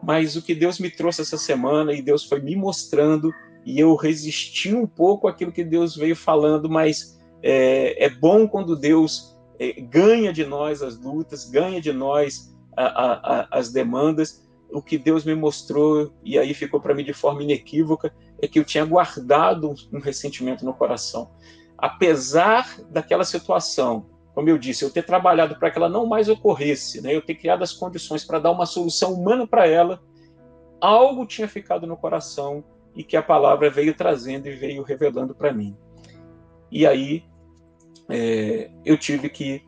Mas 0.00 0.36
o 0.36 0.42
que 0.42 0.54
Deus 0.54 0.78
me 0.78 0.88
trouxe 0.88 1.20
essa 1.20 1.36
semana 1.36 1.92
e 1.92 2.00
Deus 2.00 2.24
foi 2.24 2.40
me 2.40 2.54
mostrando, 2.54 3.32
e 3.66 3.78
eu 3.78 3.96
resisti 3.96 4.72
um 4.72 4.86
pouco 4.86 5.26
àquilo 5.26 5.50
que 5.50 5.64
Deus 5.64 5.96
veio 5.96 6.14
falando, 6.14 6.70
mas 6.70 7.20
é, 7.42 8.04
é 8.04 8.08
bom 8.08 8.46
quando 8.46 8.76
Deus 8.76 9.36
é, 9.58 9.80
ganha 9.80 10.32
de 10.32 10.44
nós 10.44 10.80
as 10.80 10.96
lutas, 10.96 11.50
ganha 11.50 11.80
de 11.80 11.92
nós 11.92 12.51
a, 12.76 13.40
a, 13.40 13.48
as 13.50 13.70
demandas. 13.70 14.42
O 14.70 14.80
que 14.80 14.96
Deus 14.96 15.24
me 15.24 15.34
mostrou, 15.34 16.12
e 16.24 16.38
aí 16.38 16.54
ficou 16.54 16.80
para 16.80 16.94
mim 16.94 17.04
de 17.04 17.12
forma 17.12 17.42
inequívoca, 17.42 18.12
é 18.40 18.48
que 18.48 18.58
eu 18.58 18.64
tinha 18.64 18.84
guardado 18.84 19.74
um, 19.92 20.00
ressentimento 20.00 20.64
no 20.64 20.74
coração. 20.74 21.30
Apesar 21.76 22.80
daquela 22.90 23.24
situação, 23.24 24.06
como 24.34 24.48
eu 24.48 24.56
disse, 24.56 24.84
eu 24.84 24.90
ter 24.90 25.04
trabalhado 25.04 25.56
para 25.56 25.70
que 25.70 25.78
ela 25.78 25.88
não 25.88 26.06
mais 26.06 26.28
ocorresse, 26.28 27.02
né? 27.02 27.14
eu 27.14 27.22
ter 27.22 27.34
criado 27.34 27.62
as 27.62 27.72
condições 27.72 28.24
para 28.24 28.38
dar 28.38 28.50
uma 28.50 28.66
solução 28.66 29.12
humana 29.12 29.46
para 29.46 29.66
ela, 29.66 30.02
algo 30.80 31.26
tinha 31.26 31.46
ficado 31.46 31.86
no 31.86 31.96
coração 31.96 32.64
e 32.96 33.04
que 33.04 33.16
a 33.16 33.22
palavra 33.22 33.70
veio 33.70 33.94
trazendo 33.94 34.48
e 34.48 34.56
veio 34.56 34.82
revelando 34.82 35.34
para 35.34 35.52
mim. 35.52 35.76
E 36.70 36.86
aí 36.86 37.24
é, 38.08 38.70
eu 38.84 38.96
tive 38.96 39.28
que 39.28 39.62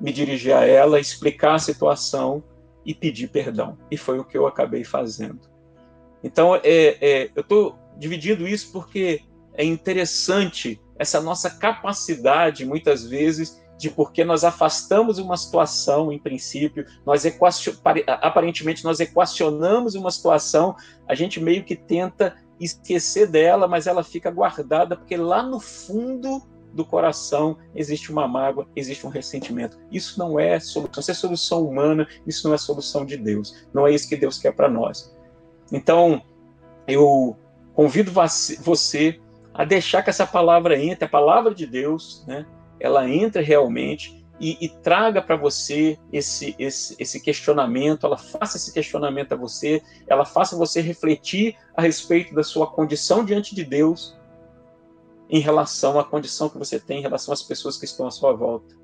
me 0.00 0.12
dirigir 0.12 0.54
a 0.54 0.64
ela, 0.64 1.00
explicar 1.00 1.54
a 1.54 1.58
situação 1.58 2.42
e 2.90 2.94
pedir 2.94 3.28
perdão. 3.28 3.78
E 3.88 3.96
foi 3.96 4.18
o 4.18 4.24
que 4.24 4.36
eu 4.36 4.48
acabei 4.48 4.82
fazendo. 4.82 5.40
Então, 6.24 6.56
é, 6.56 6.60
é 6.64 7.30
eu 7.36 7.42
estou 7.42 7.78
dividindo 7.96 8.48
isso 8.48 8.72
porque 8.72 9.22
é 9.54 9.64
interessante 9.64 10.80
essa 10.98 11.20
nossa 11.20 11.48
capacidade, 11.50 12.66
muitas 12.66 13.04
vezes, 13.04 13.62
de 13.78 13.88
porque 13.88 14.24
nós 14.24 14.42
afastamos 14.42 15.18
uma 15.18 15.36
situação, 15.36 16.12
em 16.12 16.18
princípio, 16.18 16.84
nós 17.06 17.24
equacion... 17.24 17.74
aparentemente 18.06 18.84
nós 18.84 18.98
equacionamos 18.98 19.94
uma 19.94 20.10
situação, 20.10 20.74
a 21.08 21.14
gente 21.14 21.40
meio 21.40 21.64
que 21.64 21.76
tenta 21.76 22.36
esquecer 22.58 23.28
dela, 23.28 23.68
mas 23.68 23.86
ela 23.86 24.02
fica 24.02 24.30
guardada, 24.30 24.96
porque 24.96 25.16
lá 25.16 25.42
no 25.42 25.60
fundo 25.60 26.42
do 26.72 26.84
coração 26.84 27.56
existe 27.74 28.10
uma 28.10 28.26
mágoa, 28.26 28.66
existe 28.74 29.06
um 29.06 29.10
ressentimento. 29.10 29.78
Isso 29.90 30.18
não 30.18 30.38
é 30.38 30.58
solução, 30.60 31.00
isso 31.00 31.10
é 31.10 31.14
solução 31.14 31.64
humana, 31.64 32.06
isso 32.26 32.46
não 32.46 32.54
é 32.54 32.58
solução 32.58 33.04
de 33.04 33.16
Deus. 33.16 33.66
Não 33.72 33.86
é 33.86 33.92
isso 33.92 34.08
que 34.08 34.16
Deus 34.16 34.38
quer 34.38 34.52
para 34.52 34.68
nós. 34.68 35.14
Então, 35.72 36.22
eu 36.86 37.36
convido 37.74 38.10
você 38.60 39.20
a 39.54 39.64
deixar 39.64 40.02
que 40.02 40.10
essa 40.10 40.26
palavra 40.26 40.78
entre, 40.78 41.04
a 41.04 41.08
palavra 41.08 41.54
de 41.54 41.66
Deus, 41.66 42.24
né, 42.26 42.46
ela 42.78 43.08
entre 43.08 43.42
realmente 43.42 44.24
e, 44.40 44.56
e 44.60 44.68
traga 44.68 45.20
para 45.20 45.36
você 45.36 45.98
esse, 46.12 46.54
esse, 46.58 46.96
esse 46.98 47.20
questionamento, 47.20 48.06
ela 48.06 48.16
faça 48.16 48.56
esse 48.56 48.72
questionamento 48.72 49.32
a 49.32 49.36
você, 49.36 49.82
ela 50.08 50.24
faça 50.24 50.56
você 50.56 50.80
refletir 50.80 51.56
a 51.76 51.82
respeito 51.82 52.34
da 52.34 52.42
sua 52.42 52.66
condição 52.66 53.24
diante 53.24 53.54
de 53.54 53.64
Deus, 53.64 54.18
em 55.30 55.38
relação 55.38 55.98
à 55.98 56.04
condição 56.04 56.48
que 56.48 56.58
você 56.58 56.78
tem, 56.78 56.98
em 56.98 57.02
relação 57.02 57.32
às 57.32 57.42
pessoas 57.42 57.76
que 57.76 57.84
estão 57.84 58.06
à 58.06 58.10
sua 58.10 58.32
volta. 58.32 58.74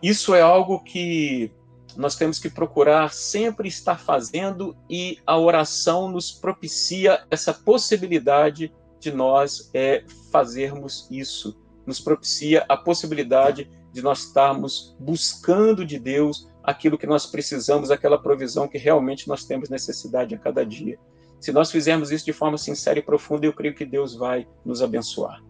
Isso 0.00 0.32
é 0.32 0.40
algo 0.40 0.78
que 0.84 1.50
nós 1.96 2.14
temos 2.14 2.38
que 2.38 2.48
procurar 2.48 3.12
sempre 3.12 3.66
estar 3.66 3.98
fazendo 3.98 4.76
e 4.88 5.18
a 5.26 5.36
oração 5.36 6.08
nos 6.08 6.30
propicia 6.30 7.26
essa 7.28 7.52
possibilidade 7.52 8.72
de 9.00 9.10
nós 9.10 9.70
é, 9.74 10.04
fazermos 10.30 11.08
isso, 11.10 11.60
nos 11.84 11.98
propicia 11.98 12.64
a 12.68 12.76
possibilidade 12.76 13.68
de 13.92 14.02
nós 14.02 14.26
estarmos 14.26 14.94
buscando 15.00 15.84
de 15.84 15.98
Deus 15.98 16.48
aquilo 16.62 16.98
que 16.98 17.06
nós 17.06 17.26
precisamos, 17.26 17.90
aquela 17.90 18.20
provisão 18.20 18.68
que 18.68 18.78
realmente 18.78 19.26
nós 19.26 19.44
temos 19.44 19.68
necessidade 19.68 20.34
a 20.34 20.38
cada 20.38 20.64
dia. 20.64 20.98
Se 21.40 21.52
nós 21.52 21.70
fizermos 21.70 22.10
isso 22.10 22.24
de 22.24 22.32
forma 22.32 22.58
sincera 22.58 22.98
e 22.98 23.02
profunda, 23.02 23.46
eu 23.46 23.52
creio 23.52 23.74
que 23.74 23.84
Deus 23.84 24.14
vai 24.14 24.46
nos 24.64 24.82
abençoar. 24.82 25.42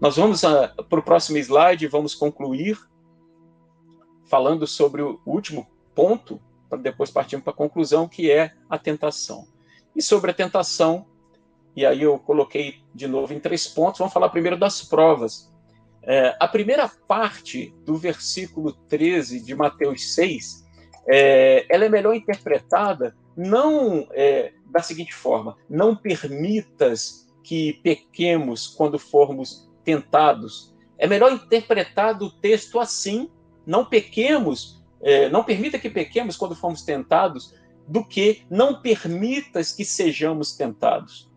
Nós 0.00 0.16
vamos 0.16 0.44
ah, 0.44 0.68
para 0.88 1.00
o 1.00 1.02
próximo 1.02 1.38
slide, 1.38 1.86
vamos 1.86 2.14
concluir 2.14 2.78
falando 4.26 4.66
sobre 4.66 5.02
o 5.02 5.20
último 5.24 5.66
ponto, 5.94 6.40
para 6.68 6.78
depois 6.78 7.10
partirmos 7.10 7.44
para 7.44 7.52
a 7.52 7.56
conclusão, 7.56 8.08
que 8.08 8.30
é 8.30 8.52
a 8.68 8.78
tentação. 8.78 9.46
E 9.94 10.02
sobre 10.02 10.30
a 10.30 10.34
tentação, 10.34 11.06
e 11.76 11.84
aí 11.84 12.02
eu 12.02 12.18
coloquei 12.18 12.82
de 12.94 13.06
novo 13.06 13.32
em 13.32 13.40
três 13.40 13.66
pontos, 13.66 13.98
vamos 13.98 14.12
falar 14.12 14.28
primeiro 14.28 14.56
das 14.56 14.82
provas. 14.82 15.52
É, 16.02 16.36
a 16.38 16.46
primeira 16.46 16.88
parte 17.08 17.74
do 17.84 17.96
versículo 17.96 18.72
13 18.72 19.40
de 19.40 19.54
Mateus 19.54 20.14
6, 20.14 20.64
é, 21.08 21.66
ela 21.68 21.84
é 21.84 21.88
melhor 21.88 22.14
interpretada 22.14 23.16
não 23.36 24.06
é, 24.12 24.52
da 24.66 24.80
seguinte 24.80 25.14
forma: 25.14 25.56
não 25.68 25.94
permitas 25.94 27.26
que 27.42 27.74
pequemos 27.82 28.66
quando 28.66 28.98
formos 28.98 29.68
tentados. 29.84 30.74
É 30.96 31.06
melhor 31.06 31.32
interpretar 31.32 32.20
o 32.22 32.30
texto 32.30 32.80
assim: 32.80 33.30
não 33.66 33.84
pequemos, 33.84 34.82
é, 35.02 35.28
não 35.28 35.44
permita 35.44 35.78
que 35.78 35.90
pequemos 35.90 36.36
quando 36.36 36.54
formos 36.54 36.82
tentados, 36.82 37.54
do 37.86 38.04
que 38.04 38.42
não 38.48 38.80
permitas 38.80 39.72
que 39.72 39.84
sejamos 39.84 40.56
tentados. 40.56 41.30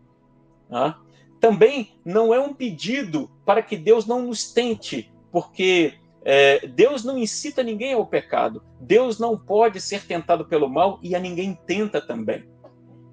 Tá? 0.68 1.00
Também 1.40 1.94
não 2.04 2.32
é 2.32 2.40
um 2.40 2.54
pedido 2.54 3.30
para 3.44 3.62
que 3.62 3.76
Deus 3.76 4.06
não 4.06 4.22
nos 4.22 4.52
tente, 4.52 5.12
porque 5.30 5.94
é, 6.30 6.66
Deus 6.66 7.04
não 7.04 7.16
incita 7.16 7.62
ninguém 7.62 7.94
ao 7.94 8.04
pecado. 8.04 8.62
Deus 8.78 9.18
não 9.18 9.34
pode 9.34 9.80
ser 9.80 10.04
tentado 10.04 10.44
pelo 10.44 10.68
mal 10.68 11.00
e 11.02 11.14
a 11.14 11.18
ninguém 11.18 11.58
tenta 11.66 12.02
também. 12.02 12.46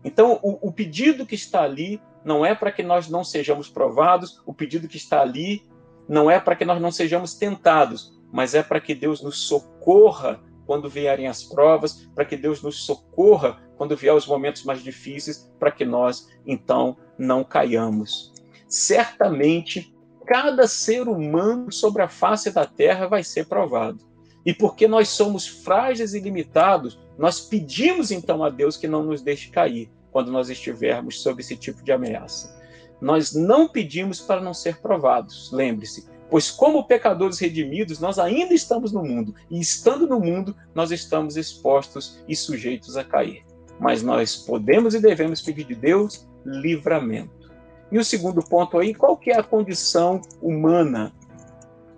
Então, 0.03 0.37
o, 0.43 0.67
o 0.67 0.71
pedido 0.73 1.25
que 1.25 1.33
está 1.33 1.63
ali 1.63 2.01
não 2.25 2.45
é 2.45 2.53
para 2.53 2.73
que 2.73 2.83
nós 2.83 3.07
não 3.07 3.23
sejamos 3.23 3.69
provados, 3.69 4.41
o 4.45 4.53
pedido 4.53 4.89
que 4.89 4.97
está 4.97 5.21
ali 5.21 5.63
não 6.09 6.29
é 6.29 6.41
para 6.41 6.57
que 6.57 6.65
nós 6.65 6.81
não 6.81 6.91
sejamos 6.91 7.35
tentados, 7.35 8.19
mas 8.33 8.53
é 8.53 8.61
para 8.61 8.81
que 8.81 8.93
Deus 8.93 9.21
nos 9.21 9.47
socorra 9.47 10.43
quando 10.65 10.89
vierem 10.89 11.27
as 11.27 11.41
provas, 11.41 12.05
para 12.13 12.25
que 12.25 12.35
Deus 12.35 12.61
nos 12.61 12.83
socorra 12.83 13.63
quando 13.77 13.95
vier 13.95 14.13
os 14.13 14.27
momentos 14.27 14.65
mais 14.65 14.83
difíceis, 14.83 15.49
para 15.57 15.71
que 15.71 15.85
nós 15.85 16.27
então 16.45 16.97
não 17.17 17.45
caiamos. 17.45 18.33
Certamente 18.67 19.94
cada 20.25 20.67
ser 20.67 21.07
humano 21.07 21.71
sobre 21.71 22.01
a 22.01 22.07
face 22.07 22.51
da 22.51 22.65
terra 22.65 23.07
vai 23.07 23.23
ser 23.23 23.45
provado. 23.45 23.99
E 24.45 24.53
porque 24.53 24.87
nós 24.87 25.09
somos 25.09 25.47
frágeis 25.47 26.13
e 26.13 26.19
limitados, 26.19 26.99
nós 27.17 27.39
pedimos 27.39 28.11
então 28.11 28.43
a 28.43 28.49
Deus 28.49 28.77
que 28.77 28.87
não 28.87 29.03
nos 29.03 29.21
deixe 29.21 29.49
cair 29.49 29.89
quando 30.11 30.31
nós 30.31 30.49
estivermos 30.49 31.21
sob 31.21 31.41
esse 31.41 31.55
tipo 31.55 31.83
de 31.83 31.91
ameaça. 31.91 32.55
Nós 33.01 33.33
não 33.33 33.67
pedimos 33.67 34.21
para 34.21 34.41
não 34.41 34.53
ser 34.53 34.77
provados, 34.77 35.51
lembre-se, 35.51 36.07
pois 36.29 36.49
como 36.49 36.87
pecadores 36.87 37.39
redimidos, 37.39 37.99
nós 37.99 38.17
ainda 38.17 38.53
estamos 38.53 38.91
no 38.91 39.03
mundo, 39.03 39.35
e 39.49 39.59
estando 39.59 40.07
no 40.07 40.19
mundo, 40.19 40.55
nós 40.73 40.91
estamos 40.91 41.37
expostos 41.37 42.23
e 42.27 42.35
sujeitos 42.35 42.95
a 42.97 43.03
cair. 43.03 43.43
Mas 43.79 44.01
nós 44.01 44.35
podemos 44.35 44.93
e 44.95 44.99
devemos 44.99 45.41
pedir 45.41 45.65
de 45.65 45.75
Deus 45.75 46.27
livramento. 46.45 47.44
E 47.91 47.99
o 47.99 48.05
segundo 48.05 48.41
ponto 48.41 48.77
aí, 48.77 48.93
qual 48.93 49.15
que 49.15 49.31
é 49.31 49.37
a 49.37 49.43
condição 49.43 50.21
humana? 50.41 51.13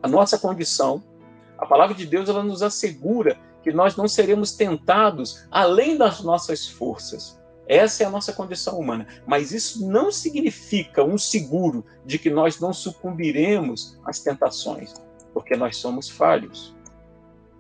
A 0.02 0.08
nossa 0.08 0.38
condição, 0.38 1.04
a 1.58 1.66
palavra 1.66 1.96
de 1.96 2.06
Deus, 2.06 2.30
ela 2.30 2.44
nos 2.44 2.62
assegura 2.62 3.38
que 3.64 3.72
nós 3.72 3.96
não 3.96 4.08
seremos 4.08 4.54
tentados 4.54 5.46
além 5.52 5.98
das 5.98 6.22
nossas 6.22 6.68
forças. 6.68 7.38
Essa 7.68 8.04
é 8.04 8.06
a 8.06 8.10
nossa 8.10 8.32
condição 8.32 8.80
humana. 8.80 9.08
Mas 9.26 9.52
isso 9.52 9.86
não 9.90 10.12
significa 10.12 11.04
um 11.04 11.18
seguro 11.18 11.86
de 12.06 12.18
que 12.18 12.30
nós 12.30 12.60
não 12.60 12.72
sucumbiremos 12.72 14.00
às 14.06 14.20
tentações, 14.20 14.94
porque 15.34 15.56
nós 15.56 15.78
somos 15.78 16.10
falhos. 16.10 16.76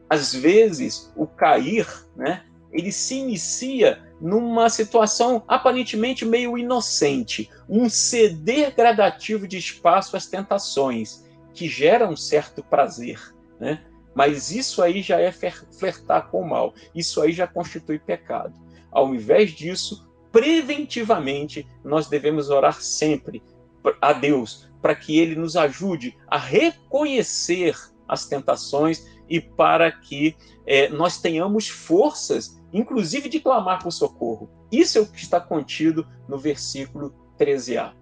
Às 0.09 0.33
vezes, 0.33 1.11
o 1.15 1.27
cair, 1.27 1.85
né, 2.15 2.45
ele 2.71 2.91
se 2.91 3.15
inicia 3.15 4.03
numa 4.19 4.69
situação 4.69 5.43
aparentemente 5.47 6.25
meio 6.25 6.57
inocente, 6.57 7.49
um 7.69 7.89
ceder 7.89 8.75
gradativo 8.75 9.47
de 9.47 9.57
espaço 9.57 10.17
às 10.17 10.25
tentações, 10.25 11.25
que 11.53 11.67
gera 11.67 12.07
um 12.07 12.15
certo 12.15 12.63
prazer, 12.63 13.19
né? 13.59 13.83
Mas 14.13 14.51
isso 14.51 14.81
aí 14.81 15.01
já 15.01 15.19
é 15.19 15.31
flertar 15.31 16.29
com 16.29 16.41
o 16.41 16.49
mal, 16.49 16.73
isso 16.95 17.21
aí 17.21 17.31
já 17.31 17.45
constitui 17.45 17.99
pecado. 17.99 18.53
Ao 18.91 19.13
invés 19.13 19.51
disso, 19.51 20.07
preventivamente, 20.31 21.67
nós 21.83 22.07
devemos 22.07 22.49
orar 22.49 22.81
sempre 22.81 23.43
a 24.01 24.13
Deus 24.13 24.67
para 24.81 24.95
que 24.95 25.19
Ele 25.19 25.35
nos 25.35 25.55
ajude 25.55 26.17
a 26.27 26.37
reconhecer 26.37 27.75
as 28.07 28.25
tentações 28.25 29.05
e 29.29 29.41
para 29.41 29.91
que 29.91 30.35
é, 30.65 30.89
nós 30.89 31.19
tenhamos 31.19 31.67
forças 31.67 32.57
inclusive 32.73 33.29
de 33.29 33.39
clamar 33.39 33.81
por 33.81 33.91
socorro. 33.91 34.49
Isso 34.71 34.97
é 34.97 35.01
o 35.01 35.07
que 35.07 35.19
está 35.19 35.39
contido 35.39 36.05
no 36.27 36.37
versículo 36.37 37.13
13a. 37.39 37.93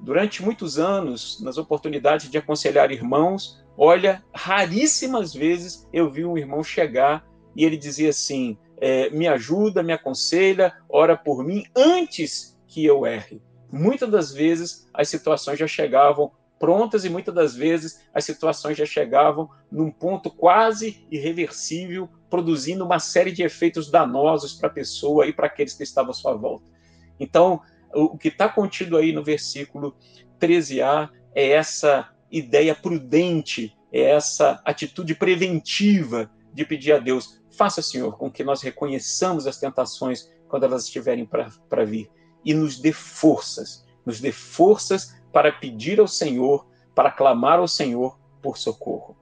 Durante 0.00 0.42
muitos 0.42 0.78
anos, 0.78 1.40
nas 1.42 1.58
oportunidades 1.58 2.30
de 2.30 2.38
aconselhar 2.38 2.90
irmãos, 2.90 3.62
olha, 3.76 4.24
raríssimas 4.34 5.34
vezes 5.34 5.86
eu 5.92 6.10
vi 6.10 6.24
um 6.24 6.38
irmão 6.38 6.62
chegar 6.62 7.26
e 7.54 7.64
ele 7.64 7.76
dizia 7.76 8.10
assim: 8.10 8.56
é, 8.78 9.10
me 9.10 9.28
ajuda, 9.28 9.82
me 9.82 9.92
aconselha, 9.92 10.74
ora 10.88 11.16
por 11.16 11.44
mim 11.44 11.64
antes 11.76 12.58
que 12.66 12.84
eu 12.84 13.06
erre. 13.06 13.42
Muitas 13.70 14.10
das 14.10 14.32
vezes 14.32 14.88
as 14.92 15.08
situações 15.08 15.58
já 15.58 15.66
chegavam 15.66 16.32
prontas 16.60 17.06
e 17.06 17.08
muitas 17.08 17.34
das 17.34 17.56
vezes 17.56 18.02
as 18.14 18.22
situações 18.22 18.76
já 18.76 18.84
chegavam 18.84 19.48
num 19.72 19.90
ponto 19.90 20.30
quase 20.30 21.06
irreversível, 21.10 22.06
produzindo 22.28 22.84
uma 22.84 23.00
série 23.00 23.32
de 23.32 23.42
efeitos 23.42 23.90
danosos 23.90 24.52
para 24.52 24.68
a 24.68 24.72
pessoa 24.72 25.26
e 25.26 25.32
para 25.32 25.46
aqueles 25.46 25.72
que 25.72 25.82
estavam 25.82 26.10
à 26.10 26.14
sua 26.14 26.34
volta. 26.34 26.70
Então, 27.18 27.62
o 27.94 28.16
que 28.16 28.28
está 28.28 28.46
contido 28.46 28.98
aí 28.98 29.10
no 29.10 29.24
versículo 29.24 29.96
13a 30.38 31.08
é 31.34 31.48
essa 31.48 32.10
ideia 32.30 32.74
prudente, 32.74 33.74
é 33.90 34.02
essa 34.02 34.60
atitude 34.62 35.14
preventiva 35.14 36.30
de 36.52 36.66
pedir 36.66 36.92
a 36.92 36.98
Deus: 36.98 37.40
faça, 37.50 37.80
Senhor, 37.80 38.18
com 38.18 38.30
que 38.30 38.44
nós 38.44 38.60
reconheçamos 38.60 39.46
as 39.46 39.58
tentações 39.58 40.30
quando 40.46 40.64
elas 40.64 40.84
estiverem 40.84 41.24
para 41.24 41.84
vir 41.86 42.10
e 42.44 42.52
nos 42.52 42.78
dê 42.78 42.92
forças, 42.92 43.86
nos 44.04 44.20
dê 44.20 44.30
forças 44.30 45.19
para 45.32 45.52
pedir 45.52 46.00
ao 46.00 46.08
Senhor, 46.08 46.66
para 46.94 47.10
clamar 47.10 47.58
ao 47.58 47.68
Senhor 47.68 48.18
por 48.42 48.58
socorro. 48.58 49.16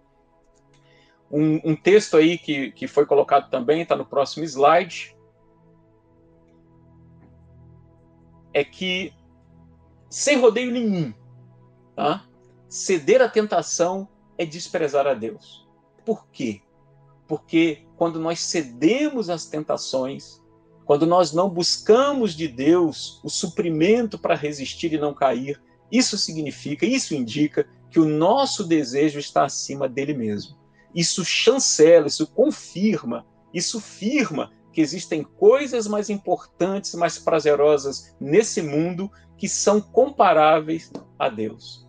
Um, 1.31 1.61
um 1.73 1.77
texto 1.77 2.17
aí 2.17 2.39
que, 2.39 2.73
que 2.73 2.87
foi 2.87 3.05
colocado 3.05 3.51
também, 3.51 3.83
está 3.83 3.95
no 3.95 4.07
próximo 4.07 4.45
slide, 4.45 5.15
é 8.53 8.65
que, 8.65 9.13
sem 10.09 10.39
rodeio 10.39 10.73
nenhum, 10.73 11.13
tá? 11.95 12.25
ceder 12.69 13.21
à 13.21 13.29
tentação 13.29 14.09
é 14.37 14.45
desprezar 14.45 15.07
a 15.07 15.15
Deus. 15.15 15.69
Por 16.05 16.27
quê? 16.29 16.63
Porque 17.27 17.87
quando 17.97 18.19
nós 18.19 18.41
cedemos 18.41 19.29
às 19.29 19.47
tentações, 19.47 20.43
quando 20.85 21.07
nós 21.07 21.33
não 21.33 21.51
buscamos 21.51 22.35
de 22.35 22.49
Deus 22.49 23.21
o 23.23 23.29
suprimento 23.29 24.19
para 24.19 24.35
resistir 24.35 24.93
e 24.95 24.99
não 24.99 25.13
cair, 25.13 25.61
isso 25.91 26.19
significa, 26.19 26.85
isso 26.85 27.15
indica 27.15 27.67
que 27.91 27.99
o 27.99 28.05
nosso 28.05 28.65
desejo 28.65 29.19
está 29.19 29.45
acima 29.45 29.89
dele 29.89 30.15
mesmo. 30.15 30.57
Isso 30.95 31.25
chancela, 31.25 32.07
isso 32.07 32.27
confirma, 32.27 33.27
isso 33.53 33.81
firma 33.81 34.51
que 34.73 34.81
existem 34.81 35.23
coisas 35.23 35.87
mais 35.87 36.11
importantes, 36.11 36.95
mais 36.95 37.19
prazerosas 37.19 38.15
nesse 38.21 38.63
mundo 38.63 39.11
que 39.37 39.49
são 39.49 39.81
comparáveis 39.81 40.93
a 41.19 41.29
Deus. 41.29 41.87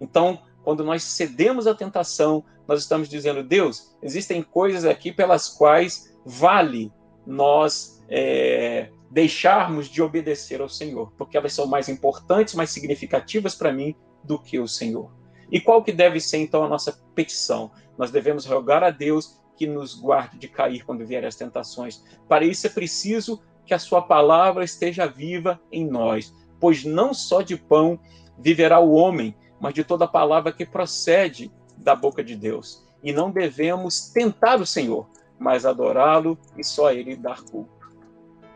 Então, 0.00 0.42
quando 0.62 0.84
nós 0.84 1.02
cedemos 1.02 1.66
à 1.66 1.74
tentação, 1.74 2.44
nós 2.66 2.80
estamos 2.80 3.08
dizendo: 3.08 3.42
Deus, 3.42 3.94
existem 4.02 4.42
coisas 4.42 4.84
aqui 4.84 5.12
pelas 5.12 5.48
quais 5.48 6.14
vale 6.24 6.92
nós 7.26 8.02
é, 8.08 8.90
deixarmos 9.12 9.88
de 9.88 10.00
obedecer 10.00 10.62
ao 10.62 10.70
Senhor, 10.70 11.12
porque 11.18 11.36
elas 11.36 11.52
são 11.52 11.66
mais 11.66 11.86
importantes, 11.90 12.54
mais 12.54 12.70
significativas 12.70 13.54
para 13.54 13.70
mim 13.70 13.94
do 14.24 14.38
que 14.38 14.58
o 14.58 14.66
Senhor. 14.66 15.12
E 15.50 15.60
qual 15.60 15.84
que 15.84 15.92
deve 15.92 16.18
ser 16.18 16.38
então 16.38 16.64
a 16.64 16.68
nossa 16.68 16.98
petição? 17.14 17.70
Nós 17.98 18.10
devemos 18.10 18.46
rogar 18.46 18.82
a 18.82 18.88
Deus 18.88 19.38
que 19.54 19.66
nos 19.66 19.94
guarde 19.94 20.38
de 20.38 20.48
cair 20.48 20.82
quando 20.82 21.04
vierem 21.04 21.28
as 21.28 21.36
tentações. 21.36 22.02
Para 22.26 22.46
isso 22.46 22.66
é 22.66 22.70
preciso 22.70 23.42
que 23.66 23.74
a 23.74 23.78
sua 23.78 24.00
palavra 24.00 24.64
esteja 24.64 25.06
viva 25.06 25.60
em 25.70 25.86
nós, 25.86 26.34
pois 26.58 26.82
não 26.82 27.12
só 27.12 27.42
de 27.42 27.58
pão 27.58 28.00
viverá 28.38 28.80
o 28.80 28.92
homem, 28.92 29.36
mas 29.60 29.74
de 29.74 29.84
toda 29.84 30.08
palavra 30.08 30.52
que 30.52 30.64
procede 30.64 31.52
da 31.76 31.94
boca 31.94 32.24
de 32.24 32.34
Deus. 32.34 32.82
E 33.04 33.12
não 33.12 33.30
devemos 33.30 34.08
tentar 34.08 34.58
o 34.58 34.66
Senhor, 34.66 35.06
mas 35.38 35.66
adorá-lo 35.66 36.38
e 36.56 36.64
só 36.64 36.88
a 36.88 36.94
ele 36.94 37.14
dar 37.14 37.42
culto. 37.42 37.81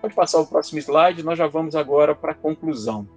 Pode 0.07 0.14
passar 0.14 0.38
o 0.38 0.46
próximo 0.46 0.78
slide, 0.78 1.24
nós 1.24 1.36
já 1.36 1.48
vamos 1.48 1.74
agora 1.74 2.14
para 2.14 2.30
a 2.30 2.34
conclusão. 2.34 3.09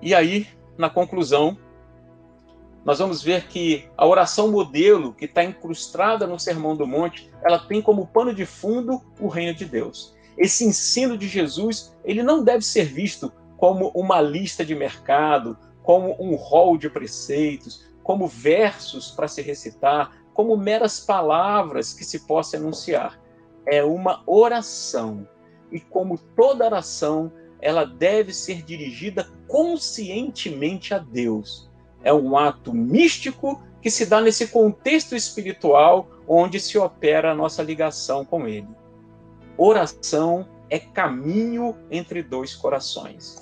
E 0.00 0.14
aí, 0.14 0.46
na 0.78 0.88
conclusão, 0.88 1.58
nós 2.84 3.00
vamos 3.00 3.20
ver 3.20 3.48
que 3.48 3.88
a 3.96 4.06
oração 4.06 4.52
modelo 4.52 5.12
que 5.12 5.24
está 5.24 5.42
incrustada 5.42 6.24
no 6.24 6.38
Sermão 6.38 6.76
do 6.76 6.86
Monte, 6.86 7.32
ela 7.42 7.58
tem 7.58 7.82
como 7.82 8.06
pano 8.06 8.32
de 8.32 8.46
fundo 8.46 9.02
o 9.18 9.26
reino 9.26 9.54
de 9.54 9.64
Deus. 9.64 10.14
Esse 10.38 10.64
ensino 10.64 11.18
de 11.18 11.26
Jesus, 11.26 11.92
ele 12.04 12.22
não 12.22 12.44
deve 12.44 12.62
ser 12.62 12.84
visto 12.84 13.32
como 13.56 13.88
uma 13.88 14.20
lista 14.20 14.64
de 14.64 14.76
mercado, 14.76 15.58
como 15.82 16.14
um 16.20 16.36
rol 16.36 16.78
de 16.78 16.88
preceitos, 16.88 17.84
como 18.04 18.28
versos 18.28 19.10
para 19.10 19.26
se 19.26 19.42
recitar, 19.42 20.12
como 20.32 20.56
meras 20.56 21.00
palavras 21.00 21.92
que 21.92 22.04
se 22.04 22.20
possa 22.20 22.56
enunciar 22.56 23.20
é 23.66 23.82
uma 23.82 24.22
oração. 24.26 25.26
E 25.70 25.80
como 25.80 26.18
toda 26.36 26.64
oração, 26.64 27.32
ela 27.60 27.84
deve 27.84 28.32
ser 28.32 28.62
dirigida 28.62 29.30
conscientemente 29.46 30.92
a 30.92 30.98
Deus. 30.98 31.70
É 32.02 32.12
um 32.12 32.36
ato 32.36 32.74
místico 32.74 33.62
que 33.80 33.90
se 33.90 34.06
dá 34.06 34.20
nesse 34.20 34.48
contexto 34.48 35.14
espiritual 35.14 36.08
onde 36.26 36.60
se 36.60 36.78
opera 36.78 37.32
a 37.32 37.34
nossa 37.34 37.62
ligação 37.62 38.24
com 38.24 38.46
Ele. 38.46 38.68
Oração 39.56 40.48
é 40.68 40.78
caminho 40.78 41.76
entre 41.90 42.22
dois 42.22 42.54
corações. 42.54 43.36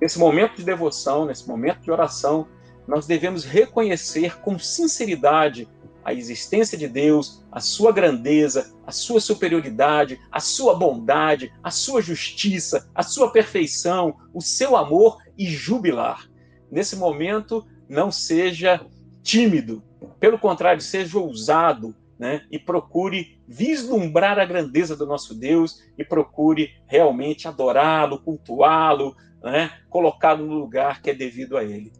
Nesse 0.00 0.18
momento 0.18 0.56
de 0.56 0.64
devoção, 0.64 1.26
nesse 1.26 1.46
momento 1.48 1.80
de 1.80 1.90
oração, 1.90 2.48
nós 2.86 3.06
devemos 3.06 3.44
reconhecer 3.44 4.40
com 4.40 4.58
sinceridade 4.58 5.68
a 6.04 6.12
existência 6.12 6.76
de 6.76 6.88
Deus, 6.88 7.44
a 7.50 7.60
sua 7.60 7.92
grandeza, 7.92 8.74
a 8.86 8.92
sua 8.92 9.20
superioridade, 9.20 10.18
a 10.30 10.40
sua 10.40 10.74
bondade, 10.74 11.52
a 11.62 11.70
sua 11.70 12.02
justiça, 12.02 12.88
a 12.94 13.02
sua 13.02 13.30
perfeição, 13.30 14.16
o 14.32 14.40
seu 14.40 14.76
amor 14.76 15.18
e 15.36 15.46
jubilar. 15.46 16.28
Nesse 16.70 16.96
momento, 16.96 17.66
não 17.88 18.10
seja 18.10 18.84
tímido, 19.22 19.82
pelo 20.18 20.38
contrário, 20.38 20.80
seja 20.80 21.18
ousado, 21.18 21.94
né? 22.18 22.44
E 22.50 22.58
procure 22.58 23.40
vislumbrar 23.48 24.38
a 24.38 24.44
grandeza 24.44 24.96
do 24.96 25.04
nosso 25.04 25.34
Deus 25.34 25.82
e 25.98 26.04
procure 26.04 26.70
realmente 26.86 27.48
adorá-lo, 27.48 28.20
cultuá-lo, 28.20 29.14
né? 29.42 29.72
colocá-lo 29.90 30.46
no 30.46 30.54
lugar 30.54 31.02
que 31.02 31.10
é 31.10 31.14
devido 31.14 31.56
a 31.56 31.64
ele. 31.64 31.92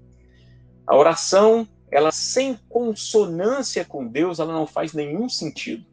A 0.86 0.96
oração 0.96 1.66
ela 1.92 2.10
sem 2.10 2.58
consonância 2.70 3.84
com 3.84 4.06
Deus, 4.06 4.38
ela 4.38 4.52
não 4.52 4.66
faz 4.66 4.94
nenhum 4.94 5.28
sentido. 5.28 5.84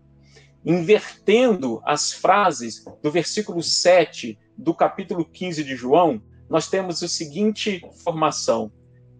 Invertendo 0.66 1.82
as 1.86 2.14
frases 2.14 2.86
do 3.04 3.12
versículo 3.12 3.62
7 3.62 4.40
do 4.58 4.74
capítulo 4.74 5.26
15 5.26 5.64
de 5.64 5.76
João, 5.76 6.22
nós 6.50 6.70
temos 6.70 7.04
a 7.04 7.08
seguinte 7.08 7.82
formação: 8.02 8.72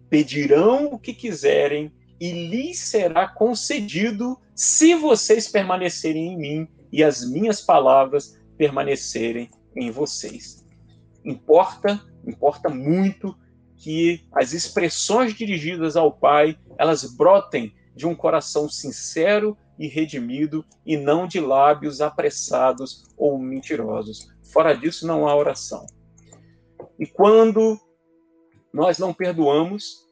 Pedirão 0.08 0.86
o 0.86 0.98
que 0.98 1.12
quiserem 1.12 1.92
e 2.18 2.48
lhes 2.48 2.78
será 2.78 3.28
concedido 3.28 4.38
se 4.54 4.94
vocês 4.94 5.48
permanecerem 5.48 6.32
em 6.32 6.36
mim 6.36 6.68
e 6.90 7.04
as 7.04 7.28
minhas 7.30 7.60
palavras 7.60 8.38
permanecerem 8.56 9.50
em 9.76 9.90
vocês. 9.90 10.64
Importa, 11.24 12.00
importa 12.26 12.68
muito 12.68 13.36
que 13.80 14.26
as 14.30 14.52
expressões 14.52 15.34
dirigidas 15.34 15.96
ao 15.96 16.12
Pai, 16.12 16.56
elas 16.78 17.02
brotem 17.16 17.74
de 17.96 18.06
um 18.06 18.14
coração 18.14 18.68
sincero 18.68 19.56
e 19.78 19.88
redimido 19.88 20.62
e 20.84 20.98
não 20.98 21.26
de 21.26 21.40
lábios 21.40 22.02
apressados 22.02 23.04
ou 23.16 23.38
mentirosos. 23.38 24.28
Fora 24.52 24.74
disso 24.74 25.06
não 25.06 25.26
há 25.26 25.34
oração. 25.34 25.86
E 26.98 27.06
quando 27.06 27.80
nós 28.70 28.98
não 28.98 29.14
perdoamos, 29.14 30.06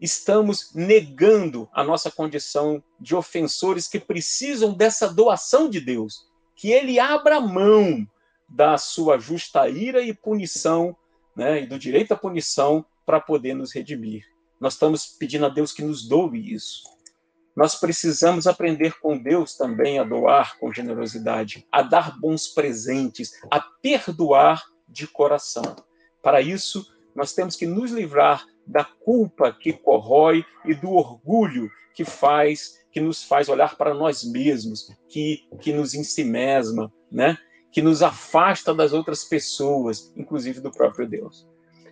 estamos 0.00 0.74
negando 0.74 1.68
a 1.74 1.84
nossa 1.84 2.10
condição 2.10 2.82
de 2.98 3.14
ofensores 3.14 3.86
que 3.86 4.00
precisam 4.00 4.72
dessa 4.72 5.12
doação 5.12 5.68
de 5.68 5.78
Deus, 5.78 6.26
que 6.56 6.72
ele 6.72 6.98
abra 6.98 7.38
mão 7.38 8.08
da 8.48 8.78
sua 8.78 9.18
justa 9.18 9.68
ira 9.68 10.00
e 10.00 10.14
punição, 10.14 10.96
né, 11.36 11.62
e 11.62 11.66
do 11.66 11.78
direito 11.78 12.12
à 12.12 12.16
punição 12.16 12.86
para 13.10 13.20
poder 13.20 13.54
nos 13.54 13.74
redimir. 13.74 14.22
Nós 14.60 14.74
estamos 14.74 15.04
pedindo 15.04 15.44
a 15.44 15.48
Deus 15.48 15.72
que 15.72 15.82
nos 15.82 16.08
doe 16.08 16.54
isso. 16.54 16.84
Nós 17.56 17.74
precisamos 17.74 18.46
aprender 18.46 19.00
com 19.00 19.18
Deus 19.18 19.56
também 19.56 19.98
a 19.98 20.04
doar 20.04 20.56
com 20.60 20.72
generosidade, 20.72 21.66
a 21.72 21.82
dar 21.82 22.20
bons 22.20 22.46
presentes, 22.46 23.32
a 23.50 23.58
perdoar 23.60 24.62
de 24.88 25.08
coração. 25.08 25.74
Para 26.22 26.40
isso, 26.40 26.86
nós 27.12 27.34
temos 27.34 27.56
que 27.56 27.66
nos 27.66 27.90
livrar 27.90 28.46
da 28.64 28.84
culpa 28.84 29.52
que 29.52 29.72
corrói 29.72 30.44
e 30.64 30.72
do 30.72 30.92
orgulho 30.92 31.68
que 31.96 32.04
faz, 32.04 32.78
que 32.92 33.00
nos 33.00 33.24
faz 33.24 33.48
olhar 33.48 33.76
para 33.76 33.92
nós 33.92 34.22
mesmos, 34.22 34.86
que, 35.08 35.48
que 35.60 35.72
nos 35.72 35.94
ensimesma, 35.94 36.92
né? 37.10 37.36
que 37.72 37.82
nos 37.82 38.04
afasta 38.04 38.72
das 38.72 38.92
outras 38.92 39.24
pessoas, 39.24 40.12
inclusive 40.16 40.60
do 40.60 40.70
próprio 40.70 41.08
Deus. 41.08 41.49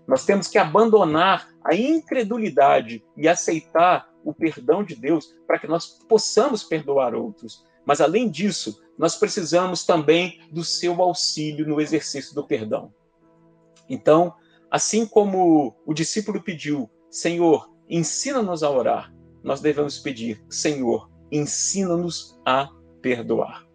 Nós 0.09 0.25
temos 0.25 0.49
que 0.49 0.57
abandonar 0.57 1.51
a 1.63 1.75
incredulidade 1.75 3.05
e 3.15 3.29
aceitar 3.29 4.09
o 4.25 4.33
perdão 4.33 4.83
de 4.83 4.97
Deus 4.97 5.37
para 5.47 5.59
que 5.59 5.67
nós 5.67 5.99
possamos 6.09 6.65
perdoar 6.65 7.15
outros. 7.15 7.63
Mas, 7.85 8.01
além 8.01 8.31
disso, 8.31 8.81
nós 8.97 9.17
precisamos 9.17 9.85
também 9.85 10.41
do 10.51 10.65
seu 10.65 11.03
auxílio 11.03 11.69
no 11.69 11.79
exercício 11.79 12.35
do 12.35 12.47
perdão. 12.47 12.91
Então, 13.87 14.35
assim 14.71 15.05
como 15.05 15.77
o 15.85 15.93
discípulo 15.93 16.43
pediu, 16.43 16.91
Senhor, 17.11 17.71
ensina-nos 17.89 18.63
a 18.63 18.71
orar, 18.71 19.13
nós 19.43 19.61
devemos 19.61 19.99
pedir, 19.99 20.43
Senhor, 20.49 21.11
ensina-nos 21.31 22.39
a 22.47 22.71
perdoar. 23.03 23.67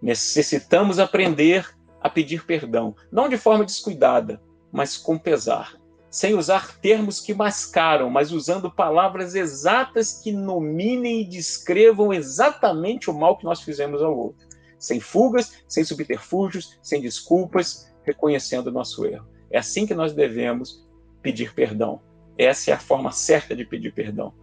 Necessitamos 0.00 0.98
aprender 1.00 1.76
a 2.00 2.08
pedir 2.08 2.44
perdão, 2.46 2.94
não 3.10 3.28
de 3.28 3.36
forma 3.36 3.64
descuidada, 3.64 4.40
mas 4.74 4.96
com 4.96 5.16
pesar, 5.16 5.80
sem 6.10 6.34
usar 6.34 6.80
termos 6.80 7.20
que 7.20 7.32
mascaram, 7.32 8.10
mas 8.10 8.32
usando 8.32 8.68
palavras 8.68 9.36
exatas 9.36 10.20
que 10.20 10.32
nominem 10.32 11.20
e 11.20 11.24
descrevam 11.24 12.12
exatamente 12.12 13.08
o 13.08 13.14
mal 13.14 13.36
que 13.36 13.44
nós 13.44 13.62
fizemos 13.62 14.02
ao 14.02 14.18
outro, 14.18 14.44
sem 14.76 14.98
fugas, 14.98 15.62
sem 15.68 15.84
subterfúgios, 15.84 16.76
sem 16.82 17.00
desculpas, 17.00 17.88
reconhecendo 18.02 18.66
o 18.66 18.72
nosso 18.72 19.06
erro. 19.06 19.28
É 19.48 19.58
assim 19.58 19.86
que 19.86 19.94
nós 19.94 20.12
devemos 20.12 20.84
pedir 21.22 21.54
perdão. 21.54 22.00
Essa 22.36 22.72
é 22.72 22.74
a 22.74 22.78
forma 22.80 23.12
certa 23.12 23.54
de 23.54 23.64
pedir 23.64 23.94
perdão. 23.94 24.34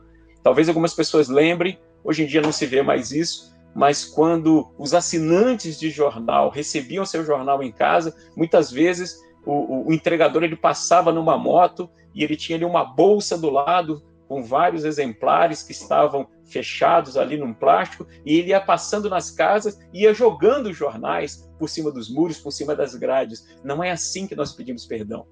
Talvez 0.41 0.69
algumas 0.69 0.93
pessoas 0.93 1.27
lembrem, 1.27 1.77
hoje 2.05 2.23
em 2.23 2.25
dia 2.25 2.41
não 2.41 2.53
se 2.53 2.65
vê 2.65 2.81
mais 2.81 3.11
isso, 3.11 3.53
mas 3.75 4.05
quando 4.05 4.73
os 4.77 4.93
assinantes 4.93 5.77
de 5.77 5.89
jornal 5.89 6.49
recebiam 6.49 7.05
seu 7.05 7.25
jornal 7.25 7.61
em 7.61 7.71
casa, 7.71 8.15
muitas 8.33 8.71
vezes 8.71 9.19
o, 9.45 9.87
o, 9.87 9.93
entregador 9.93 10.43
ele 10.43 10.55
passava 10.55 11.11
numa 11.11 11.37
moto 11.37 11.89
e 12.13 12.23
ele 12.23 12.35
tinha 12.35 12.57
ali 12.57 12.65
uma 12.65 12.83
bolsa 12.83 13.37
do 13.37 13.49
lado 13.49 14.03
com 14.27 14.43
vários 14.43 14.85
exemplares 14.85 15.63
que 15.63 15.71
estavam 15.71 16.27
fechados 16.45 17.17
ali 17.17 17.37
num 17.37 17.53
plástico 17.53 18.07
e 18.25 18.37
ele 18.37 18.49
ia 18.49 18.61
passando 18.61 19.09
nas 19.09 19.31
casas 19.31 19.79
e 19.93 20.03
ia 20.03 20.13
jogando 20.13 20.73
jornais 20.73 21.49
por 21.57 21.69
cima 21.69 21.91
dos 21.91 22.09
muros, 22.09 22.37
por 22.37 22.51
cima 22.51 22.75
das 22.75 22.95
grades. 22.95 23.45
Não 23.63 23.83
é 23.83 23.91
assim 23.91 24.27
que 24.27 24.35
nós 24.35 24.53
pedimos 24.53 24.85
perdão. 24.85 25.25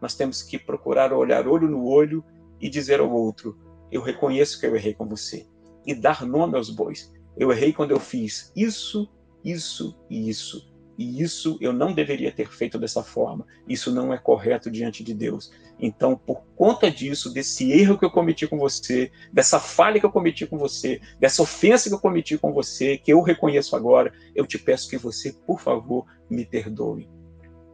Nós 0.00 0.14
temos 0.14 0.42
que 0.42 0.58
procurar 0.58 1.12
olhar 1.12 1.46
olho 1.46 1.68
no 1.68 1.84
olho 1.86 2.24
e 2.60 2.68
dizer 2.68 3.00
ao 3.00 3.10
outro: 3.10 3.58
eu 3.90 4.00
reconheço 4.00 4.60
que 4.60 4.66
eu 4.66 4.76
errei 4.76 4.94
com 4.94 5.06
você 5.06 5.46
e 5.84 5.94
dar 5.94 6.24
nome 6.24 6.56
aos 6.56 6.70
bois. 6.70 7.12
Eu 7.36 7.52
errei 7.52 7.72
quando 7.72 7.90
eu 7.90 8.00
fiz 8.00 8.52
isso, 8.56 9.08
isso 9.44 9.98
e 10.08 10.28
isso 10.28 10.75
e 10.98 11.22
isso 11.22 11.58
eu 11.60 11.72
não 11.72 11.92
deveria 11.92 12.32
ter 12.32 12.48
feito 12.48 12.78
dessa 12.78 13.02
forma. 13.02 13.46
Isso 13.68 13.92
não 13.92 14.12
é 14.14 14.18
correto 14.18 14.70
diante 14.70 15.04
de 15.04 15.12
Deus. 15.12 15.52
Então, 15.78 16.16
por 16.16 16.42
conta 16.56 16.90
disso, 16.90 17.32
desse 17.32 17.70
erro 17.70 17.98
que 17.98 18.04
eu 18.04 18.10
cometi 18.10 18.46
com 18.46 18.58
você, 18.58 19.10
dessa 19.30 19.60
falha 19.60 20.00
que 20.00 20.06
eu 20.06 20.10
cometi 20.10 20.46
com 20.46 20.56
você, 20.56 21.00
dessa 21.20 21.42
ofensa 21.42 21.90
que 21.90 21.94
eu 21.94 22.00
cometi 22.00 22.38
com 22.38 22.52
você, 22.52 22.96
que 22.96 23.12
eu 23.12 23.20
reconheço 23.20 23.76
agora, 23.76 24.12
eu 24.34 24.46
te 24.46 24.58
peço 24.58 24.88
que 24.88 24.96
você, 24.96 25.34
por 25.46 25.60
favor, 25.60 26.06
me 26.30 26.46
perdoe. 26.46 27.08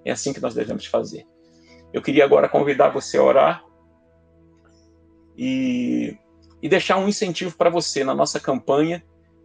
É 0.04 0.10
assim 0.10 0.32
que 0.32 0.40
nós 0.40 0.54
devemos 0.54 0.86
fazer. 0.86 1.24
Eu 1.92 2.02
queria 2.02 2.24
agora 2.24 2.48
convidar 2.48 2.88
você 2.88 3.18
a 3.18 3.22
orar 3.22 3.64
e, 5.38 6.16
e 6.60 6.68
deixar 6.68 6.96
um 6.96 7.08
incentivo 7.08 7.56
para 7.56 7.70
você 7.70 8.02
na 8.02 8.14
nossa 8.14 8.40
campanha. 8.40 9.04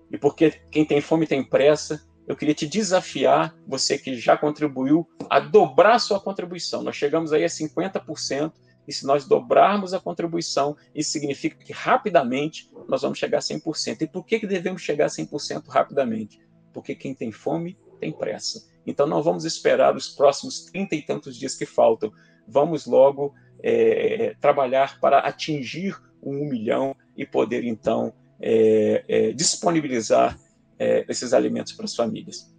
E 0.10 0.18
porque 0.18 0.52
quem 0.72 0.86
tem 0.86 1.02
fome 1.02 1.28
tem 1.28 1.44
pressa, 1.44 2.07
eu 2.28 2.36
queria 2.36 2.54
te 2.54 2.68
desafiar, 2.68 3.56
você 3.66 3.98
que 3.98 4.16
já 4.16 4.38
contribuiu, 4.38 5.08
a 5.30 5.40
dobrar 5.40 5.98
sua 5.98 6.20
contribuição. 6.20 6.84
Nós 6.84 6.98
chegamos 6.98 7.32
aí 7.32 7.46
a 7.46 7.48
50%, 7.48 8.52
e 8.86 8.94
se 8.94 9.06
nós 9.06 9.26
dobrarmos 9.26 9.94
a 9.94 10.00
contribuição, 10.00 10.76
isso 10.94 11.12
significa 11.12 11.58
que 11.58 11.74
rapidamente 11.74 12.70
nós 12.88 13.02
vamos 13.02 13.18
chegar 13.18 13.40
a 13.40 13.42
100%. 13.42 14.02
E 14.02 14.08
por 14.08 14.26
que, 14.26 14.40
que 14.40 14.48
devemos 14.48 14.82
chegar 14.82 15.06
a 15.06 15.10
100% 15.10 15.68
rapidamente? 15.68 16.40
Porque 16.74 16.96
quem 16.96 17.14
tem 17.14 17.32
fome 17.32 17.78
tem 18.00 18.12
pressa. 18.12 18.66
Então 18.86 19.06
não 19.06 19.22
vamos 19.22 19.44
esperar 19.44 19.96
os 19.96 20.10
próximos 20.10 20.66
30 20.66 20.96
e 20.96 21.02
tantos 21.02 21.36
dias 21.36 21.56
que 21.56 21.66
faltam. 21.66 22.12
Vamos 22.48 22.86
logo 22.86 23.34
é, 23.62 24.36
trabalhar 24.40 25.00
para 25.00 25.20
atingir 25.20 25.98
um 26.24 26.48
milhão 26.48 26.96
e 27.16 27.26
poder 27.26 27.66
então 27.66 28.14
é, 28.40 29.04
é, 29.08 29.32
disponibilizar 29.32 30.38
é, 30.80 31.06
esses 31.10 31.34
alimentos 31.34 31.74
para 31.74 31.86
as 31.86 31.96
famílias. 31.96 32.54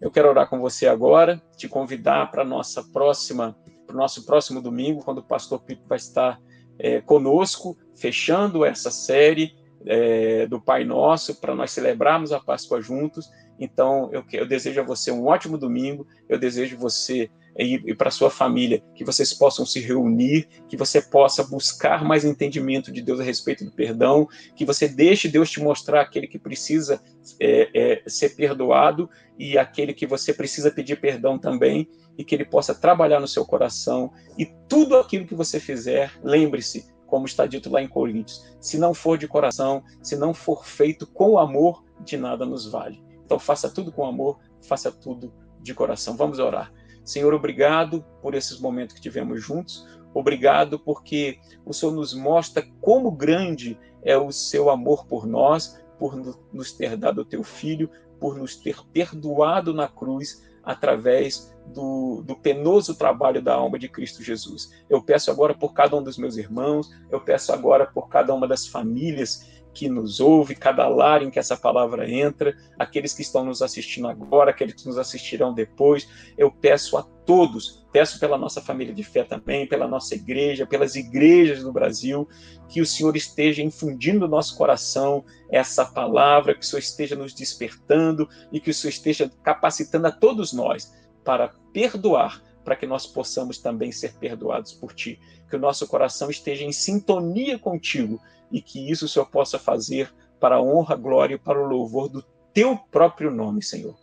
Eu 0.00 0.10
quero 0.10 0.28
orar 0.28 0.48
com 0.48 0.58
você 0.58 0.86
agora, 0.86 1.42
te 1.56 1.68
convidar 1.68 2.30
para 2.30 2.44
nossa 2.44 2.82
próxima, 2.82 3.56
para 3.86 3.94
o 3.94 3.98
nosso 3.98 4.24
próximo 4.24 4.62
domingo, 4.62 5.04
quando 5.04 5.18
o 5.18 5.22
Pastor 5.22 5.60
Pico 5.60 5.86
vai 5.86 5.98
estar 5.98 6.40
é, 6.78 7.00
conosco, 7.00 7.76
fechando 7.94 8.64
essa 8.64 8.90
série 8.90 9.54
é, 9.84 10.46
do 10.46 10.60
Pai 10.60 10.84
Nosso, 10.84 11.38
para 11.38 11.54
nós 11.54 11.70
celebrarmos 11.70 12.32
a 12.32 12.40
Páscoa 12.40 12.80
juntos 12.80 13.30
Então, 13.58 14.08
eu, 14.12 14.24
eu 14.32 14.46
desejo 14.46 14.80
a 14.80 14.84
você 14.84 15.10
um 15.10 15.26
ótimo 15.26 15.58
domingo, 15.58 16.06
eu 16.28 16.38
desejo 16.38 16.78
você 16.78 17.30
e, 17.58 17.74
e 17.90 17.94
para 17.94 18.10
sua 18.10 18.30
família, 18.30 18.82
que 18.94 19.04
vocês 19.04 19.32
possam 19.32 19.66
se 19.66 19.80
reunir, 19.80 20.48
que 20.68 20.76
você 20.76 21.00
possa 21.00 21.44
buscar 21.44 22.04
mais 22.04 22.24
entendimento 22.24 22.92
de 22.92 23.02
Deus 23.02 23.20
a 23.20 23.24
respeito 23.24 23.64
do 23.64 23.72
perdão, 23.72 24.28
que 24.54 24.64
você 24.64 24.88
deixe 24.88 25.28
Deus 25.28 25.50
te 25.50 25.60
mostrar 25.60 26.02
aquele 26.02 26.26
que 26.26 26.38
precisa 26.38 27.00
é, 27.40 27.70
é, 27.74 28.02
ser 28.06 28.30
perdoado 28.30 29.08
e 29.38 29.58
aquele 29.58 29.92
que 29.92 30.06
você 30.06 30.32
precisa 30.32 30.70
pedir 30.70 31.00
perdão 31.00 31.38
também, 31.38 31.88
e 32.18 32.24
que 32.24 32.34
ele 32.34 32.44
possa 32.44 32.74
trabalhar 32.74 33.18
no 33.18 33.28
seu 33.28 33.46
coração. 33.46 34.12
E 34.36 34.44
tudo 34.68 34.96
aquilo 34.96 35.26
que 35.26 35.34
você 35.34 35.58
fizer, 35.58 36.12
lembre-se, 36.22 36.86
como 37.06 37.24
está 37.24 37.46
dito 37.46 37.70
lá 37.70 37.82
em 37.82 37.88
Coríntios, 37.88 38.44
se 38.60 38.78
não 38.78 38.92
for 38.92 39.16
de 39.16 39.26
coração, 39.26 39.82
se 40.02 40.16
não 40.16 40.34
for 40.34 40.66
feito 40.66 41.06
com 41.06 41.38
amor, 41.38 41.82
de 42.04 42.16
nada 42.16 42.44
nos 42.44 42.70
vale. 42.70 43.02
Então 43.24 43.38
faça 43.38 43.70
tudo 43.70 43.90
com 43.90 44.04
amor, 44.04 44.38
faça 44.60 44.92
tudo 44.92 45.32
de 45.62 45.74
coração. 45.74 46.16
Vamos 46.16 46.38
orar. 46.38 46.72
Senhor, 47.04 47.32
obrigado 47.34 48.04
por 48.22 48.34
esses 48.34 48.60
momentos 48.60 48.94
que 48.94 49.00
tivemos 49.00 49.42
juntos. 49.42 49.86
Obrigado 50.12 50.78
porque 50.78 51.38
o 51.64 51.72
Senhor 51.72 51.92
nos 51.92 52.14
mostra 52.14 52.66
como 52.80 53.10
grande 53.10 53.78
é 54.02 54.16
o 54.16 54.32
seu 54.32 54.70
amor 54.70 55.06
por 55.06 55.26
nós, 55.26 55.80
por 55.98 56.16
nos 56.52 56.72
ter 56.72 56.96
dado 56.96 57.20
o 57.20 57.24
teu 57.24 57.44
filho, 57.44 57.90
por 58.18 58.36
nos 58.36 58.56
ter 58.56 58.76
perdoado 58.92 59.72
na 59.72 59.88
cruz 59.88 60.42
através 60.62 61.54
do, 61.66 62.22
do, 62.22 62.36
penoso 62.36 62.94
trabalho 62.94 63.40
da 63.40 63.54
alma 63.54 63.78
de 63.78 63.88
Cristo 63.88 64.22
Jesus. 64.22 64.70
Eu 64.88 65.02
peço 65.02 65.30
agora 65.30 65.54
por 65.54 65.72
cada 65.72 65.96
um 65.96 66.02
dos 66.02 66.18
meus 66.18 66.36
irmãos, 66.36 66.90
eu 67.10 67.20
peço 67.20 67.52
agora 67.52 67.86
por 67.86 68.08
cada 68.08 68.34
uma 68.34 68.46
das 68.46 68.66
famílias 68.66 69.59
que 69.72 69.88
nos 69.88 70.20
ouve, 70.20 70.54
cada 70.54 70.88
lar 70.88 71.22
em 71.22 71.30
que 71.30 71.38
essa 71.38 71.56
palavra 71.56 72.10
entra, 72.10 72.56
aqueles 72.78 73.12
que 73.12 73.22
estão 73.22 73.44
nos 73.44 73.62
assistindo 73.62 74.08
agora, 74.08 74.50
aqueles 74.50 74.74
que 74.74 74.86
nos 74.86 74.98
assistirão 74.98 75.54
depois. 75.54 76.08
Eu 76.36 76.50
peço 76.50 76.96
a 76.96 77.02
todos, 77.02 77.86
peço 77.92 78.18
pela 78.18 78.36
nossa 78.36 78.60
família 78.60 78.92
de 78.92 79.04
fé 79.04 79.22
também, 79.22 79.66
pela 79.66 79.86
nossa 79.86 80.14
igreja, 80.14 80.66
pelas 80.66 80.96
igrejas 80.96 81.62
do 81.62 81.72
Brasil, 81.72 82.28
que 82.68 82.80
o 82.80 82.86
Senhor 82.86 83.16
esteja 83.16 83.62
infundindo 83.62 84.20
no 84.20 84.28
nosso 84.28 84.56
coração 84.56 85.24
essa 85.50 85.84
palavra, 85.84 86.54
que 86.54 86.64
o 86.64 86.66
Senhor 86.66 86.80
esteja 86.80 87.16
nos 87.16 87.32
despertando 87.32 88.28
e 88.52 88.60
que 88.60 88.70
o 88.70 88.74
Senhor 88.74 88.90
esteja 88.90 89.30
capacitando 89.42 90.06
a 90.06 90.12
todos 90.12 90.52
nós 90.52 90.92
para 91.24 91.48
perdoar 91.72 92.42
para 92.64 92.76
que 92.76 92.86
nós 92.86 93.06
possamos 93.06 93.58
também 93.58 93.90
ser 93.90 94.14
perdoados 94.14 94.72
por 94.72 94.92
ti. 94.92 95.18
Que 95.48 95.56
o 95.56 95.58
nosso 95.58 95.86
coração 95.86 96.30
esteja 96.30 96.64
em 96.64 96.72
sintonia 96.72 97.58
contigo 97.58 98.20
e 98.50 98.60
que 98.60 98.90
isso 98.90 99.04
o 99.04 99.08
Senhor 99.08 99.26
possa 99.26 99.58
fazer 99.58 100.12
para 100.38 100.56
a 100.56 100.62
honra, 100.62 100.96
glória 100.96 101.34
e 101.34 101.38
para 101.38 101.60
o 101.60 101.66
louvor 101.66 102.08
do 102.08 102.22
teu 102.52 102.76
próprio 102.90 103.30
nome, 103.30 103.62
Senhor. 103.62 103.96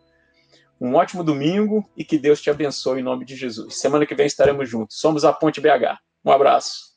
Um 0.80 0.96
ótimo 0.96 1.24
domingo 1.24 1.90
e 1.98 2.06
que 2.06 2.20
Deus 2.20 2.42
te 2.42 2.50
abençoe 2.50 3.00
em 3.00 3.04
nome 3.04 3.26
de 3.26 3.36
Jesus. 3.36 3.80
Semana 3.80 4.06
que 4.06 4.14
vem 4.14 4.28
estaremos 4.28 4.70
juntos. 4.70 5.00
Somos 5.00 5.26
a 5.26 5.34
Ponte 5.34 5.60
BH. 5.60 5.98
Um 6.24 6.32
abraço. 6.32 6.97